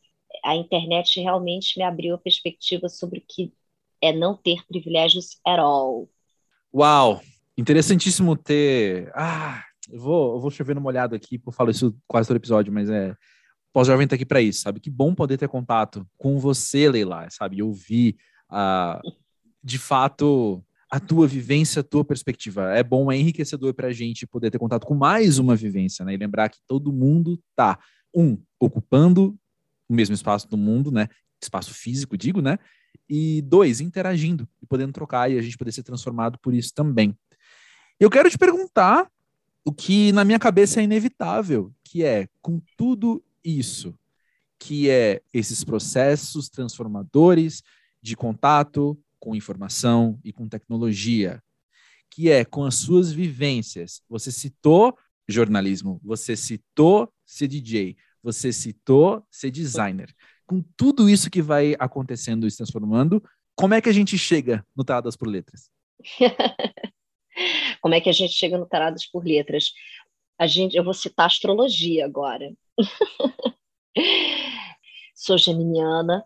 a 0.43 0.55
internet 0.55 1.19
realmente 1.19 1.77
me 1.77 1.83
abriu 1.83 2.15
a 2.15 2.17
perspectiva 2.17 2.87
sobre 2.87 3.19
o 3.19 3.23
que 3.27 3.53
é 4.01 4.13
não 4.13 4.37
ter 4.37 4.65
privilégios 4.65 5.37
at 5.45 5.59
all. 5.59 6.09
Uau! 6.73 7.21
Interessantíssimo 7.57 8.35
ter. 8.35 9.11
Ah, 9.13 9.63
eu 9.89 9.99
vou, 9.99 10.35
eu 10.35 10.39
vou 10.39 10.51
chover 10.51 10.73
numa 10.73 10.87
olhada 10.87 11.15
aqui, 11.15 11.41
eu 11.45 11.51
falo 11.51 11.71
isso 11.71 11.95
quase 12.07 12.27
todo 12.27 12.37
episódio, 12.37 12.71
mas 12.71 12.89
é. 12.89 13.15
Pós-jovem 13.73 14.07
tá 14.07 14.15
aqui 14.15 14.25
para 14.25 14.41
isso, 14.41 14.61
sabe? 14.61 14.79
Que 14.79 14.89
bom 14.89 15.13
poder 15.13 15.37
ter 15.37 15.49
contato 15.49 16.07
com 16.17 16.39
você, 16.39 16.89
Leila, 16.89 17.27
sabe? 17.29 17.61
Ouvir, 17.61 18.15
uh, 18.49 19.01
de 19.61 19.77
fato, 19.77 20.63
a 20.89 20.99
tua 20.99 21.27
vivência, 21.27 21.79
a 21.79 21.83
tua 21.83 22.05
perspectiva. 22.05 22.73
É 22.75 22.83
bom, 22.83 23.11
é 23.11 23.17
enriquecedor 23.17 23.73
para 23.73 23.87
a 23.87 23.91
gente 23.91 24.27
poder 24.27 24.51
ter 24.51 24.59
contato 24.59 24.85
com 24.85 24.95
mais 24.95 25.39
uma 25.39 25.55
vivência, 25.55 26.05
né? 26.05 26.13
E 26.13 26.17
lembrar 26.17 26.49
que 26.49 26.59
todo 26.67 26.93
mundo 26.93 27.39
tá, 27.55 27.79
um, 28.13 28.37
ocupando 28.59 29.37
o 29.89 29.93
mesmo 29.93 30.15
espaço 30.15 30.47
do 30.47 30.57
mundo, 30.57 30.91
né? 30.91 31.07
Espaço 31.41 31.73
físico, 31.73 32.17
digo, 32.17 32.41
né? 32.41 32.57
E 33.09 33.41
dois, 33.41 33.81
interagindo 33.81 34.47
e 34.61 34.65
podendo 34.65 34.93
trocar 34.93 35.29
e 35.29 35.37
a 35.37 35.41
gente 35.41 35.57
poder 35.57 35.71
ser 35.71 35.83
transformado 35.83 36.39
por 36.39 36.53
isso 36.53 36.73
também. 36.73 37.15
Eu 37.99 38.09
quero 38.09 38.29
te 38.29 38.37
perguntar 38.37 39.09
o 39.63 39.73
que 39.73 40.11
na 40.11 40.23
minha 40.23 40.39
cabeça 40.39 40.79
é 40.79 40.83
inevitável, 40.83 41.73
que 41.83 42.03
é 42.03 42.27
com 42.41 42.61
tudo 42.77 43.23
isso, 43.43 43.97
que 44.59 44.89
é 44.89 45.21
esses 45.33 45.63
processos 45.63 46.49
transformadores 46.49 47.63
de 48.01 48.15
contato, 48.15 48.97
com 49.25 49.35
informação 49.35 50.19
e 50.23 50.31
com 50.31 50.47
tecnologia, 50.47 51.41
que 52.11 52.29
é 52.29 52.45
com 52.45 52.63
as 52.63 52.75
suas 52.75 53.11
vivências. 53.11 54.03
Você 54.07 54.31
citou 54.31 54.95
jornalismo, 55.27 55.99
você 56.03 56.35
citou 56.35 57.11
ser 57.25 57.47
DJ, 57.47 57.97
você 58.21 58.53
citou 58.53 59.25
ser 59.31 59.49
designer. 59.49 60.13
Com 60.45 60.63
tudo 60.77 61.09
isso 61.09 61.31
que 61.31 61.41
vai 61.41 61.75
acontecendo 61.79 62.45
e 62.45 62.51
se 62.51 62.57
transformando, 62.57 63.23
como 63.55 63.73
é 63.73 63.81
que 63.81 63.89
a 63.89 63.91
gente 63.91 64.15
chega 64.15 64.63
no 64.75 64.83
Taladas 64.83 65.15
por 65.15 65.27
Letras? 65.27 65.71
Como 67.81 67.93
é 67.93 67.99
que 68.01 68.09
a 68.09 68.13
gente 68.13 68.33
chega 68.33 68.57
no 68.57 68.65
Taradas 68.65 69.05
por 69.05 69.25
Letras? 69.25 69.71
A 70.39 70.47
gente, 70.47 70.75
eu 70.75 70.83
vou 70.83 70.93
citar 70.93 71.25
astrologia 71.25 72.05
agora. 72.05 72.51
Sou 75.13 75.37
geminiana, 75.37 76.25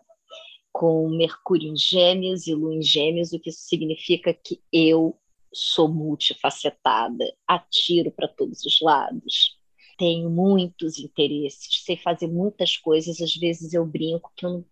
com 0.80 1.10
Mercúrio 1.10 1.70
em 1.70 1.76
Gêmeos 1.76 2.46
e 2.46 2.54
Lua 2.54 2.74
em 2.74 2.80
Gêmeos, 2.80 3.34
o 3.34 3.38
que 3.38 3.50
isso 3.50 3.68
significa 3.68 4.32
que 4.32 4.62
eu 4.72 5.14
sou 5.52 5.86
multifacetada, 5.86 7.22
atiro 7.46 8.10
para 8.10 8.26
todos 8.26 8.64
os 8.64 8.80
lados, 8.80 9.58
tenho 9.98 10.30
muitos 10.30 10.98
interesses, 10.98 11.82
sei 11.84 11.98
fazer 11.98 12.28
muitas 12.28 12.78
coisas. 12.78 13.20
Às 13.20 13.36
vezes 13.36 13.74
eu 13.74 13.84
brinco 13.84 14.32
que 14.34 14.46
eu 14.46 14.50
não, 14.50 14.64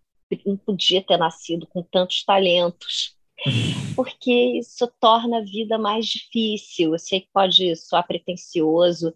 não 0.47 0.57
podia 0.57 1.03
ter 1.03 1.19
nascido 1.19 1.67
com 1.67 1.83
tantos 1.83 2.25
talentos, 2.25 3.15
porque 3.95 4.33
isso 4.59 4.91
torna 4.99 5.41
a 5.41 5.45
vida 5.45 5.77
mais 5.77 6.07
difícil. 6.07 6.95
Eu 6.95 6.99
sei 6.99 7.21
que 7.21 7.29
pode 7.35 7.77
soar 7.77 8.07
pretencioso, 8.07 9.13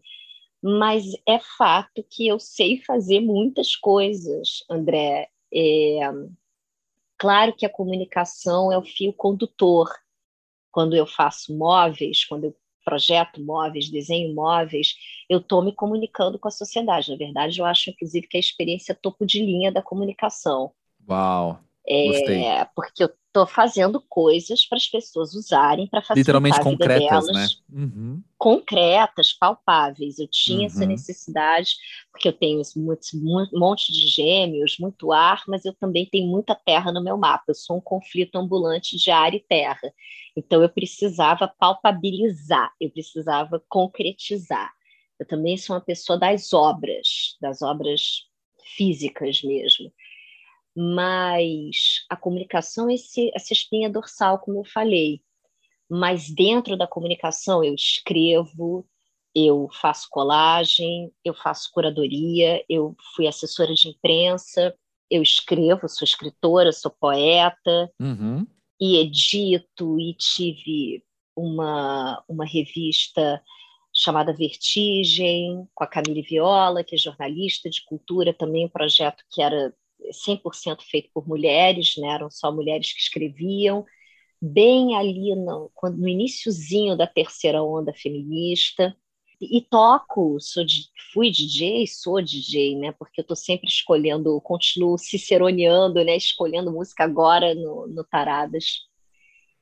mas 0.62 1.06
é 1.26 1.38
fato 1.56 2.04
que 2.10 2.28
eu 2.28 2.38
sei 2.38 2.82
fazer 2.82 3.20
muitas 3.20 3.74
coisas, 3.74 4.62
André. 4.70 5.30
É, 5.54 6.00
claro 7.22 7.54
que 7.54 7.64
a 7.64 7.70
comunicação 7.70 8.72
é 8.72 8.76
o 8.76 8.82
fio 8.82 9.12
condutor. 9.12 9.88
Quando 10.72 10.96
eu 10.96 11.06
faço 11.06 11.56
móveis, 11.56 12.24
quando 12.24 12.46
eu 12.46 12.56
projeto 12.84 13.40
móveis, 13.40 13.88
desenho 13.88 14.34
móveis, 14.34 14.96
eu 15.30 15.38
estou 15.38 15.62
me 15.62 15.72
comunicando 15.72 16.36
com 16.36 16.48
a 16.48 16.50
sociedade. 16.50 17.12
Na 17.12 17.16
verdade, 17.16 17.60
eu 17.60 17.64
acho, 17.64 17.90
inclusive, 17.90 18.26
que 18.26 18.36
a 18.36 18.40
experiência 18.40 18.90
é 18.90 18.96
topo 18.96 19.24
de 19.24 19.38
linha 19.38 19.70
da 19.70 19.80
comunicação. 19.80 20.72
Uau! 21.08 21.60
É, 21.88 22.64
porque 22.76 23.02
eu 23.04 23.10
estou 23.26 23.46
fazendo 23.46 24.00
coisas 24.08 24.64
para 24.66 24.76
as 24.78 24.86
pessoas 24.88 25.34
usarem 25.34 25.86
para 25.88 26.00
facilitar 26.02 26.18
Literalmente 26.18 26.60
a 26.60 26.62
vida 26.62 26.84
concretas, 26.84 27.26
delas, 27.26 27.32
né? 27.34 27.48
Uhum. 27.72 28.22
concretas, 28.38 29.32
palpáveis. 29.32 30.18
Eu 30.18 30.28
tinha 30.28 30.66
essa 30.66 30.84
Uhum. 30.84 30.90
necessidade, 30.90 31.76
porque 32.10 32.28
eu 32.28 32.32
tenho 32.32 32.60
esse 32.60 32.78
muito, 32.78 33.06
muito- 33.14 33.58
monte 33.58 33.92
de 33.92 34.06
gêmeos, 34.08 34.76
muito 34.78 35.12
ar, 35.12 35.42
mas 35.46 35.64
eu 35.64 35.74
também 35.74 36.06
tenho 36.10 36.28
muita 36.28 36.54
terra 36.54 36.92
no 36.92 37.02
meu 37.02 37.16
mapa. 37.16 37.44
Eu 37.48 37.54
sou 37.54 37.76
um 37.76 37.80
conflito 37.80 38.36
ambulante 38.36 38.96
de 38.96 39.10
ar 39.10 39.32
e 39.34 39.40
terra. 39.40 39.92
Então 40.36 40.62
eu 40.62 40.68
precisava 40.68 41.46
palpabilizar, 41.58 42.72
eu 42.80 42.90
precisava 42.90 43.62
concretizar. 43.68 44.72
Eu 45.18 45.26
também 45.26 45.56
sou 45.56 45.76
uma 45.76 45.82
pessoa 45.82 46.18
das 46.18 46.52
obras, 46.52 47.36
das 47.40 47.62
obras 47.62 48.24
físicas 48.76 49.42
mesmo. 49.42 49.92
Mas 50.74 52.04
a 52.08 52.16
comunicação 52.16 52.88
é 52.88 52.94
esse, 52.94 53.30
essa 53.34 53.52
espinha 53.52 53.90
dorsal, 53.90 54.38
como 54.38 54.60
eu 54.60 54.64
falei 54.64 55.22
mas 55.92 56.30
dentro 56.30 56.74
da 56.74 56.86
comunicação 56.86 57.62
eu 57.62 57.74
escrevo, 57.74 58.88
eu 59.34 59.68
faço 59.70 60.08
colagem, 60.10 61.12
eu 61.22 61.34
faço 61.34 61.70
curadoria, 61.70 62.64
eu 62.66 62.96
fui 63.14 63.26
assessora 63.26 63.74
de 63.74 63.88
imprensa, 63.90 64.74
eu 65.10 65.22
escrevo, 65.22 65.86
sou 65.90 66.06
escritora, 66.06 66.72
sou 66.72 66.90
poeta 66.90 67.92
Uhum. 68.00 68.46
e 68.80 68.96
edito 68.96 70.00
e 70.00 70.14
tive 70.14 71.04
uma, 71.36 72.24
uma 72.26 72.46
revista 72.46 73.42
chamada 73.94 74.32
Vertigem, 74.32 75.68
com 75.74 75.84
a 75.84 75.86
Camille 75.86 76.22
Viola, 76.22 76.82
que 76.82 76.94
é 76.94 76.98
jornalista 76.98 77.68
de 77.68 77.84
cultura, 77.84 78.32
também 78.32 78.64
um 78.64 78.70
projeto 78.70 79.22
que 79.30 79.42
era 79.42 79.74
100% 80.10 80.82
feito 80.82 81.10
por 81.12 81.26
mulheres, 81.26 81.94
né? 81.96 82.08
eram 82.08 82.30
só 82.30 82.52
mulheres 82.52 82.92
que 82.92 83.00
escreviam, 83.00 83.84
bem 84.40 84.96
ali 84.96 85.34
no, 85.36 85.70
no 85.96 86.08
iniciozinho 86.08 86.96
da 86.96 87.06
terceira 87.06 87.62
onda 87.62 87.92
feminista. 87.92 88.96
E, 89.40 89.60
toco, 89.60 90.38
sou, 90.40 90.64
fui 91.12 91.30
DJ, 91.30 91.84
sou 91.88 92.22
DJ, 92.22 92.76
né? 92.76 92.92
Porque 92.92 93.20
eu 93.20 93.22
estou 93.22 93.36
sempre 93.36 93.68
escolhendo, 93.68 94.40
continuo 94.40 94.96
ciceroneando, 94.96 96.04
né? 96.04 96.16
Escolhendo 96.16 96.70
música 96.70 97.02
agora 97.02 97.52
no, 97.52 97.88
no 97.88 98.04
Taradas. 98.04 98.82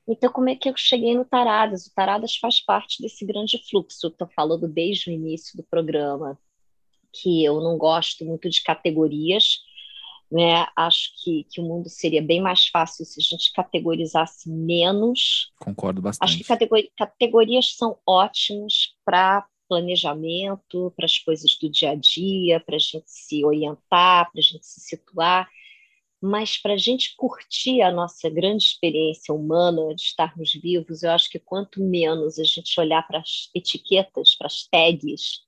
Então, 0.07 0.31
como 0.31 0.49
é 0.49 0.55
que 0.55 0.69
eu 0.69 0.77
cheguei 0.77 1.15
no 1.15 1.25
Taradas? 1.25 1.87
O 1.87 1.93
Taradas 1.95 2.35
faz 2.35 2.59
parte 2.59 3.01
desse 3.01 3.25
grande 3.25 3.59
fluxo. 3.69 4.07
Estou 4.07 4.27
falando 4.35 4.67
desde 4.67 5.09
o 5.09 5.13
início 5.13 5.57
do 5.57 5.63
programa 5.63 6.37
que 7.13 7.43
eu 7.43 7.59
não 7.61 7.77
gosto 7.77 8.25
muito 8.25 8.49
de 8.49 8.61
categorias, 8.63 9.59
né? 10.31 10.65
Acho 10.75 11.09
que, 11.23 11.45
que 11.45 11.59
o 11.61 11.63
mundo 11.63 11.89
seria 11.89 12.21
bem 12.21 12.41
mais 12.41 12.67
fácil 12.67 13.05
se 13.05 13.19
a 13.19 13.23
gente 13.23 13.51
categorizasse 13.53 14.49
menos. 14.49 15.51
Concordo 15.59 16.01
Acho 16.19 16.37
bastante. 16.37 16.37
que 16.37 16.43
categori- 16.43 16.91
categorias 16.97 17.75
são 17.75 17.97
ótimas 18.07 18.95
para 19.05 19.45
planejamento, 19.67 20.93
para 20.97 21.05
as 21.05 21.17
coisas 21.19 21.57
do 21.61 21.69
dia 21.69 21.91
a 21.91 21.95
dia, 21.95 22.59
para 22.59 22.75
a 22.75 22.79
gente 22.79 23.09
se 23.09 23.43
orientar, 23.45 24.29
para 24.31 24.39
a 24.39 24.41
gente 24.41 24.65
se 24.65 24.81
situar, 24.81 25.49
mas 26.21 26.57
para 26.57 26.73
a 26.73 26.77
gente 26.77 27.15
curtir 27.15 27.81
a 27.81 27.91
nossa 27.91 28.29
grande 28.29 28.63
experiência 28.63 29.33
humana 29.33 29.95
de 29.95 30.01
estarmos 30.03 30.53
vivos, 30.53 31.03
eu 31.03 31.11
acho 31.11 31.29
que 31.29 31.39
quanto 31.39 31.81
menos 31.83 32.37
a 32.37 32.43
gente 32.43 32.79
olhar 32.79 33.05
para 33.07 33.19
as 33.19 33.49
etiquetas, 33.55 34.35
para 34.35 34.47
as 34.47 34.67
tags, 34.67 35.39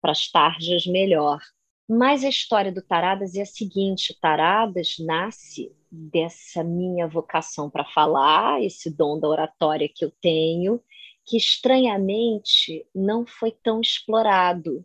para 0.00 0.12
as 0.12 0.28
tarjas, 0.30 0.86
melhor. 0.86 1.40
Mas 1.88 2.24
a 2.24 2.28
história 2.28 2.72
do 2.72 2.82
Taradas 2.82 3.34
é 3.34 3.42
a 3.42 3.46
seguinte: 3.46 4.16
Taradas 4.20 4.96
nasce 4.98 5.74
dessa 5.90 6.64
minha 6.64 7.06
vocação 7.08 7.68
para 7.70 7.84
falar, 7.84 8.62
esse 8.62 8.90
dom 8.90 9.18
da 9.18 9.28
oratória 9.28 9.88
que 9.94 10.04
eu 10.04 10.10
tenho, 10.20 10.80
que 11.26 11.36
estranhamente 11.36 12.86
não 12.94 13.26
foi 13.26 13.52
tão 13.52 13.80
explorado, 13.80 14.84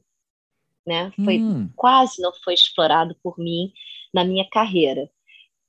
né? 0.85 1.11
Foi 1.23 1.37
Hum, 1.39 1.69
quase 1.75 2.21
não 2.21 2.33
foi 2.43 2.53
explorado 2.53 3.15
por 3.23 3.37
mim 3.37 3.71
na 4.13 4.23
minha 4.25 4.47
carreira, 4.49 5.09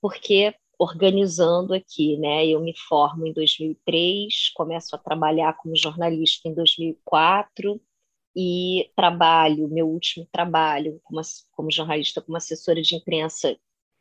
porque 0.00 0.54
organizando 0.78 1.74
aqui, 1.74 2.16
né? 2.18 2.46
Eu 2.46 2.60
me 2.60 2.74
formo 2.76 3.26
em 3.26 3.32
2003, 3.32 4.50
começo 4.54 4.94
a 4.94 4.98
trabalhar 4.98 5.54
como 5.56 5.76
jornalista 5.76 6.48
em 6.48 6.54
2004 6.54 7.80
e 8.36 8.90
trabalho, 8.94 9.68
meu 9.68 9.88
último 9.88 10.26
trabalho 10.30 11.00
como, 11.04 11.20
como 11.52 11.72
jornalista, 11.72 12.20
como 12.20 12.36
assessora 12.36 12.80
de 12.80 12.94
imprensa 12.94 13.56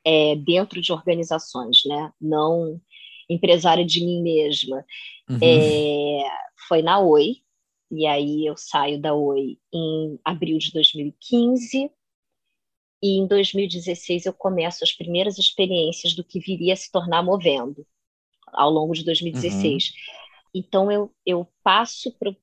é, 0.05 0.35
dentro 0.35 0.81
de 0.81 0.93
organizações, 0.93 1.83
né? 1.85 2.11
Não 2.19 2.79
empresária 3.29 3.85
de 3.85 4.03
mim 4.03 4.21
mesma. 4.21 4.85
uhum. 5.29 5.39
É, 5.41 6.29
foi 6.67 6.81
na 6.81 6.99
Oi, 6.99 7.41
e 7.91 8.05
aí 8.05 8.45
eu 8.45 8.55
saio 8.55 8.99
da 8.99 9.13
Oi 9.13 9.57
em 9.73 10.19
abril 10.23 10.57
de 10.57 10.71
2015, 10.71 11.91
e 13.01 13.17
em 13.19 13.27
2016 13.27 14.25
eu 14.25 14.33
começo 14.33 14.83
as 14.83 14.91
primeiras 14.91 15.37
experiências 15.37 16.13
do 16.15 16.23
que 16.23 16.39
viria 16.39 16.73
a 16.73 16.75
se 16.75 16.91
tornar 16.91 17.23
Movendo, 17.23 17.85
ao 18.47 18.71
longo 18.71 18.93
de 18.93 19.03
2016. 19.03 19.93
Então 20.57 20.91
eu, 20.91 21.11
eu 21.25 21.47
passo 21.63 22.11
para 22.17 22.35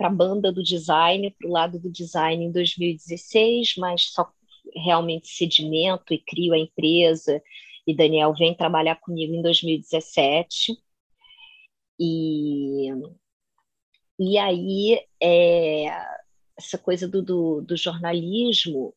a 0.00 0.10
banda 0.10 0.52
do 0.52 0.62
design, 0.62 1.30
para 1.30 1.48
o 1.48 1.52
lado 1.52 1.78
do 1.78 1.90
design 1.90 2.44
em 2.44 2.52
2016, 2.52 3.76
mas 3.78 4.10
só 4.10 4.30
realmente 4.74 5.28
sedimento 5.28 6.12
e 6.12 6.18
crio 6.18 6.52
a 6.52 6.58
empresa, 6.58 7.42
e 7.86 7.94
Daniel 7.94 8.34
vem 8.34 8.54
trabalhar 8.54 8.96
comigo 8.96 9.34
em 9.34 9.40
2017. 9.42 10.76
E, 11.98 12.90
e 14.18 14.36
aí, 14.36 15.00
é, 15.22 15.86
essa 16.58 16.76
coisa 16.76 17.08
do, 17.08 17.22
do, 17.22 17.62
do 17.62 17.76
jornalismo, 17.76 18.94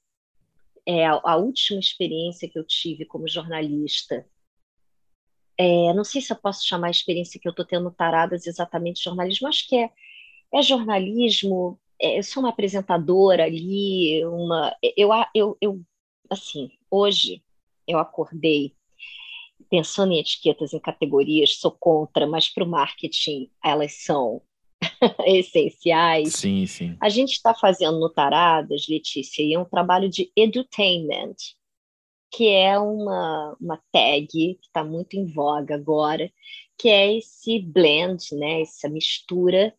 é, 0.85 1.05
a, 1.05 1.21
a, 1.23 1.35
última 1.37 1.79
experiência 1.79 2.49
que 2.49 2.57
eu 2.57 2.65
tive 2.65 3.05
como 3.05 3.27
jornalista, 3.27 4.25
é, 5.59 5.93
não 5.93 6.05
sei 6.05 6.21
se 6.21 6.31
eu 6.31 6.37
posso 6.37 6.65
chamar 6.65 6.87
a 6.87 6.91
experiência 6.91 7.37
que 7.37 7.45
eu 7.45 7.49
estou 7.49 7.65
tendo 7.65 7.91
taradas 7.91 8.47
exatamente 8.47 9.03
jornalismo, 9.03 9.49
acho 9.49 9.67
que 9.67 9.75
é, 9.75 9.89
é 10.53 10.61
jornalismo, 10.61 11.77
é, 12.01 12.17
eu 12.17 12.23
sou 12.23 12.41
uma 12.41 12.49
apresentadora 12.49 13.43
ali, 13.43 14.25
uma, 14.25 14.73
eu, 14.95 15.09
eu, 15.35 15.57
eu, 15.59 15.81
assim, 16.29 16.71
hoje 16.89 17.43
eu 17.85 17.99
acordei 17.99 18.73
pensando 19.69 20.13
em 20.13 20.19
etiquetas, 20.19 20.73
em 20.73 20.79
categorias, 20.79 21.57
sou 21.57 21.75
contra, 21.77 22.25
mas 22.25 22.47
para 22.47 22.63
o 22.63 22.67
marketing 22.67 23.51
elas 23.61 23.91
são 24.05 24.41
essenciais. 25.27 26.35
Sim, 26.35 26.65
sim. 26.65 26.95
A 27.01 27.09
gente 27.09 27.33
está 27.33 27.53
fazendo 27.53 27.99
no 27.99 28.09
Taradas, 28.09 28.87
Letícia, 28.87 29.43
e 29.43 29.53
é 29.53 29.59
um 29.59 29.65
trabalho 29.65 30.07
de 30.07 30.31
edutainment, 30.37 31.35
que 32.31 32.49
é 32.49 32.77
uma, 32.77 33.57
uma 33.59 33.81
tag 33.91 34.27
que 34.27 34.59
está 34.61 34.83
muito 34.83 35.15
em 35.15 35.25
voga 35.25 35.75
agora, 35.75 36.31
que 36.77 36.87
é 36.89 37.17
esse 37.17 37.59
blend, 37.59 38.35
né, 38.35 38.61
essa 38.61 38.87
mistura 38.87 39.73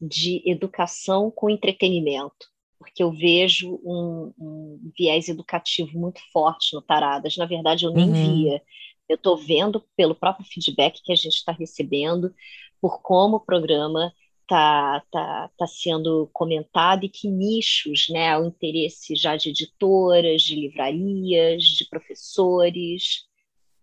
de 0.00 0.42
educação 0.44 1.30
com 1.30 1.48
entretenimento, 1.48 2.48
porque 2.78 3.02
eu 3.02 3.10
vejo 3.12 3.80
um, 3.84 4.32
um 4.38 4.92
viés 4.98 5.28
educativo 5.28 5.98
muito 5.98 6.20
forte 6.32 6.74
no 6.74 6.82
Taradas. 6.82 7.36
Na 7.36 7.46
verdade, 7.46 7.84
eu 7.84 7.92
nem 7.92 8.08
uhum. 8.08 8.42
via. 8.42 8.62
Eu 9.08 9.16
estou 9.16 9.36
vendo 9.36 9.82
pelo 9.96 10.14
próprio 10.14 10.46
feedback 10.46 11.00
que 11.02 11.12
a 11.12 11.16
gente 11.16 11.34
está 11.34 11.52
recebendo, 11.52 12.34
por 12.80 13.00
como 13.00 13.36
o 13.36 13.40
programa 13.40 14.12
está 14.44 15.02
tá, 15.10 15.50
tá 15.56 15.66
sendo 15.66 16.28
comentado 16.32 17.04
e 17.04 17.08
que 17.08 17.28
nichos, 17.28 18.08
né, 18.10 18.38
o 18.38 18.46
interesse 18.46 19.16
já 19.16 19.36
de 19.36 19.50
editoras, 19.50 20.42
de 20.42 20.54
livrarias, 20.54 21.64
de 21.64 21.86
professores 21.88 23.26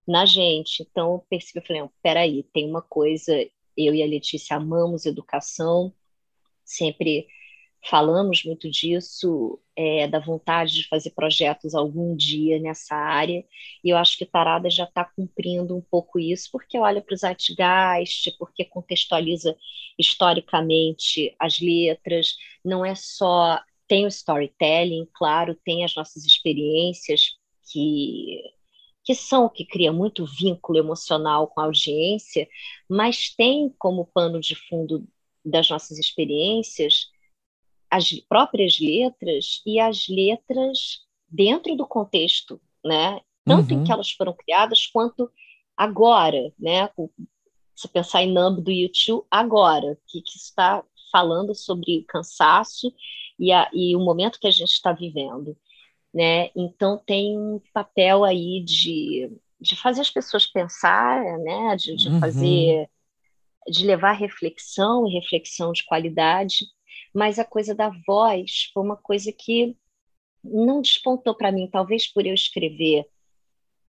na 0.07 0.25
gente. 0.25 0.83
Então, 0.83 1.13
eu 1.13 1.25
percebi, 1.29 1.59
eu 1.59 1.67
falei, 1.67 1.89
peraí, 2.01 2.43
tem 2.53 2.69
uma 2.69 2.81
coisa, 2.81 3.33
eu 3.77 3.93
e 3.93 4.03
a 4.03 4.07
Letícia 4.07 4.57
amamos 4.57 5.05
educação, 5.05 5.93
sempre 6.63 7.27
falamos 7.89 8.43
muito 8.43 8.69
disso, 8.69 9.59
é, 9.75 10.07
da 10.07 10.19
vontade 10.19 10.73
de 10.73 10.87
fazer 10.87 11.11
projetos 11.11 11.73
algum 11.73 12.15
dia 12.15 12.59
nessa 12.59 12.95
área, 12.95 13.43
e 13.83 13.89
eu 13.89 13.97
acho 13.97 14.17
que 14.17 14.25
Tarada 14.25 14.69
já 14.69 14.83
está 14.83 15.03
cumprindo 15.03 15.75
um 15.75 15.81
pouco 15.81 16.19
isso, 16.19 16.49
porque 16.51 16.77
olha 16.77 17.01
para 17.01 17.13
o 17.13 17.17
Zeitgeist, 17.17 18.35
porque 18.37 18.65
contextualiza 18.65 19.55
historicamente 19.97 21.35
as 21.39 21.59
letras, 21.59 22.35
não 22.63 22.85
é 22.85 22.95
só. 22.95 23.59
Tem 23.87 24.05
o 24.05 24.07
storytelling, 24.07 25.07
claro, 25.13 25.53
tem 25.65 25.83
as 25.83 25.93
nossas 25.95 26.25
experiências 26.25 27.35
que 27.71 28.41
que 29.03 29.15
são 29.15 29.45
o 29.45 29.49
que 29.49 29.65
cria 29.65 29.91
muito 29.91 30.25
vínculo 30.25 30.77
emocional 30.77 31.47
com 31.47 31.59
a 31.59 31.65
audiência, 31.65 32.47
mas 32.89 33.33
tem 33.35 33.73
como 33.79 34.05
pano 34.05 34.39
de 34.39 34.55
fundo 34.55 35.07
das 35.43 35.67
nossas 35.69 35.97
experiências 35.97 37.07
as 37.91 38.09
próprias 38.21 38.79
letras 38.79 39.61
e 39.65 39.77
as 39.77 40.07
letras 40.07 41.01
dentro 41.29 41.75
do 41.75 41.85
contexto, 41.85 42.59
né? 42.83 43.19
Tanto 43.43 43.73
uhum. 43.73 43.81
em 43.81 43.83
que 43.83 43.91
elas 43.91 44.11
foram 44.11 44.33
criadas 44.33 44.87
quanto 44.87 45.29
agora, 45.75 46.53
né? 46.57 46.89
Se 47.75 47.89
pensar 47.89 48.23
em 48.23 48.31
Numb 48.31 48.61
do 48.61 48.71
YouTube, 48.71 49.25
agora, 49.29 49.97
que, 50.07 50.21
que 50.21 50.37
está 50.37 50.81
falando 51.11 51.53
sobre 51.53 52.05
cansaço 52.07 52.93
e, 53.37 53.51
a, 53.51 53.69
e 53.73 53.93
o 53.93 53.99
momento 53.99 54.39
que 54.39 54.47
a 54.47 54.51
gente 54.51 54.71
está 54.71 54.93
vivendo, 54.93 55.57
né? 56.13 56.49
Então 56.55 56.97
tem 57.05 57.37
um 57.37 57.59
papel 57.73 58.23
aí 58.23 58.63
de, 58.63 59.29
de 59.59 59.75
fazer 59.75 59.99
as 59.99 60.09
pessoas 60.09 60.47
pensar, 60.47 61.21
né? 61.39 61.75
De, 61.75 61.95
de 61.97 62.07
uhum. 62.07 62.19
fazer, 62.21 62.89
de 63.67 63.85
levar 63.85 64.13
reflexão 64.13 65.05
e 65.05 65.13
reflexão 65.13 65.73
de 65.73 65.83
qualidade 65.83 66.67
mas 67.13 67.39
a 67.39 67.45
coisa 67.45 67.75
da 67.75 67.89
voz 68.05 68.69
foi 68.73 68.83
uma 68.83 68.97
coisa 68.97 69.31
que 69.31 69.75
não 70.43 70.81
despontou 70.81 71.35
para 71.35 71.51
mim, 71.51 71.69
talvez 71.69 72.11
por 72.11 72.25
eu 72.25 72.33
escrever 72.33 73.07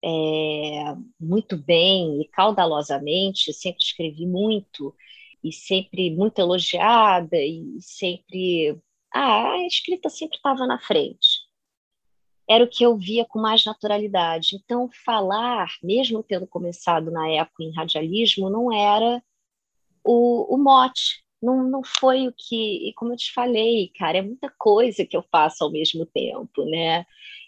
é, 0.04 0.96
muito 1.20 1.56
bem 1.56 2.22
e 2.22 2.28
caudalosamente, 2.28 3.54
sempre 3.54 3.84
escrevi 3.84 4.26
muito 4.26 4.96
e 5.44 5.52
sempre 5.52 6.10
muito 6.12 6.40
elogiada 6.40 7.38
e 7.38 7.78
sempre 7.80 8.80
ah, 9.14 9.52
a 9.54 9.68
escrita 9.68 10.10
sempre 10.10 10.38
estava 10.38 10.66
na 10.66 10.80
frente. 10.80 11.42
Era 12.50 12.64
o 12.64 12.68
que 12.68 12.84
eu 12.84 12.98
via 12.98 13.26
com 13.26 13.40
mais 13.40 13.66
naturalidade. 13.66 14.56
Então, 14.56 14.90
falar, 15.06 15.70
mesmo 15.84 16.24
tendo 16.24 16.48
começado 16.48 17.12
na 17.12 17.30
época 17.30 17.64
em 17.64 17.74
radialismo, 17.74 18.50
não 18.50 18.72
era 18.74 19.24
o, 20.04 20.56
o 20.56 20.58
mote 20.58 21.21
não, 21.42 21.64
não 21.68 21.84
foi 21.84 22.28
o 22.28 22.34
que, 22.38 22.90
e 22.90 22.94
como 22.94 23.14
eu 23.14 23.18
te 23.18 23.34
falei, 23.34 23.92
cara, 23.98 24.20
é 24.20 24.22
muita 24.22 24.50
coisa 24.58 25.06
que 25.06 25.18
eu 25.18 25.24
faço 25.32 25.64
ao 25.64 25.72
mesmo 25.72 26.06
tempo, 26.06 26.64
né? 26.66 27.06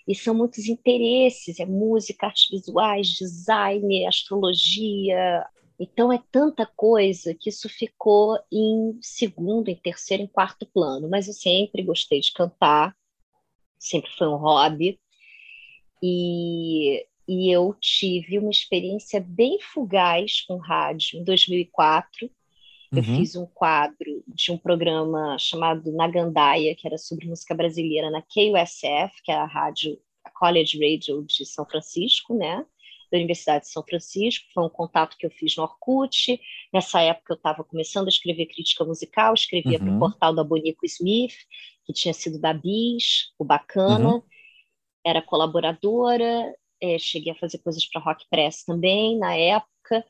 E 0.08 0.16
são 0.16 0.34
muitos 0.34 0.68
interesses, 0.68 1.60
é 1.60 1.66
música, 1.66 2.28
artes 2.28 2.50
visuais, 2.50 3.08
design, 3.08 4.06
astrologia. 4.06 5.46
Então 5.80 6.12
é 6.12 6.22
tanta 6.32 6.66
coisa 6.66 7.36
que 7.36 7.50
isso 7.50 7.70
ficou 7.70 8.38
em 8.52 8.98
segundo, 9.02 9.70
em 9.70 9.76
terceiro, 9.76 10.24
em 10.24 10.28
quarto 10.28 10.66
plano. 10.66 11.08
Mas 11.10 11.28
eu 11.28 11.34
sempre 11.34 11.84
gostei 11.84 12.20
de 12.20 12.34
cantar, 12.34 12.96
sempre 13.80 14.10
foi 14.18 14.28
um 14.28 14.36
hobby. 14.36 15.00
E, 16.02 17.06
e 17.28 17.50
eu 17.50 17.76
tive 17.80 18.40
uma 18.40 18.52
experiência 18.52 19.22
bem 19.22 19.60
fugaz 19.62 20.42
com 20.42 20.58
rádio 20.58 21.20
em 21.20 21.24
2004 21.24 22.30
eu 22.94 23.00
uhum. 23.00 23.18
fiz 23.18 23.36
um 23.36 23.46
quadro 23.48 24.24
de 24.28 24.52
um 24.52 24.58
programa 24.58 25.36
chamado 25.40 25.92
Nagandaia, 25.92 26.76
que 26.76 26.86
era 26.86 26.98
sobre 26.98 27.28
música 27.28 27.56
brasileira 27.56 28.12
na 28.12 28.22
KUSF, 28.22 29.22
que 29.24 29.32
é 29.32 29.36
a 29.36 29.46
rádio, 29.46 30.00
a 30.24 30.30
College 30.30 30.78
Radio 30.78 31.24
de 31.24 31.44
São 31.44 31.66
Francisco, 31.66 32.36
né? 32.36 32.64
Da 33.12 33.18
Universidade 33.18 33.66
de 33.66 33.72
São 33.72 33.84
Francisco. 33.84 34.46
Foi 34.54 34.64
um 34.64 34.70
contato 34.70 35.18
que 35.18 35.26
eu 35.26 35.32
fiz 35.32 35.56
no 35.56 35.64
Orkut. 35.64 36.40
Nessa 36.72 37.02
época 37.02 37.34
eu 37.34 37.38
estava 37.38 37.64
começando 37.64 38.06
a 38.06 38.10
escrever 38.10 38.46
crítica 38.46 38.86
musical, 38.86 39.34
escrevia 39.34 39.80
uhum. 39.80 39.86
para 39.86 39.96
o 39.96 40.00
portal 40.00 40.36
da 40.36 40.44
Bonico 40.44 40.86
Smith, 40.86 41.34
que 41.86 41.94
tinha 41.94 42.14
sido 42.14 42.40
da 42.40 42.54
Bis, 42.54 43.34
o 43.40 43.44
Bacana. 43.44 44.16
Uhum. 44.16 44.22
Era 45.04 45.22
colaboradora, 45.22 46.54
é, 46.80 47.00
cheguei 47.00 47.34
a 47.34 47.36
fazer 47.36 47.58
coisas 47.58 47.86
para 47.88 48.02
Rock 48.02 48.24
Press 48.30 48.64
também 48.64 49.18
na 49.18 49.36
época. 49.36 50.06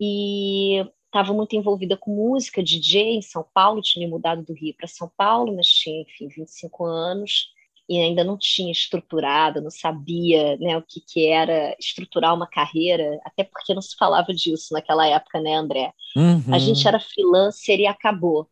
E 0.00 0.86
estava 1.12 1.34
muito 1.34 1.54
envolvida 1.54 1.94
com 1.94 2.14
música, 2.14 2.62
DJ 2.62 3.16
em 3.16 3.22
São 3.22 3.44
Paulo, 3.52 3.82
tinha 3.82 4.04
me 4.04 4.10
mudado 4.10 4.42
do 4.42 4.54
Rio 4.54 4.74
para 4.74 4.88
São 4.88 5.10
Paulo, 5.14 5.54
mas 5.54 5.66
tinha, 5.66 6.00
enfim, 6.00 6.26
25 6.26 6.86
anos 6.86 7.52
e 7.86 8.00
ainda 8.00 8.24
não 8.24 8.38
tinha 8.38 8.72
estruturado, 8.72 9.60
não 9.60 9.70
sabia 9.70 10.56
né, 10.56 10.78
o 10.78 10.82
que, 10.82 11.00
que 11.00 11.26
era 11.26 11.76
estruturar 11.78 12.34
uma 12.34 12.46
carreira, 12.46 13.20
até 13.24 13.44
porque 13.44 13.74
não 13.74 13.82
se 13.82 13.94
falava 13.96 14.32
disso 14.32 14.72
naquela 14.72 15.06
época, 15.06 15.38
né, 15.40 15.54
André? 15.54 15.92
Uhum. 16.16 16.54
A 16.54 16.58
gente 16.58 16.88
era 16.88 16.98
freelancer 16.98 17.78
e 17.78 17.86
acabou. 17.86 18.48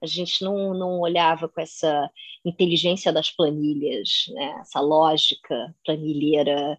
A 0.00 0.06
gente 0.06 0.42
não, 0.42 0.72
não 0.72 1.00
olhava 1.00 1.48
com 1.48 1.60
essa 1.60 2.08
inteligência 2.42 3.12
das 3.12 3.30
planilhas, 3.30 4.26
né, 4.28 4.56
essa 4.60 4.80
lógica 4.80 5.74
planilheira 5.84 6.78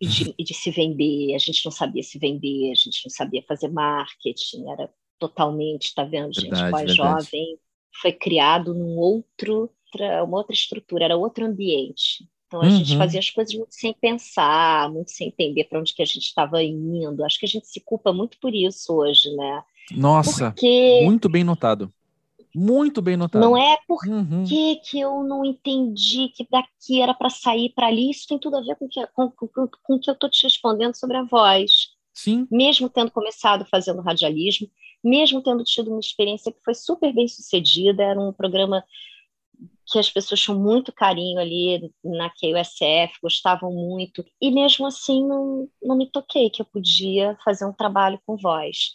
e 0.00 0.06
de, 0.06 0.34
e 0.38 0.44
de, 0.44 0.54
se 0.54 0.70
vender. 0.70 1.34
A 1.34 1.38
gente 1.38 1.64
não 1.64 1.72
sabia 1.72 2.02
se 2.02 2.18
vender, 2.18 2.70
a 2.70 2.74
gente 2.74 3.04
não 3.04 3.10
sabia 3.10 3.42
fazer 3.46 3.68
marketing, 3.68 4.68
era 4.68 4.90
totalmente, 5.18 5.94
tá 5.94 6.04
vendo, 6.04 6.32
verdade, 6.34 6.60
gente, 6.60 6.70
pós-jovem, 6.70 7.58
foi 8.00 8.12
criado 8.12 8.74
num 8.74 8.96
outro, 8.98 9.70
uma 10.26 10.38
outra 10.38 10.54
estrutura, 10.54 11.04
era 11.04 11.16
outro 11.16 11.46
ambiente. 11.46 12.28
Então 12.46 12.60
a 12.60 12.64
uhum. 12.64 12.70
gente 12.70 12.96
fazia 12.96 13.18
as 13.18 13.30
coisas 13.30 13.54
muito 13.54 13.74
sem 13.74 13.92
pensar, 13.92 14.90
muito 14.90 15.10
sem 15.10 15.28
entender 15.28 15.64
para 15.64 15.80
onde 15.80 15.94
que 15.94 16.02
a 16.02 16.06
gente 16.06 16.26
estava 16.26 16.62
indo. 16.62 17.24
Acho 17.24 17.40
que 17.40 17.46
a 17.46 17.48
gente 17.48 17.66
se 17.66 17.80
culpa 17.80 18.12
muito 18.12 18.38
por 18.38 18.54
isso 18.54 18.94
hoje, 18.94 19.34
né? 19.34 19.62
Nossa, 19.92 20.50
Porque... 20.50 21.00
muito 21.04 21.28
bem 21.28 21.42
notado. 21.42 21.92
Muito 22.58 23.02
bem 23.02 23.18
notado. 23.18 23.42
Não 23.42 23.54
é 23.54 23.76
porque 23.86 24.08
uhum. 24.08 24.44
que 24.82 24.98
eu 24.98 25.22
não 25.22 25.44
entendi 25.44 26.30
que 26.30 26.48
daqui 26.50 27.02
era 27.02 27.12
para 27.12 27.28
sair 27.28 27.70
para 27.74 27.88
ali. 27.88 28.10
Isso 28.10 28.26
tem 28.26 28.38
tudo 28.38 28.56
a 28.56 28.62
ver 28.62 28.76
com 28.76 28.88
que, 28.88 29.06
com, 29.08 29.30
com, 29.30 29.46
com 29.46 29.94
o 29.94 30.00
que 30.00 30.08
eu 30.08 30.14
estou 30.14 30.30
te 30.30 30.44
respondendo 30.44 30.94
sobre 30.94 31.18
a 31.18 31.22
voz. 31.22 31.90
Sim. 32.14 32.48
Mesmo 32.50 32.88
tendo 32.88 33.10
começado 33.10 33.66
fazendo 33.66 34.00
radialismo, 34.00 34.70
mesmo 35.04 35.42
tendo 35.42 35.62
tido 35.64 35.90
uma 35.90 36.00
experiência 36.00 36.50
que 36.50 36.64
foi 36.64 36.74
super 36.74 37.12
bem 37.12 37.28
sucedida, 37.28 38.02
era 38.02 38.18
um 38.18 38.32
programa 38.32 38.82
que 39.86 39.98
as 39.98 40.08
pessoas 40.08 40.40
tinham 40.40 40.58
muito 40.58 40.90
carinho 40.90 41.38
ali 41.38 41.92
na 42.02 42.30
QSF, 42.30 43.18
gostavam 43.22 43.70
muito, 43.70 44.24
e 44.40 44.50
mesmo 44.50 44.86
assim 44.86 45.22
não, 45.26 45.68
não 45.82 45.94
me 45.94 46.10
toquei 46.10 46.48
que 46.48 46.62
eu 46.62 46.66
podia 46.66 47.36
fazer 47.44 47.66
um 47.66 47.72
trabalho 47.72 48.18
com 48.26 48.36
voz 48.36 48.94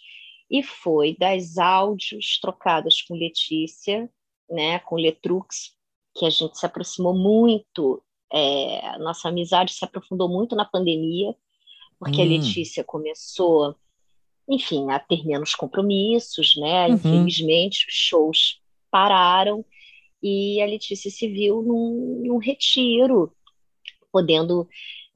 e 0.52 0.62
foi 0.62 1.16
das 1.18 1.58
áudios 1.58 2.38
trocadas 2.42 3.02
com 3.02 3.16
Letícia, 3.16 4.10
né, 4.50 4.80
com 4.80 4.98
Letrux, 4.98 5.74
que 6.14 6.26
a 6.26 6.30
gente 6.30 6.60
se 6.60 6.66
aproximou 6.66 7.18
muito, 7.18 8.04
é, 8.32 8.98
nossa 9.00 9.30
amizade 9.30 9.72
se 9.72 9.86
aprofundou 9.86 10.28
muito 10.28 10.54
na 10.54 10.66
pandemia, 10.66 11.34
porque 11.98 12.22
hum. 12.22 12.26
a 12.26 12.28
Letícia 12.28 12.84
começou, 12.84 13.76
enfim, 14.50 14.92
a 14.92 15.00
ter 15.00 15.26
menos 15.26 15.56
compromissos, 15.56 16.58
né? 16.58 16.88
Uhum. 16.88 16.96
Infelizmente, 16.96 17.86
os 17.88 17.94
shows 17.94 18.60
pararam 18.90 19.64
e 20.22 20.62
a 20.62 20.66
Letícia 20.66 21.10
se 21.10 21.30
viu 21.30 21.62
num, 21.62 22.24
num 22.26 22.38
retiro, 22.38 23.32
podendo 24.12 24.68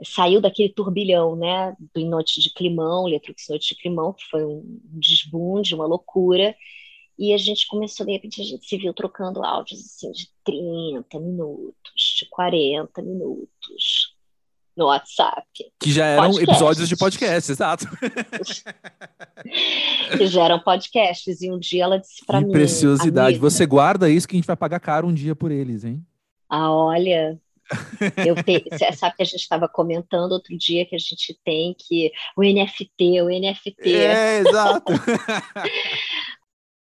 saiu 0.03 0.41
daquele 0.41 0.69
turbilhão, 0.69 1.35
né, 1.35 1.75
do 1.93 2.05
Noite 2.05 2.41
de 2.41 2.53
Climão, 2.53 3.05
Letrux 3.05 3.45
Noite 3.49 3.73
de 3.73 3.81
Climão, 3.81 4.13
que 4.13 4.25
foi 4.25 4.43
um 4.43 4.79
desbunde, 4.91 5.75
uma 5.75 5.85
loucura, 5.85 6.55
e 7.17 7.33
a 7.33 7.37
gente 7.37 7.67
começou, 7.67 8.05
de 8.05 8.11
repente, 8.11 8.41
a 8.41 8.43
gente 8.43 8.67
se 8.67 8.77
viu 8.77 8.93
trocando 8.93 9.43
áudios, 9.43 9.79
assim, 9.79 10.11
de 10.11 10.29
30 10.43 11.19
minutos, 11.19 12.15
de 12.19 12.27
40 12.29 13.01
minutos, 13.01 14.15
no 14.75 14.87
WhatsApp. 14.87 15.47
Que 15.79 15.91
já 15.91 16.05
eram 16.05 16.23
podcasts. 16.23 16.49
episódios 16.49 16.89
de 16.89 16.97
podcast, 16.97 17.51
exato. 17.51 17.85
que 20.17 20.27
já 20.27 20.43
eram 20.43 20.59
podcasts, 20.59 21.41
e 21.41 21.49
um 21.49 21.57
dia 21.57 21.85
ela 21.85 21.99
disse 21.99 22.25
para 22.25 22.41
mim... 22.41 22.51
preciosidade, 22.51 23.37
amiga, 23.37 23.49
você 23.49 23.65
guarda 23.65 24.09
isso 24.09 24.27
que 24.27 24.35
a 24.35 24.37
gente 24.37 24.47
vai 24.47 24.57
pagar 24.57 24.81
caro 24.81 25.07
um 25.07 25.13
dia 25.13 25.33
por 25.33 25.51
eles, 25.51 25.85
hein? 25.85 26.05
Ah, 26.49 26.69
olha, 26.69 27.39
eu 28.25 28.35
sabe 28.95 29.15
que 29.15 29.23
a 29.23 29.25
gente 29.25 29.41
estava 29.41 29.67
comentando 29.67 30.33
outro 30.33 30.57
dia 30.57 30.85
que 30.85 30.95
a 30.95 30.99
gente 30.99 31.39
tem 31.43 31.75
que 31.77 32.11
o 32.37 32.43
NFT, 32.43 33.21
o 33.21 33.29
NFT. 33.29 33.95
É, 33.95 34.39
exato. 34.39 34.93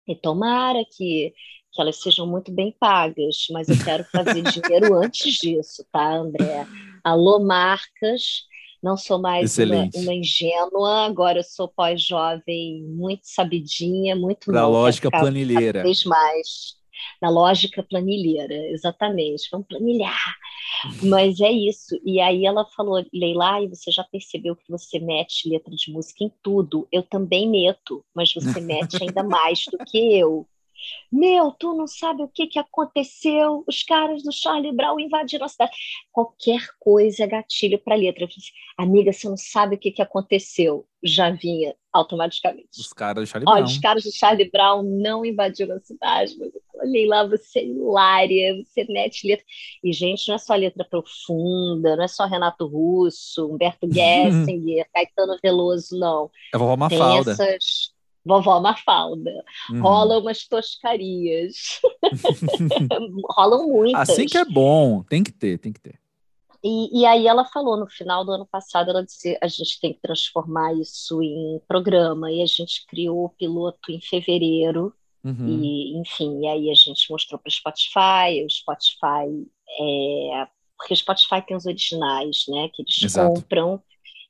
E 0.07 0.14
tomara 0.14 0.85
que, 0.85 1.32
que 1.72 1.80
elas 1.80 1.97
sejam 1.97 2.26
muito 2.26 2.53
bem 2.53 2.74
pagas, 2.78 3.47
mas 3.51 3.68
eu 3.68 3.85
quero 3.85 4.05
fazer 4.05 4.43
dinheiro 4.43 4.95
antes 4.95 5.32
disso, 5.35 5.82
tá, 5.91 6.16
André? 6.16 6.66
Alô, 7.03 7.41
marcas. 7.41 8.45
Não 8.82 8.99
sou 8.99 9.18
mais 9.18 9.57
uma, 9.57 9.89
uma, 9.95 10.12
ingênua, 10.12 11.07
agora 11.07 11.39
eu 11.39 11.43
sou 11.43 11.66
pós-jovem, 11.66 12.82
muito 12.82 13.22
sabidinha, 13.24 14.14
muito 14.14 14.53
Da 14.53 14.68
lógica 14.68 15.11
planilheira. 15.11 15.78
Cada 15.78 15.85
vez 15.85 16.05
mais 16.05 16.76
na 17.20 17.28
lógica 17.30 17.82
planilheira, 17.82 18.55
exatamente, 18.70 19.48
vamos 19.50 19.66
planilhar. 19.66 20.34
Mas 21.02 21.40
é 21.40 21.50
isso. 21.50 21.98
E 22.05 22.20
aí 22.20 22.44
ela 22.44 22.64
falou, 22.64 23.05
Leila, 23.12 23.62
e 23.62 23.68
você 23.68 23.90
já 23.90 24.05
percebeu 24.05 24.57
que 24.57 24.70
você 24.70 24.98
mete 24.98 25.48
letra 25.48 25.74
de 25.74 25.90
música 25.90 26.24
em 26.24 26.32
tudo? 26.42 26.86
Eu 26.92 27.02
também 27.02 27.48
meto, 27.48 28.05
mas 28.14 28.32
você 28.32 28.61
mete 28.61 29.02
ainda 29.02 29.22
mais 29.22 29.64
do 29.70 29.78
que 29.78 29.98
eu. 30.18 30.46
Meu, 31.11 31.53
tu 31.53 31.75
não 31.75 31.87
sabe 31.87 32.22
o 32.22 32.29
que, 32.29 32.47
que 32.47 32.59
aconteceu? 32.59 33.64
Os 33.66 33.83
caras 33.83 34.22
do 34.22 34.33
Charlie 34.33 34.72
Brown 34.72 34.99
invadiram 34.99 35.47
a 35.47 35.49
cidade. 35.49 35.72
Qualquer 36.12 36.66
coisa 36.79 37.25
é 37.25 37.27
gatilho 37.27 37.79
para 37.79 37.95
letra. 37.95 38.25
Assim, 38.25 38.41
Amiga, 38.77 39.12
você 39.12 39.29
não 39.29 39.37
sabe 39.37 39.77
o 39.77 39.79
que, 39.79 39.93
que 39.93 40.03
aconteceu. 40.03 40.87
Já 41.03 41.31
vinha 41.31 41.75
automaticamente. 41.93 42.81
Os 42.81 42.93
caras 42.93 43.22
do 43.22 43.27
Charlie 43.31 43.49
Olha, 43.49 43.62
Brown. 43.62 43.72
Os 43.72 43.79
caras 43.79 44.05
do 44.05 44.12
Charlie 44.12 44.51
Brown 44.51 44.83
não 44.83 45.25
invadiram 45.25 45.77
a 45.77 45.81
cidade. 45.81 46.37
Mas 46.39 46.51
olhei 46.75 47.07
lá, 47.07 47.25
você 47.25 47.61
é 47.61 47.64
hilária, 47.64 48.64
você 48.64 48.85
mete 48.89 49.27
letra. 49.29 49.45
E, 49.83 49.93
gente, 49.93 50.27
não 50.27 50.35
é 50.35 50.39
só 50.39 50.55
letra 50.55 50.85
profunda, 50.85 51.95
não 51.97 52.05
é 52.05 52.09
só 52.09 52.27
Renato 52.27 52.66
Russo, 52.66 53.47
Humberto 53.47 53.87
Gessinger, 53.93 54.87
Caetano 54.93 55.39
Veloso, 55.43 55.97
não. 55.99 56.31
É 56.53 56.57
a 56.57 56.59
vovó 56.59 56.77
Mafalda. 56.77 57.37
Tem 57.37 57.47
essas 57.47 57.93
vovó 58.25 58.61
Mafalda. 58.61 59.45
Uhum. 59.70 59.83
Rolam 59.83 60.20
umas 60.20 60.47
toscarias. 60.47 61.81
Rolam 63.31 63.68
muitas. 63.68 64.09
Assim 64.09 64.27
que 64.27 64.39
é 64.39 64.45
bom, 64.45 65.03
tem 65.03 65.22
que 65.22 65.33
ter, 65.33 65.59
tem 65.59 65.72
que 65.72 65.81
ter. 65.81 65.99
E, 66.66 67.03
e, 67.03 67.05
aí 67.05 67.27
ela 67.27 67.45
falou 67.45 67.77
no 67.77 67.87
final 67.87 68.25
do 68.25 68.33
ano 68.33 68.47
passado, 68.47 68.89
ela 68.89 69.05
disse 69.05 69.37
a 69.39 69.47
gente 69.47 69.79
tem 69.79 69.93
que 69.93 70.01
transformar 70.01 70.72
isso 70.72 71.22
em 71.22 71.61
programa 71.68 72.33
e 72.33 72.41
a 72.41 72.47
gente 72.47 72.87
criou 72.87 73.27
o 73.27 73.29
piloto 73.29 73.93
em 73.93 74.01
fevereiro 74.01 74.91
uhum. 75.22 75.47
e 75.47 75.99
enfim, 75.99 76.41
e 76.41 76.47
aí 76.47 76.70
a 76.70 76.75
gente 76.75 77.11
mostrou 77.11 77.39
para 77.39 77.51
o 77.51 77.53
Spotify, 77.53 78.43
o 78.43 78.51
Spotify 78.51 79.47
é, 79.79 80.49
porque 80.79 80.95
o 80.95 80.97
Spotify 80.97 81.43
tem 81.47 81.55
os 81.55 81.66
originais, 81.66 82.45
né, 82.49 82.70
que 82.72 82.81
eles 82.81 83.03
Exato. 83.03 83.35
compram 83.35 83.83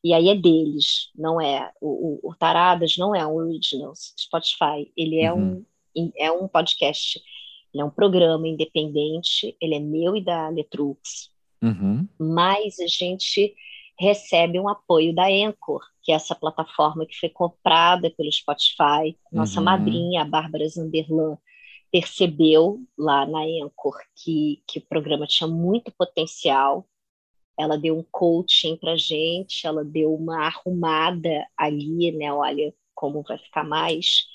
e 0.05 0.13
aí 0.13 0.29
é 0.29 0.35
deles, 0.35 1.11
não 1.17 1.41
é. 1.41 1.73
O, 1.81 2.21
o, 2.27 2.31
o 2.31 2.35
Taradas 2.35 2.99
não 2.99 3.15
é 3.15 3.27
um 3.27 3.37
original 3.37 3.95
Spotify, 3.97 4.93
ele 4.95 5.19
é, 5.19 5.33
uhum. 5.33 5.65
um, 5.97 6.13
é 6.15 6.31
um 6.31 6.47
podcast, 6.47 7.19
ele 7.73 7.83
é 7.83 7.85
um 7.85 7.91
programa 7.91 8.47
independente, 8.47 9.57
ele 9.59 9.75
é 9.75 9.81
meu 9.81 10.15
e 10.15 10.23
da 10.23 10.51
Letrux, 10.51 11.31
uhum. 11.63 12.07
mas 12.19 12.79
a 12.81 12.87
gente 12.87 13.55
recebe 13.99 14.61
um 14.61 14.69
apoio 14.69 15.15
da 15.15 15.27
Anchor, 15.27 15.81
que 16.03 16.13
é 16.13 16.17
essa 16.17 16.35
plataforma 16.35 17.07
que 17.07 17.19
foi 17.19 17.31
comprada 17.31 18.11
pelo 18.11 18.31
Spotify. 18.31 19.17
Nossa 19.33 19.59
uhum. 19.59 19.65
madrinha, 19.65 20.21
a 20.21 20.27
Bárbara 20.27 20.69
Zanderlan, 20.69 21.39
percebeu 21.91 22.81
lá 22.99 23.25
na 23.25 23.41
Anchor 23.41 23.97
que, 24.17 24.63
que 24.67 24.81
o 24.81 24.87
programa 24.87 25.27
tinha 25.27 25.49
muito 25.49 25.91
potencial 25.97 26.87
ela 27.59 27.79
deu 27.79 27.99
um 27.99 28.05
coaching 28.11 28.77
para 28.77 28.97
gente, 28.97 29.67
ela 29.67 29.85
deu 29.85 30.15
uma 30.15 30.47
arrumada 30.47 31.47
ali, 31.57 32.13
né? 32.13 32.33
Olha 32.33 32.75
como 32.95 33.23
vai 33.23 33.39
ficar 33.39 33.65
mais 33.65 34.27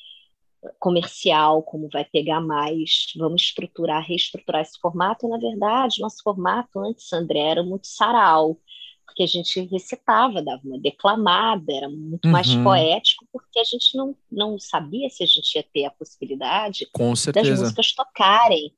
comercial, 0.77 1.63
como 1.63 1.89
vai 1.91 2.05
pegar 2.05 2.41
mais, 2.41 3.13
vamos 3.17 3.43
estruturar, 3.43 4.05
reestruturar 4.05 4.61
esse 4.61 4.77
formato. 4.79 5.25
E, 5.25 5.29
na 5.29 5.37
verdade, 5.37 6.01
nosso 6.01 6.21
formato 6.23 6.79
antes, 6.79 7.11
André, 7.13 7.39
era 7.39 7.63
muito 7.63 7.87
sarau, 7.87 8.59
porque 9.05 9.23
a 9.23 9.27
gente 9.27 9.61
recitava, 9.61 10.41
dava 10.41 10.61
uma 10.63 10.79
declamada, 10.79 11.73
era 11.73 11.89
muito 11.89 12.25
uhum. 12.25 12.31
mais 12.31 12.53
poético, 12.55 13.25
porque 13.31 13.59
a 13.59 13.63
gente 13.63 13.97
não, 13.97 14.15
não 14.31 14.59
sabia 14.59 15.09
se 15.09 15.23
a 15.23 15.27
gente 15.27 15.55
ia 15.55 15.63
ter 15.63 15.85
a 15.85 15.91
possibilidade 15.91 16.87
das 17.33 17.49
músicas 17.49 17.93
tocarem. 17.93 18.73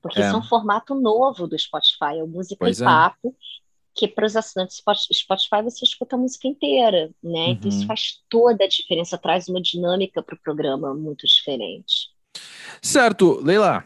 Porque 0.00 0.20
é. 0.20 0.26
isso 0.26 0.34
é 0.34 0.38
um 0.38 0.42
formato 0.42 0.94
novo 0.94 1.46
do 1.46 1.58
Spotify, 1.58 2.18
é 2.18 2.22
o 2.22 2.26
Música 2.26 2.56
pois 2.58 2.78
e 2.78 2.82
é. 2.82 2.86
Que 3.96 4.08
para 4.08 4.26
os 4.26 4.36
assinantes 4.36 4.82
Spotify 5.12 5.62
você 5.62 5.84
escuta 5.84 6.16
a 6.16 6.18
música 6.18 6.48
inteira, 6.48 7.10
né? 7.22 7.46
Uhum. 7.46 7.50
Então 7.50 7.68
isso 7.68 7.80
uhum. 7.80 7.86
faz 7.86 8.20
toda 8.28 8.64
a 8.64 8.68
diferença, 8.68 9.18
traz 9.18 9.48
uma 9.48 9.60
dinâmica 9.60 10.22
para 10.22 10.34
o 10.34 10.40
programa 10.40 10.94
muito 10.94 11.26
diferente. 11.26 12.10
Certo, 12.82 13.40
Leila. 13.40 13.84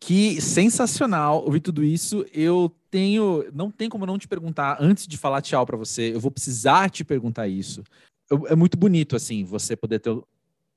Que 0.00 0.40
sensacional 0.40 1.44
ouvir 1.44 1.60
tudo 1.60 1.84
isso. 1.84 2.24
Eu 2.32 2.74
tenho, 2.90 3.44
não 3.52 3.70
tem 3.70 3.88
como 3.88 4.06
não 4.06 4.18
te 4.18 4.26
perguntar 4.26 4.78
antes 4.80 5.06
de 5.06 5.16
falar 5.16 5.42
tchau 5.42 5.64
para 5.66 5.76
você. 5.76 6.14
Eu 6.14 6.20
vou 6.20 6.30
precisar 6.30 6.90
te 6.90 7.04
perguntar 7.04 7.46
isso. 7.48 7.84
Eu, 8.30 8.46
é 8.46 8.56
muito 8.56 8.78
bonito 8.78 9.14
assim 9.14 9.44
você 9.44 9.76
poder 9.76 10.00
ter 10.00 10.10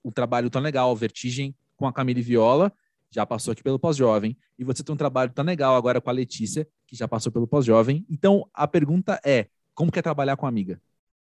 um 0.03 0.11
trabalho 0.11 0.49
tão 0.49 0.61
legal, 0.61 0.93
Vertigem 0.95 1.55
com 1.77 1.87
a 1.87 1.93
Camille 1.93 2.21
Viola 2.21 2.71
já 3.13 3.25
passou 3.27 3.51
aqui 3.51 3.61
pelo 3.61 3.77
pós-jovem, 3.77 4.35
e 4.57 4.63
você 4.63 4.83
tem 4.83 4.91
um 4.91 4.97
trabalho 4.97 5.31
tão 5.31 5.45
legal 5.45 5.75
agora 5.75 6.01
com 6.01 6.09
a 6.09 6.13
Letícia, 6.13 6.67
que 6.93 6.99
já 6.99 7.07
passou 7.07 7.31
pelo 7.31 7.47
pós-jovem. 7.47 8.05
Então, 8.07 8.47
a 8.53 8.67
pergunta 8.67 9.19
é: 9.25 9.47
como 9.73 9.91
que 9.91 9.97
é 9.97 10.01
trabalhar 10.01 10.37
com 10.37 10.45
amiga? 10.45 10.79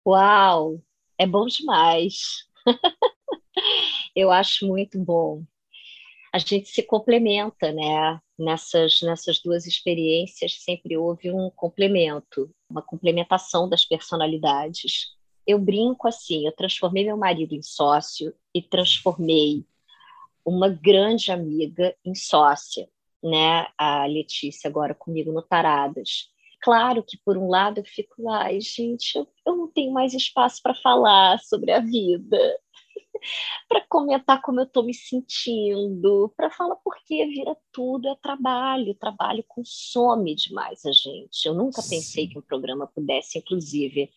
Uau, 0.07 0.79
é 1.17 1.27
bom 1.27 1.47
demais. 1.47 2.47
Eu 4.15 4.31
acho 4.31 4.67
muito 4.67 4.99
bom. 4.99 5.43
A 6.33 6.39
gente 6.39 6.69
se 6.69 6.83
complementa, 6.83 7.73
né? 7.73 8.21
Nessas, 8.39 9.01
nessas 9.01 9.41
duas 9.41 9.67
experiências 9.67 10.61
sempre 10.61 10.97
houve 10.97 11.31
um 11.31 11.49
complemento, 11.49 12.51
uma 12.69 12.83
complementação 12.83 13.69
das 13.69 13.87
personalidades. 13.87 15.15
Eu 15.47 15.59
brinco 15.59 16.09
assim, 16.09 16.47
eu 16.47 16.53
transformei 16.53 17.05
meu 17.05 17.17
marido 17.17 17.55
em 17.55 17.63
sócio 17.63 18.35
e 18.53 18.61
transformei 18.61 19.65
uma 20.45 20.69
grande 20.69 21.31
amiga 21.31 21.97
em 22.05 22.15
sócia, 22.15 22.89
né? 23.25 23.67
A 23.79 24.07
Letícia 24.07 24.69
agora 24.69 24.95
comigo 24.95 25.33
no 25.33 25.43
Taradas. 25.43 26.29
Claro 26.61 27.03
que 27.03 27.19
por 27.25 27.37
um 27.37 27.49
lado 27.49 27.79
eu 27.79 27.85
fico, 27.85 28.31
ai, 28.31 28.61
gente, 28.61 29.17
eu, 29.17 29.27
eu 29.47 29.57
não 29.57 29.69
tenho 29.69 29.93
mais 29.93 30.15
espaço 30.15 30.63
para 30.63 30.75
falar 30.75 31.39
sobre 31.41 31.71
a 31.73 31.81
vida, 31.81 32.39
para 33.69 33.85
comentar 33.89 34.41
como 34.41 34.61
eu 34.61 34.65
estou 34.65 34.85
me 34.85 34.95
sentindo, 34.95 36.33
para 36.37 36.51
falar 36.51 36.77
porque 36.77 37.27
vira 37.27 37.57
tudo 37.73 38.09
é 38.09 38.17
trabalho, 38.17 38.95
trabalho 38.95 39.45
consome 39.47 40.35
demais 40.35 40.85
a 40.87 40.93
gente. 40.93 41.45
Eu 41.47 41.55
nunca 41.55 41.83
Sim. 41.83 41.97
pensei 41.97 42.29
que 42.29 42.39
um 42.39 42.43
programa 42.43 42.87
pudesse, 42.87 43.39
inclusive, 43.39 44.11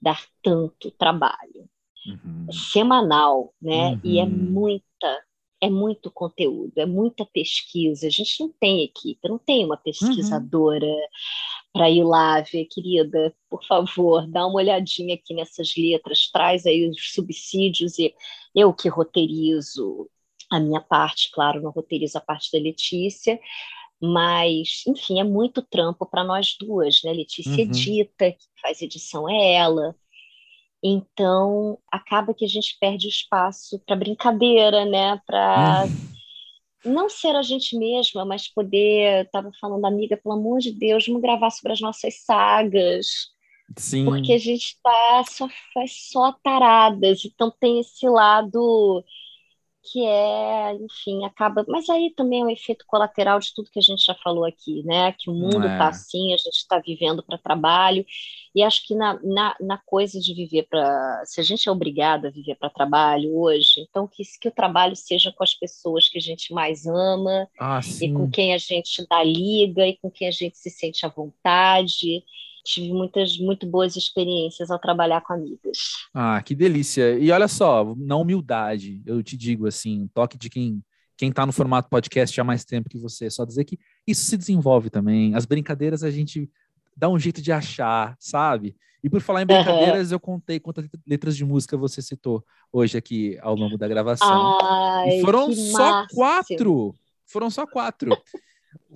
dar 0.00 0.20
tanto 0.42 0.90
trabalho. 0.92 1.68
Uhum. 2.06 2.46
Semanal, 2.52 3.52
né? 3.60 3.92
Uhum. 3.92 4.00
E 4.04 4.20
é 4.20 4.24
uhum. 4.24 4.30
muita 4.30 5.27
é 5.60 5.68
muito 5.68 6.10
conteúdo, 6.10 6.72
é 6.78 6.86
muita 6.86 7.26
pesquisa. 7.26 8.06
A 8.06 8.10
gente 8.10 8.40
não 8.40 8.52
tem 8.60 8.84
equipe, 8.84 9.28
não 9.28 9.38
tem 9.38 9.64
uma 9.64 9.76
pesquisadora 9.76 10.86
uhum. 10.86 11.08
para 11.72 11.90
ir 11.90 12.04
lá 12.04 12.40
ver, 12.40 12.66
querida, 12.66 13.34
por 13.48 13.64
favor, 13.66 14.26
dá 14.26 14.46
uma 14.46 14.56
olhadinha 14.56 15.14
aqui 15.14 15.34
nessas 15.34 15.74
letras, 15.76 16.30
traz 16.30 16.66
aí 16.66 16.88
os 16.88 17.12
subsídios 17.12 17.98
e 17.98 18.14
eu 18.54 18.72
que 18.72 18.88
roteirizo 18.88 20.08
a 20.50 20.60
minha 20.60 20.80
parte, 20.80 21.30
claro, 21.32 21.60
não 21.60 21.70
roteirizo 21.70 22.16
a 22.18 22.20
parte 22.20 22.50
da 22.52 22.58
Letícia, 22.58 23.38
mas, 24.00 24.84
enfim, 24.86 25.20
é 25.20 25.24
muito 25.24 25.60
trampo 25.60 26.06
para 26.06 26.22
nós 26.22 26.56
duas, 26.58 27.02
né? 27.02 27.12
Letícia 27.12 27.50
uhum. 27.52 27.58
edita, 27.58 28.30
que 28.30 28.46
faz 28.62 28.80
edição 28.80 29.28
é 29.28 29.54
ela, 29.54 29.94
então, 30.82 31.78
acaba 31.90 32.32
que 32.32 32.44
a 32.44 32.48
gente 32.48 32.76
perde 32.80 33.06
o 33.06 33.10
espaço 33.10 33.80
para 33.84 33.96
brincadeira, 33.96 34.84
né? 34.84 35.20
Para 35.26 35.86
hum. 35.86 36.92
não 36.92 37.08
ser 37.08 37.34
a 37.34 37.42
gente 37.42 37.76
mesma, 37.76 38.24
mas 38.24 38.48
poder. 38.48 39.24
Estava 39.24 39.50
falando, 39.60 39.84
amiga, 39.84 40.16
pelo 40.16 40.34
amor 40.34 40.60
de 40.60 40.72
Deus, 40.72 41.06
vamos 41.06 41.22
gravar 41.22 41.50
sobre 41.50 41.72
as 41.72 41.80
nossas 41.80 42.22
sagas. 42.24 43.06
Sim. 43.76 44.04
Porque 44.04 44.32
a 44.32 44.38
gente 44.38 44.76
tá 44.82 45.24
só, 45.28 45.48
faz 45.74 46.08
só 46.10 46.32
taradas, 46.42 47.24
então 47.24 47.52
tem 47.60 47.80
esse 47.80 48.08
lado 48.08 49.04
que 49.82 50.04
é, 50.04 50.74
enfim, 50.74 51.24
acaba. 51.24 51.64
Mas 51.68 51.88
aí 51.88 52.12
também 52.16 52.42
é 52.42 52.44
um 52.44 52.50
efeito 52.50 52.84
colateral 52.86 53.38
de 53.38 53.54
tudo 53.54 53.70
que 53.70 53.78
a 53.78 53.82
gente 53.82 54.04
já 54.04 54.14
falou 54.14 54.44
aqui, 54.44 54.82
né? 54.84 55.12
Que 55.12 55.30
o 55.30 55.34
mundo 55.34 55.66
está 55.66 55.86
é. 55.86 55.88
assim, 55.88 56.32
a 56.34 56.36
gente 56.36 56.56
está 56.56 56.78
vivendo 56.78 57.22
para 57.22 57.38
trabalho, 57.38 58.04
e 58.54 58.62
acho 58.62 58.86
que 58.86 58.94
na, 58.94 59.18
na, 59.22 59.56
na 59.60 59.78
coisa 59.78 60.20
de 60.20 60.34
viver 60.34 60.66
para. 60.68 61.22
Se 61.24 61.40
a 61.40 61.44
gente 61.44 61.68
é 61.68 61.72
obrigado 61.72 62.26
a 62.26 62.30
viver 62.30 62.56
para 62.56 62.70
trabalho 62.70 63.36
hoje, 63.36 63.86
então 63.88 64.06
que, 64.06 64.22
que 64.40 64.48
o 64.48 64.52
trabalho 64.52 64.96
seja 64.96 65.32
com 65.32 65.44
as 65.44 65.54
pessoas 65.54 66.08
que 66.08 66.18
a 66.18 66.22
gente 66.22 66.52
mais 66.52 66.86
ama, 66.86 67.48
ah, 67.58 67.80
e 68.00 68.12
com 68.12 68.30
quem 68.30 68.54
a 68.54 68.58
gente 68.58 69.06
dá 69.08 69.22
liga, 69.22 69.86
e 69.86 69.96
com 69.96 70.10
quem 70.10 70.28
a 70.28 70.32
gente 70.32 70.58
se 70.58 70.70
sente 70.70 71.06
à 71.06 71.08
vontade 71.08 72.24
tive 72.68 72.92
muitas 72.92 73.38
muito 73.38 73.66
boas 73.66 73.96
experiências 73.96 74.70
ao 74.70 74.78
trabalhar 74.78 75.22
com 75.22 75.32
amigas. 75.32 75.78
Ah, 76.12 76.42
que 76.42 76.54
delícia. 76.54 77.18
E 77.18 77.30
olha 77.30 77.48
só, 77.48 77.94
na 77.96 78.16
humildade, 78.16 79.02
eu 79.06 79.22
te 79.22 79.36
digo 79.36 79.66
assim, 79.66 80.08
toque 80.14 80.36
de 80.36 80.50
quem 80.50 80.82
quem 81.16 81.30
está 81.30 81.44
no 81.44 81.52
formato 81.52 81.90
podcast 81.90 82.40
há 82.40 82.44
mais 82.44 82.64
tempo 82.64 82.88
que 82.88 82.96
você, 82.96 83.28
só 83.28 83.44
dizer 83.44 83.64
que 83.64 83.76
isso 84.06 84.24
se 84.24 84.36
desenvolve 84.36 84.88
também. 84.88 85.34
As 85.34 85.44
brincadeiras 85.44 86.04
a 86.04 86.12
gente 86.12 86.48
dá 86.96 87.08
um 87.08 87.18
jeito 87.18 87.42
de 87.42 87.50
achar, 87.50 88.16
sabe? 88.20 88.76
E 89.02 89.10
por 89.10 89.20
falar 89.20 89.42
em 89.42 89.46
brincadeiras, 89.46 90.10
uhum. 90.10 90.14
eu 90.14 90.20
contei 90.20 90.60
quantas 90.60 90.86
letras 91.04 91.36
de 91.36 91.44
música 91.44 91.76
você 91.76 92.00
citou 92.00 92.44
hoje 92.72 92.96
aqui 92.96 93.36
ao 93.40 93.56
longo 93.56 93.76
da 93.76 93.88
gravação. 93.88 94.60
Ai, 94.62 95.18
e 95.18 95.20
foram 95.20 95.52
só 95.52 96.06
quatro. 96.14 96.94
Foram 97.26 97.50
só 97.50 97.66
quatro 97.66 98.16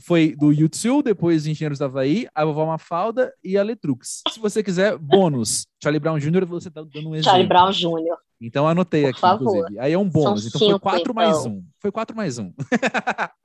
foi 0.01 0.35
do 0.37 0.53
YouTube, 0.53 1.05
depois 1.05 1.47
Engenheiros 1.47 1.79
da 1.79 1.87
Havaí, 1.87 2.27
a 2.35 2.45
Vovó 2.45 2.67
Mafalda 2.67 3.33
e 3.43 3.57
a 3.57 3.63
Letrux. 3.63 4.23
Se 4.31 4.41
você 4.41 4.63
quiser, 4.63 4.97
bônus. 4.99 5.67
Charlie 5.83 6.01
Brown 6.01 6.19
Jr., 6.19 6.47
você 6.47 6.71
tá 6.71 6.83
dando 6.83 7.11
um 7.11 7.15
exemplo. 7.15 7.25
Charlie 7.25 7.49
Brown 7.49 7.71
Jr. 7.71 8.17
Então 8.41 8.67
anotei 8.67 9.03
Por 9.03 9.11
aqui, 9.11 9.21
favor. 9.21 9.57
inclusive. 9.57 9.79
Aí 9.79 9.93
é 9.93 9.99
um 9.99 10.09
bônus. 10.09 10.43
São 10.43 10.49
então 10.49 10.59
cinco, 10.61 10.71
foi 10.71 10.81
quatro 10.81 11.03
então. 11.03 11.15
mais 11.15 11.47
um. 11.47 11.63
Foi 11.79 11.93
quatro 11.93 12.17
mais 12.17 12.39
um. 12.39 12.53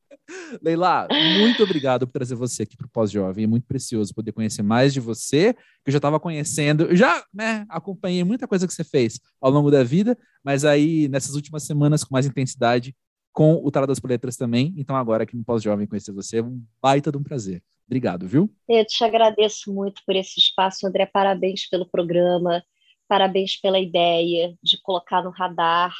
Leila, 0.61 1.07
muito 1.39 1.63
obrigado 1.63 2.05
por 2.05 2.13
trazer 2.13 2.35
você 2.35 2.63
aqui 2.63 2.75
para 2.75 2.87
o 2.87 2.89
Pós-Jovem. 2.89 3.45
É 3.45 3.47
muito 3.47 3.65
precioso 3.65 4.13
poder 4.13 4.33
conhecer 4.33 4.61
mais 4.61 4.93
de 4.93 4.99
você, 4.99 5.53
que 5.53 5.87
eu 5.87 5.91
já 5.91 5.99
estava 5.99 6.19
conhecendo. 6.19 6.85
Eu 6.85 6.95
já 6.95 7.23
né, 7.33 7.65
acompanhei 7.69 8.23
muita 8.23 8.47
coisa 8.47 8.67
que 8.67 8.73
você 8.73 8.83
fez 8.83 9.19
ao 9.39 9.51
longo 9.51 9.71
da 9.71 9.83
vida, 9.83 10.17
mas 10.43 10.65
aí 10.65 11.07
nessas 11.07 11.35
últimas 11.35 11.63
semanas, 11.63 12.03
com 12.03 12.13
mais 12.13 12.25
intensidade, 12.25 12.93
com 13.37 13.61
o 13.63 13.69
Tarot 13.69 13.87
das 13.87 14.01
Letras 14.01 14.35
também. 14.35 14.73
Então, 14.75 14.95
agora 14.95 15.21
aqui 15.21 15.37
no 15.37 15.43
Pós-Jovem 15.43 15.85
conhecer 15.85 16.11
você 16.11 16.39
é 16.39 16.41
um 16.41 16.59
baita 16.81 17.11
de 17.11 17.19
um 17.19 17.23
prazer. 17.23 17.61
Obrigado, 17.85 18.27
viu? 18.27 18.51
Eu 18.67 18.83
te 18.83 19.03
agradeço 19.03 19.71
muito 19.71 20.01
por 20.07 20.15
esse 20.15 20.39
espaço, 20.39 20.87
André. 20.87 21.05
Parabéns 21.05 21.69
pelo 21.69 21.85
programa, 21.87 22.63
parabéns 23.07 23.55
pela 23.55 23.77
ideia 23.79 24.57
de 24.63 24.81
colocar 24.81 25.23
no 25.23 25.29
radar 25.29 25.93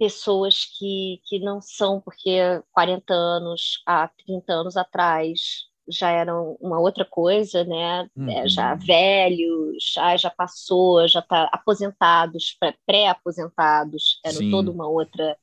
pessoas 0.00 0.64
que, 0.76 1.20
que 1.26 1.38
não 1.38 1.60
são, 1.62 2.00
porque 2.00 2.60
40 2.72 3.14
anos, 3.14 3.80
há 3.86 4.10
30 4.26 4.52
anos 4.52 4.76
atrás, 4.76 5.68
já 5.88 6.10
eram 6.10 6.56
uma 6.60 6.80
outra 6.80 7.04
coisa, 7.04 7.62
né? 7.62 8.00
É, 8.00 8.20
uhum. 8.20 8.30
É, 8.30 8.48
já 8.48 8.74
velhos, 8.74 9.92
já, 9.94 10.16
já 10.16 10.30
passou, 10.30 11.06
já 11.06 11.20
está 11.20 11.44
aposentados, 11.52 12.56
pré-aposentados, 12.84 14.18
era 14.24 14.38
toda 14.50 14.72
uma 14.72 14.88
outra 14.88 15.36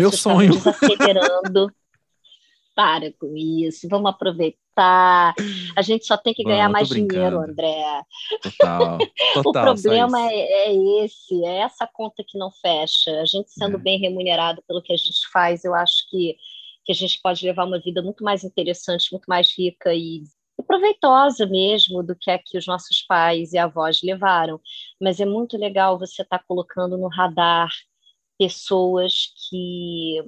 meu 0.00 0.12
sonho. 0.12 0.52
Desacelerando. 0.52 1.70
Para 2.74 3.10
com 3.18 3.34
isso, 3.34 3.88
vamos 3.88 4.10
aproveitar. 4.10 5.34
A 5.74 5.80
gente 5.80 6.04
só 6.04 6.14
tem 6.14 6.34
que 6.34 6.44
ganhar 6.44 6.68
mais 6.68 6.90
dinheiro, 6.90 7.40
André. 7.40 8.02
Total. 8.42 8.98
Total 9.32 9.62
o 9.62 9.74
problema 9.74 10.20
é, 10.30 10.68
é, 10.68 11.02
esse, 11.02 11.42
é 11.42 11.60
essa 11.60 11.88
conta 11.90 12.22
que 12.26 12.36
não 12.36 12.50
fecha. 12.50 13.18
A 13.22 13.24
gente 13.24 13.50
sendo 13.50 13.78
é. 13.78 13.80
bem 13.80 13.98
remunerado 13.98 14.62
pelo 14.68 14.82
que 14.82 14.92
a 14.92 14.96
gente 14.96 15.26
faz, 15.32 15.64
eu 15.64 15.74
acho 15.74 16.06
que, 16.10 16.36
que 16.84 16.92
a 16.92 16.94
gente 16.94 17.18
pode 17.22 17.46
levar 17.46 17.64
uma 17.64 17.80
vida 17.80 18.02
muito 18.02 18.22
mais 18.22 18.44
interessante, 18.44 19.10
muito 19.10 19.24
mais 19.24 19.48
rica 19.56 19.94
e 19.94 20.24
e 20.58 20.62
proveitosa 20.62 21.46
mesmo 21.46 22.02
do 22.02 22.16
que 22.16 22.30
é 22.30 22.38
que 22.38 22.56
os 22.56 22.66
nossos 22.66 23.02
pais 23.02 23.52
e 23.52 23.58
avós 23.58 24.00
levaram. 24.02 24.60
Mas 25.00 25.20
é 25.20 25.26
muito 25.26 25.56
legal 25.58 25.98
você 25.98 26.22
estar 26.22 26.38
tá 26.38 26.44
colocando 26.46 26.96
no 26.96 27.08
radar 27.08 27.68
pessoas 28.38 29.32
que, 29.48 30.22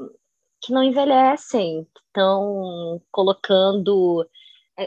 que 0.62 0.72
não 0.72 0.82
envelhecem, 0.82 1.84
que 1.84 2.00
estão 2.06 3.00
colocando 3.10 4.26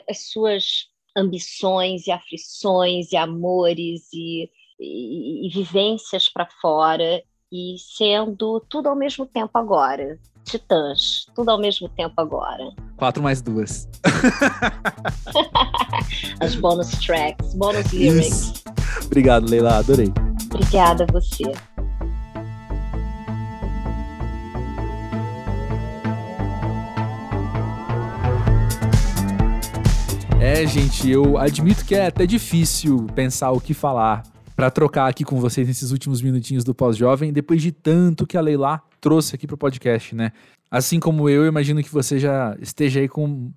as 0.10 0.32
suas 0.32 0.90
ambições 1.16 2.08
e 2.08 2.12
aflições 2.12 3.12
e 3.12 3.18
amores 3.18 4.08
e, 4.14 4.50
e, 4.80 5.48
e 5.48 5.50
vivências 5.50 6.30
para 6.30 6.48
fora 6.62 7.22
e 7.52 7.76
sendo 7.78 8.62
tudo 8.70 8.88
ao 8.88 8.96
mesmo 8.96 9.26
tempo 9.26 9.58
agora. 9.58 10.18
Titãs, 10.44 11.28
tudo 11.36 11.52
ao 11.52 11.60
mesmo 11.60 11.88
tempo 11.90 12.14
agora. 12.18 12.72
Quatro 12.98 13.22
mais 13.22 13.42
duas. 13.42 13.88
As 16.40 16.56
bonus 16.56 16.90
tracks, 17.06 17.54
bonus 17.54 17.92
lyrics. 17.92 18.28
Isso. 18.28 18.64
Obrigado, 19.06 19.50
Leila, 19.50 19.78
adorei. 19.78 20.12
Obrigada 20.46 21.04
a 21.04 21.08
você. 21.12 21.44
É, 30.44 30.66
gente, 30.66 31.08
eu 31.08 31.38
admito 31.38 31.86
que 31.86 31.94
é 31.94 32.08
até 32.08 32.26
difícil 32.26 33.06
pensar 33.14 33.52
o 33.52 33.62
que 33.62 33.76
falar 33.76 34.24
para 34.56 34.72
trocar 34.72 35.08
aqui 35.08 35.24
com 35.24 35.40
vocês 35.40 35.68
nesses 35.68 35.92
últimos 35.92 36.20
minutinhos 36.20 36.64
do 36.64 36.74
pós-jovem, 36.74 37.32
depois 37.32 37.62
de 37.62 37.72
tanto 37.72 38.26
que 38.26 38.36
a 38.36 38.42
Leila 38.42 38.82
trouxe 39.00 39.36
aqui 39.36 39.46
pro 39.46 39.56
podcast, 39.56 40.16
né? 40.16 40.32
Assim 40.72 41.00
como 41.00 41.30
eu, 41.30 41.46
imagino 41.46 41.84
que 41.84 41.92
você 41.92 42.18
já 42.18 42.58
esteja 42.60 43.02
aí 43.02 43.08
com 43.08 43.52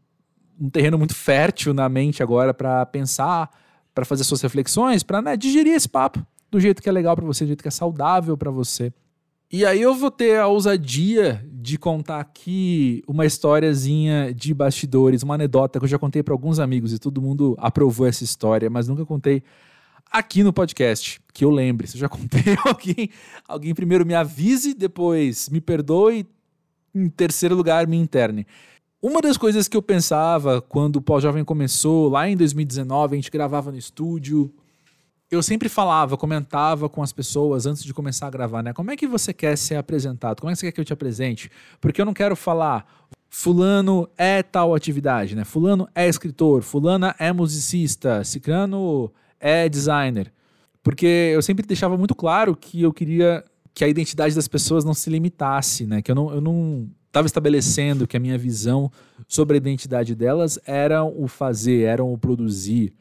um 0.61 0.69
terreno 0.69 0.99
muito 0.99 1.15
fértil 1.15 1.73
na 1.73 1.89
mente 1.89 2.23
agora 2.23 2.53
para 2.53 2.85
pensar, 2.85 3.49
para 3.95 4.05
fazer 4.05 4.23
suas 4.23 4.43
reflexões, 4.43 5.03
para 5.03 5.23
né, 5.23 5.39
digerir 5.39 5.73
esse 5.73 5.89
papo 5.89 6.23
do 6.51 6.61
jeito 6.61 6.83
que 6.83 6.89
é 6.91 6.93
legal 6.93 7.17
para 7.17 7.25
você, 7.25 7.47
do 7.47 7.49
jeito 7.49 7.63
que 7.63 7.69
é 7.69 7.71
saudável 7.71 8.37
para 8.37 8.51
você. 8.51 8.93
E 9.57 9.65
aí 9.65 9.81
eu 9.81 9.95
vou 9.95 10.11
ter 10.11 10.41
a 10.41 10.49
ousadia 10.49 11.47
de 11.49 11.79
contar 11.79 12.19
aqui 12.19 13.05
uma 13.07 13.25
historiazinha 13.25 14.35
de 14.35 14.53
bastidores, 14.53 15.23
uma 15.23 15.37
anedota 15.37 15.79
que 15.79 15.85
eu 15.85 15.89
já 15.89 15.97
contei 15.97 16.25
para 16.25 16.35
alguns 16.35 16.59
amigos 16.59 16.93
e 16.93 16.99
todo 16.99 17.23
mundo 17.23 17.55
aprovou 17.61 18.05
essa 18.05 18.25
história, 18.25 18.69
mas 18.69 18.89
nunca 18.89 19.07
contei 19.07 19.45
aqui 20.11 20.43
no 20.43 20.53
podcast, 20.53 21.21
que 21.33 21.45
eu 21.45 21.51
lembre. 21.51 21.87
Se 21.87 21.95
eu 21.95 22.01
já 22.01 22.09
contei, 22.11 22.43
alguém, 22.65 23.11
alguém 23.47 23.73
primeiro 23.77 24.05
me 24.05 24.13
avise, 24.13 24.75
depois 24.75 25.49
me 25.49 25.61
perdoe, 25.61 26.27
em 26.93 27.09
terceiro 27.09 27.55
lugar 27.55 27.87
me 27.87 27.97
interne. 27.97 28.49
Uma 29.01 29.21
das 29.21 29.37
coisas 29.37 29.69
que 29.69 29.77
eu 29.77 29.83
pensava 29.83 30.61
quando 30.61 30.97
o 30.97 31.01
Pós-Jovem 31.01 31.45
começou, 31.45 32.09
lá 32.09 32.29
em 32.29 32.37
2019, 32.37 33.15
a 33.15 33.17
gente 33.19 33.31
gravava 33.31 33.71
no 33.71 33.79
estúdio, 33.79 34.53
eu 35.31 35.43
sempre 35.43 35.69
falava, 35.69 36.17
comentava 36.17 36.89
com 36.89 37.03
as 37.03 37.13
pessoas 37.13 37.67
antes 37.67 37.83
de 37.83 37.93
começar 37.93 38.27
a 38.27 38.31
gravar, 38.31 38.63
né? 38.63 38.73
Como 38.73 38.91
é 38.91 38.97
que 38.97 39.07
você 39.07 39.33
quer 39.33 39.57
ser 39.57 39.77
apresentado? 39.77 40.41
Como 40.41 40.51
é 40.51 40.53
que 40.53 40.61
você 40.61 40.67
quer 40.67 40.73
que 40.73 40.81
eu 40.81 40.85
te 40.85 40.93
apresente? 40.93 41.51
Porque 41.81 42.01
eu 42.01 42.07
não 42.07 42.15
quero 42.15 42.37
falar 42.37 42.87
fulano 43.29 44.09
é 44.17 44.45
tal 44.45 44.75
atividade, 44.75 45.35
né? 45.35 45.45
Fulano 45.45 45.89
é 45.93 46.09
escritor, 46.09 46.63
fulana 46.63 47.17
é 47.19 47.33
musicista, 47.33 48.23
ciclano 48.23 49.13
é 49.41 49.69
designer. 49.69 50.33
Porque 50.85 51.33
eu 51.35 51.43
sempre 51.43 51.67
deixava 51.67 51.97
muito 51.97 52.15
claro 52.15 52.55
que 52.55 52.83
eu 52.83 52.93
queria 52.93 53.43
que 53.75 53.85
a 53.85 53.89
identidade 53.89 54.37
das 54.37 54.47
pessoas 54.47 54.85
não 54.85 54.95
se 54.95 55.11
limitasse, 55.11 55.85
né? 55.85 56.01
Que 56.01 56.13
eu 56.13 56.15
não, 56.15 56.33
eu 56.33 56.41
não 56.41 56.89
estava 57.09 57.27
estabelecendo 57.27 58.07
que 58.07 58.17
a 58.17 58.21
minha 58.21 58.39
visão 58.39 58.91
sobre 59.27 59.55
a 59.55 59.59
identidade 59.59 60.15
delas 60.15 60.59
era 60.65 61.03
o 61.03 61.27
fazer, 61.27 61.83
era 61.83 62.05
o 62.05 62.17
produzir, 62.17 62.93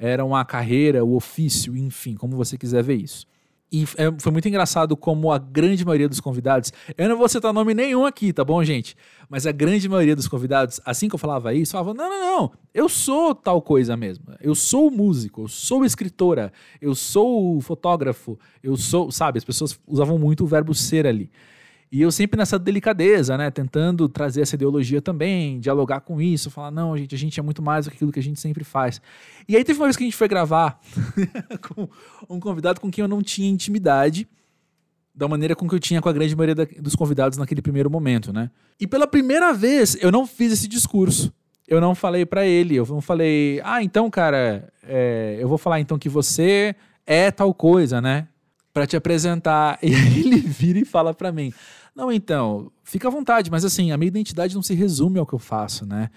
era 0.00 0.24
uma 0.24 0.42
carreira, 0.46 1.04
o 1.04 1.14
ofício, 1.14 1.76
enfim, 1.76 2.14
como 2.14 2.34
você 2.34 2.56
quiser 2.56 2.82
ver 2.82 2.94
isso. 2.94 3.26
E 3.72 3.84
é, 3.96 4.12
foi 4.18 4.32
muito 4.32 4.48
engraçado 4.48 4.96
como 4.96 5.30
a 5.30 5.38
grande 5.38 5.84
maioria 5.84 6.08
dos 6.08 6.18
convidados, 6.18 6.72
eu 6.98 7.08
não 7.08 7.16
vou 7.16 7.28
citar 7.28 7.52
nome 7.52 7.72
nenhum 7.72 8.04
aqui, 8.04 8.32
tá 8.32 8.44
bom, 8.44 8.64
gente? 8.64 8.96
Mas 9.28 9.46
a 9.46 9.52
grande 9.52 9.88
maioria 9.88 10.16
dos 10.16 10.26
convidados, 10.26 10.80
assim 10.84 11.08
que 11.08 11.14
eu 11.14 11.18
falava 11.18 11.54
isso, 11.54 11.72
falavam: 11.72 11.94
não, 11.94 12.08
não, 12.08 12.18
não, 12.18 12.52
eu 12.74 12.88
sou 12.88 13.32
tal 13.32 13.62
coisa 13.62 13.96
mesmo. 13.96 14.24
Eu 14.40 14.56
sou 14.56 14.90
músico, 14.90 15.42
eu 15.42 15.48
sou 15.48 15.84
escritora, 15.84 16.52
eu 16.80 16.96
sou 16.96 17.60
fotógrafo, 17.60 18.36
eu 18.60 18.76
sou, 18.76 19.12
sabe? 19.12 19.38
As 19.38 19.44
pessoas 19.44 19.78
usavam 19.86 20.18
muito 20.18 20.42
o 20.42 20.46
verbo 20.48 20.74
ser 20.74 21.06
ali. 21.06 21.30
E 21.92 22.00
eu 22.00 22.12
sempre 22.12 22.38
nessa 22.38 22.56
delicadeza, 22.56 23.36
né? 23.36 23.50
Tentando 23.50 24.08
trazer 24.08 24.42
essa 24.42 24.54
ideologia 24.54 25.02
também, 25.02 25.58
dialogar 25.58 26.00
com 26.00 26.20
isso, 26.20 26.50
falar, 26.50 26.70
não, 26.70 26.96
gente, 26.96 27.14
a 27.14 27.18
gente 27.18 27.40
é 27.40 27.42
muito 27.42 27.60
mais 27.60 27.84
do 27.84 27.90
que 27.90 27.96
aquilo 27.96 28.12
que 28.12 28.20
a 28.20 28.22
gente 28.22 28.38
sempre 28.38 28.62
faz. 28.62 29.00
E 29.48 29.56
aí 29.56 29.64
teve 29.64 29.78
uma 29.80 29.86
vez 29.86 29.96
que 29.96 30.04
a 30.04 30.06
gente 30.06 30.16
foi 30.16 30.28
gravar 30.28 30.80
com 31.68 31.88
um 32.28 32.38
convidado 32.38 32.80
com 32.80 32.90
quem 32.90 33.02
eu 33.02 33.08
não 33.08 33.20
tinha 33.20 33.50
intimidade, 33.50 34.28
da 35.12 35.26
maneira 35.26 35.56
com 35.56 35.68
que 35.68 35.74
eu 35.74 35.80
tinha 35.80 36.00
com 36.00 36.08
a 36.08 36.12
grande 36.12 36.36
maioria 36.36 36.54
da, 36.54 36.64
dos 36.80 36.94
convidados 36.94 37.36
naquele 37.36 37.60
primeiro 37.60 37.90
momento, 37.90 38.32
né? 38.32 38.50
E 38.78 38.86
pela 38.86 39.06
primeira 39.06 39.52
vez 39.52 39.96
eu 40.00 40.12
não 40.12 40.26
fiz 40.26 40.52
esse 40.52 40.68
discurso. 40.68 41.32
Eu 41.66 41.80
não 41.80 41.94
falei 41.94 42.24
para 42.24 42.46
ele, 42.46 42.76
eu 42.76 42.86
não 42.86 43.00
falei, 43.00 43.60
ah, 43.62 43.82
então, 43.82 44.10
cara, 44.10 44.72
é, 44.82 45.36
eu 45.38 45.48
vou 45.48 45.58
falar 45.58 45.78
então 45.78 45.98
que 45.98 46.08
você 46.08 46.74
é 47.06 47.30
tal 47.30 47.52
coisa, 47.52 48.00
né? 48.00 48.28
Para 48.72 48.86
te 48.86 48.96
apresentar. 48.96 49.78
E 49.82 49.94
aí 49.94 50.20
ele 50.20 50.38
vira 50.38 50.78
e 50.78 50.84
fala 50.84 51.12
para 51.12 51.30
mim: 51.30 51.52
não, 51.94 52.10
então, 52.10 52.70
fica 52.84 53.08
à 53.08 53.10
vontade, 53.10 53.50
mas 53.50 53.64
assim, 53.64 53.92
a 53.92 53.96
minha 53.96 54.08
identidade 54.08 54.54
não 54.54 54.62
se 54.62 54.74
resume 54.74 55.18
ao 55.18 55.26
que 55.26 55.34
eu 55.34 55.38
faço, 55.38 55.84
né? 55.86 56.10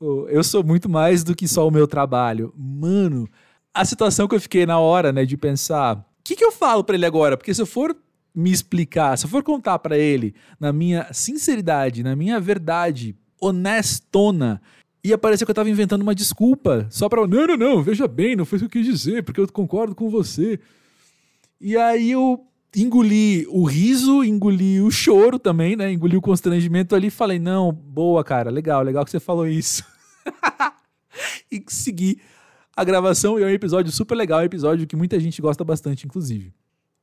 Eu 0.00 0.42
sou 0.42 0.64
muito 0.64 0.88
mais 0.88 1.22
do 1.22 1.34
que 1.34 1.46
só 1.46 1.66
o 1.66 1.70
meu 1.70 1.86
trabalho. 1.86 2.52
Mano, 2.56 3.28
a 3.72 3.84
situação 3.84 4.26
que 4.26 4.34
eu 4.34 4.40
fiquei 4.40 4.66
na 4.66 4.78
hora, 4.78 5.12
né, 5.12 5.24
de 5.24 5.36
pensar, 5.36 5.96
o 5.96 6.04
que, 6.24 6.34
que 6.34 6.44
eu 6.44 6.50
falo 6.52 6.82
para 6.82 6.96
ele 6.96 7.06
agora? 7.06 7.36
Porque 7.36 7.54
se 7.54 7.62
eu 7.62 7.66
for 7.66 7.96
me 8.34 8.50
explicar, 8.50 9.16
se 9.16 9.26
eu 9.26 9.30
for 9.30 9.42
contar 9.42 9.78
para 9.78 9.96
ele 9.96 10.34
na 10.58 10.72
minha 10.72 11.06
sinceridade, 11.12 12.02
na 12.02 12.16
minha 12.16 12.40
verdade 12.40 13.14
honestona, 13.40 14.60
E 15.04 15.16
parecia 15.16 15.44
que 15.44 15.50
eu 15.50 15.54
tava 15.54 15.68
inventando 15.70 16.02
uma 16.02 16.14
desculpa, 16.14 16.86
só 16.90 17.08
pra. 17.08 17.26
Não, 17.26 17.46
não, 17.46 17.56
não, 17.56 17.82
veja 17.82 18.06
bem, 18.06 18.36
não 18.36 18.44
foi 18.44 18.56
isso 18.56 18.68
que 18.68 18.78
eu 18.78 18.82
quis 18.82 18.92
dizer, 18.92 19.24
porque 19.24 19.40
eu 19.40 19.50
concordo 19.52 19.94
com 19.94 20.08
você. 20.08 20.60
E 21.60 21.76
aí 21.76 22.12
eu 22.12 22.46
engoli 22.74 23.46
o 23.48 23.64
riso, 23.64 24.24
engoli 24.24 24.80
o 24.80 24.90
choro 24.90 25.38
também, 25.38 25.76
né? 25.76 25.92
Engoli 25.92 26.16
o 26.16 26.22
constrangimento 26.22 26.94
ali 26.94 27.08
e 27.08 27.10
falei: 27.10 27.38
não, 27.38 27.72
boa, 27.72 28.24
cara, 28.24 28.50
legal, 28.50 28.82
legal 28.82 29.04
que 29.04 29.10
você 29.10 29.20
falou 29.20 29.46
isso. 29.46 29.84
e 31.50 31.62
segui 31.68 32.18
a 32.76 32.84
gravação 32.84 33.38
e 33.38 33.42
é 33.42 33.46
um 33.46 33.50
episódio 33.50 33.92
super 33.92 34.14
legal, 34.14 34.40
é 34.40 34.42
um 34.42 34.46
episódio 34.46 34.86
que 34.86 34.96
muita 34.96 35.20
gente 35.20 35.42
gosta 35.42 35.62
bastante, 35.62 36.06
inclusive. 36.06 36.52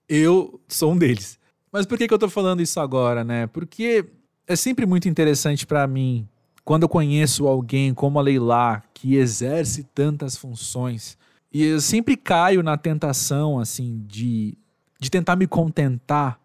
Eu 0.07 0.59
sou 0.67 0.93
um 0.93 0.97
deles. 0.97 1.37
Mas 1.71 1.85
por 1.85 1.97
que, 1.97 2.07
que 2.07 2.13
eu 2.13 2.19
tô 2.19 2.29
falando 2.29 2.61
isso 2.61 2.79
agora, 2.79 3.23
né? 3.23 3.45
Porque 3.45 4.05
é 4.47 4.55
sempre 4.55 4.85
muito 4.87 5.07
interessante 5.07 5.67
para 5.67 5.85
mim 5.85 6.27
quando 6.65 6.83
eu 6.83 6.89
conheço 6.89 7.47
alguém 7.47 7.93
como 7.93 8.19
a 8.19 8.21
Leila, 8.21 8.83
que 8.93 9.15
exerce 9.15 9.83
tantas 9.83 10.35
funções, 10.35 11.17
e 11.51 11.63
eu 11.63 11.81
sempre 11.81 12.15
caio 12.15 12.61
na 12.61 12.77
tentação, 12.77 13.59
assim, 13.59 14.03
de, 14.07 14.55
de 14.99 15.09
tentar 15.09 15.35
me 15.35 15.47
contentar 15.47 16.39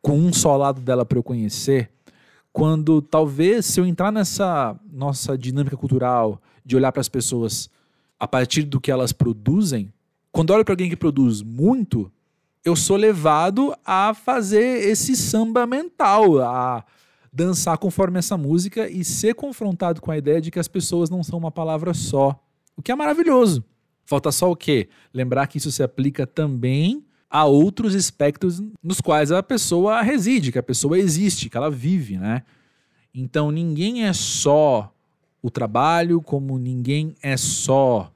com 0.00 0.18
um 0.18 0.32
só 0.32 0.56
lado 0.56 0.80
dela 0.80 1.04
para 1.04 1.18
eu 1.18 1.22
conhecer, 1.22 1.90
quando 2.52 3.02
talvez 3.02 3.66
se 3.66 3.78
eu 3.78 3.86
entrar 3.86 4.10
nessa 4.10 4.74
nossa 4.90 5.36
dinâmica 5.36 5.76
cultural 5.76 6.40
de 6.64 6.74
olhar 6.76 6.90
para 6.90 7.00
as 7.00 7.08
pessoas 7.08 7.68
a 8.18 8.26
partir 8.26 8.62
do 8.62 8.80
que 8.80 8.90
elas 8.90 9.12
produzem, 9.12 9.92
quando 10.32 10.50
olho 10.50 10.64
para 10.64 10.72
alguém 10.72 10.88
que 10.88 10.96
produz 10.96 11.42
muito, 11.42 12.10
eu 12.64 12.74
sou 12.74 12.96
levado 12.96 13.76
a 13.84 14.14
fazer 14.14 14.88
esse 14.88 15.14
samba 15.16 15.66
mental, 15.66 16.40
a 16.40 16.84
dançar 17.32 17.78
conforme 17.78 18.18
essa 18.18 18.36
música 18.36 18.88
e 18.88 19.04
ser 19.04 19.34
confrontado 19.34 20.00
com 20.00 20.10
a 20.10 20.18
ideia 20.18 20.40
de 20.40 20.50
que 20.50 20.58
as 20.58 20.68
pessoas 20.68 21.08
não 21.10 21.22
são 21.22 21.38
uma 21.38 21.50
palavra 21.50 21.94
só. 21.94 22.38
O 22.76 22.82
que 22.82 22.90
é 22.90 22.94
maravilhoso. 22.94 23.64
Falta 24.04 24.32
só 24.32 24.50
o 24.50 24.56
quê? 24.56 24.88
Lembrar 25.12 25.46
que 25.46 25.58
isso 25.58 25.70
se 25.70 25.82
aplica 25.82 26.26
também 26.26 27.04
a 27.30 27.44
outros 27.44 27.94
aspectos 27.94 28.62
nos 28.82 29.00
quais 29.00 29.30
a 29.30 29.42
pessoa 29.42 30.00
reside, 30.00 30.52
que 30.52 30.58
a 30.58 30.62
pessoa 30.62 30.98
existe, 30.98 31.48
que 31.48 31.56
ela 31.56 31.70
vive, 31.70 32.16
né? 32.16 32.42
Então 33.14 33.50
ninguém 33.50 34.06
é 34.06 34.12
só 34.12 34.92
o 35.42 35.50
trabalho, 35.50 36.20
como 36.20 36.58
ninguém 36.58 37.14
é 37.22 37.36
só. 37.36 38.12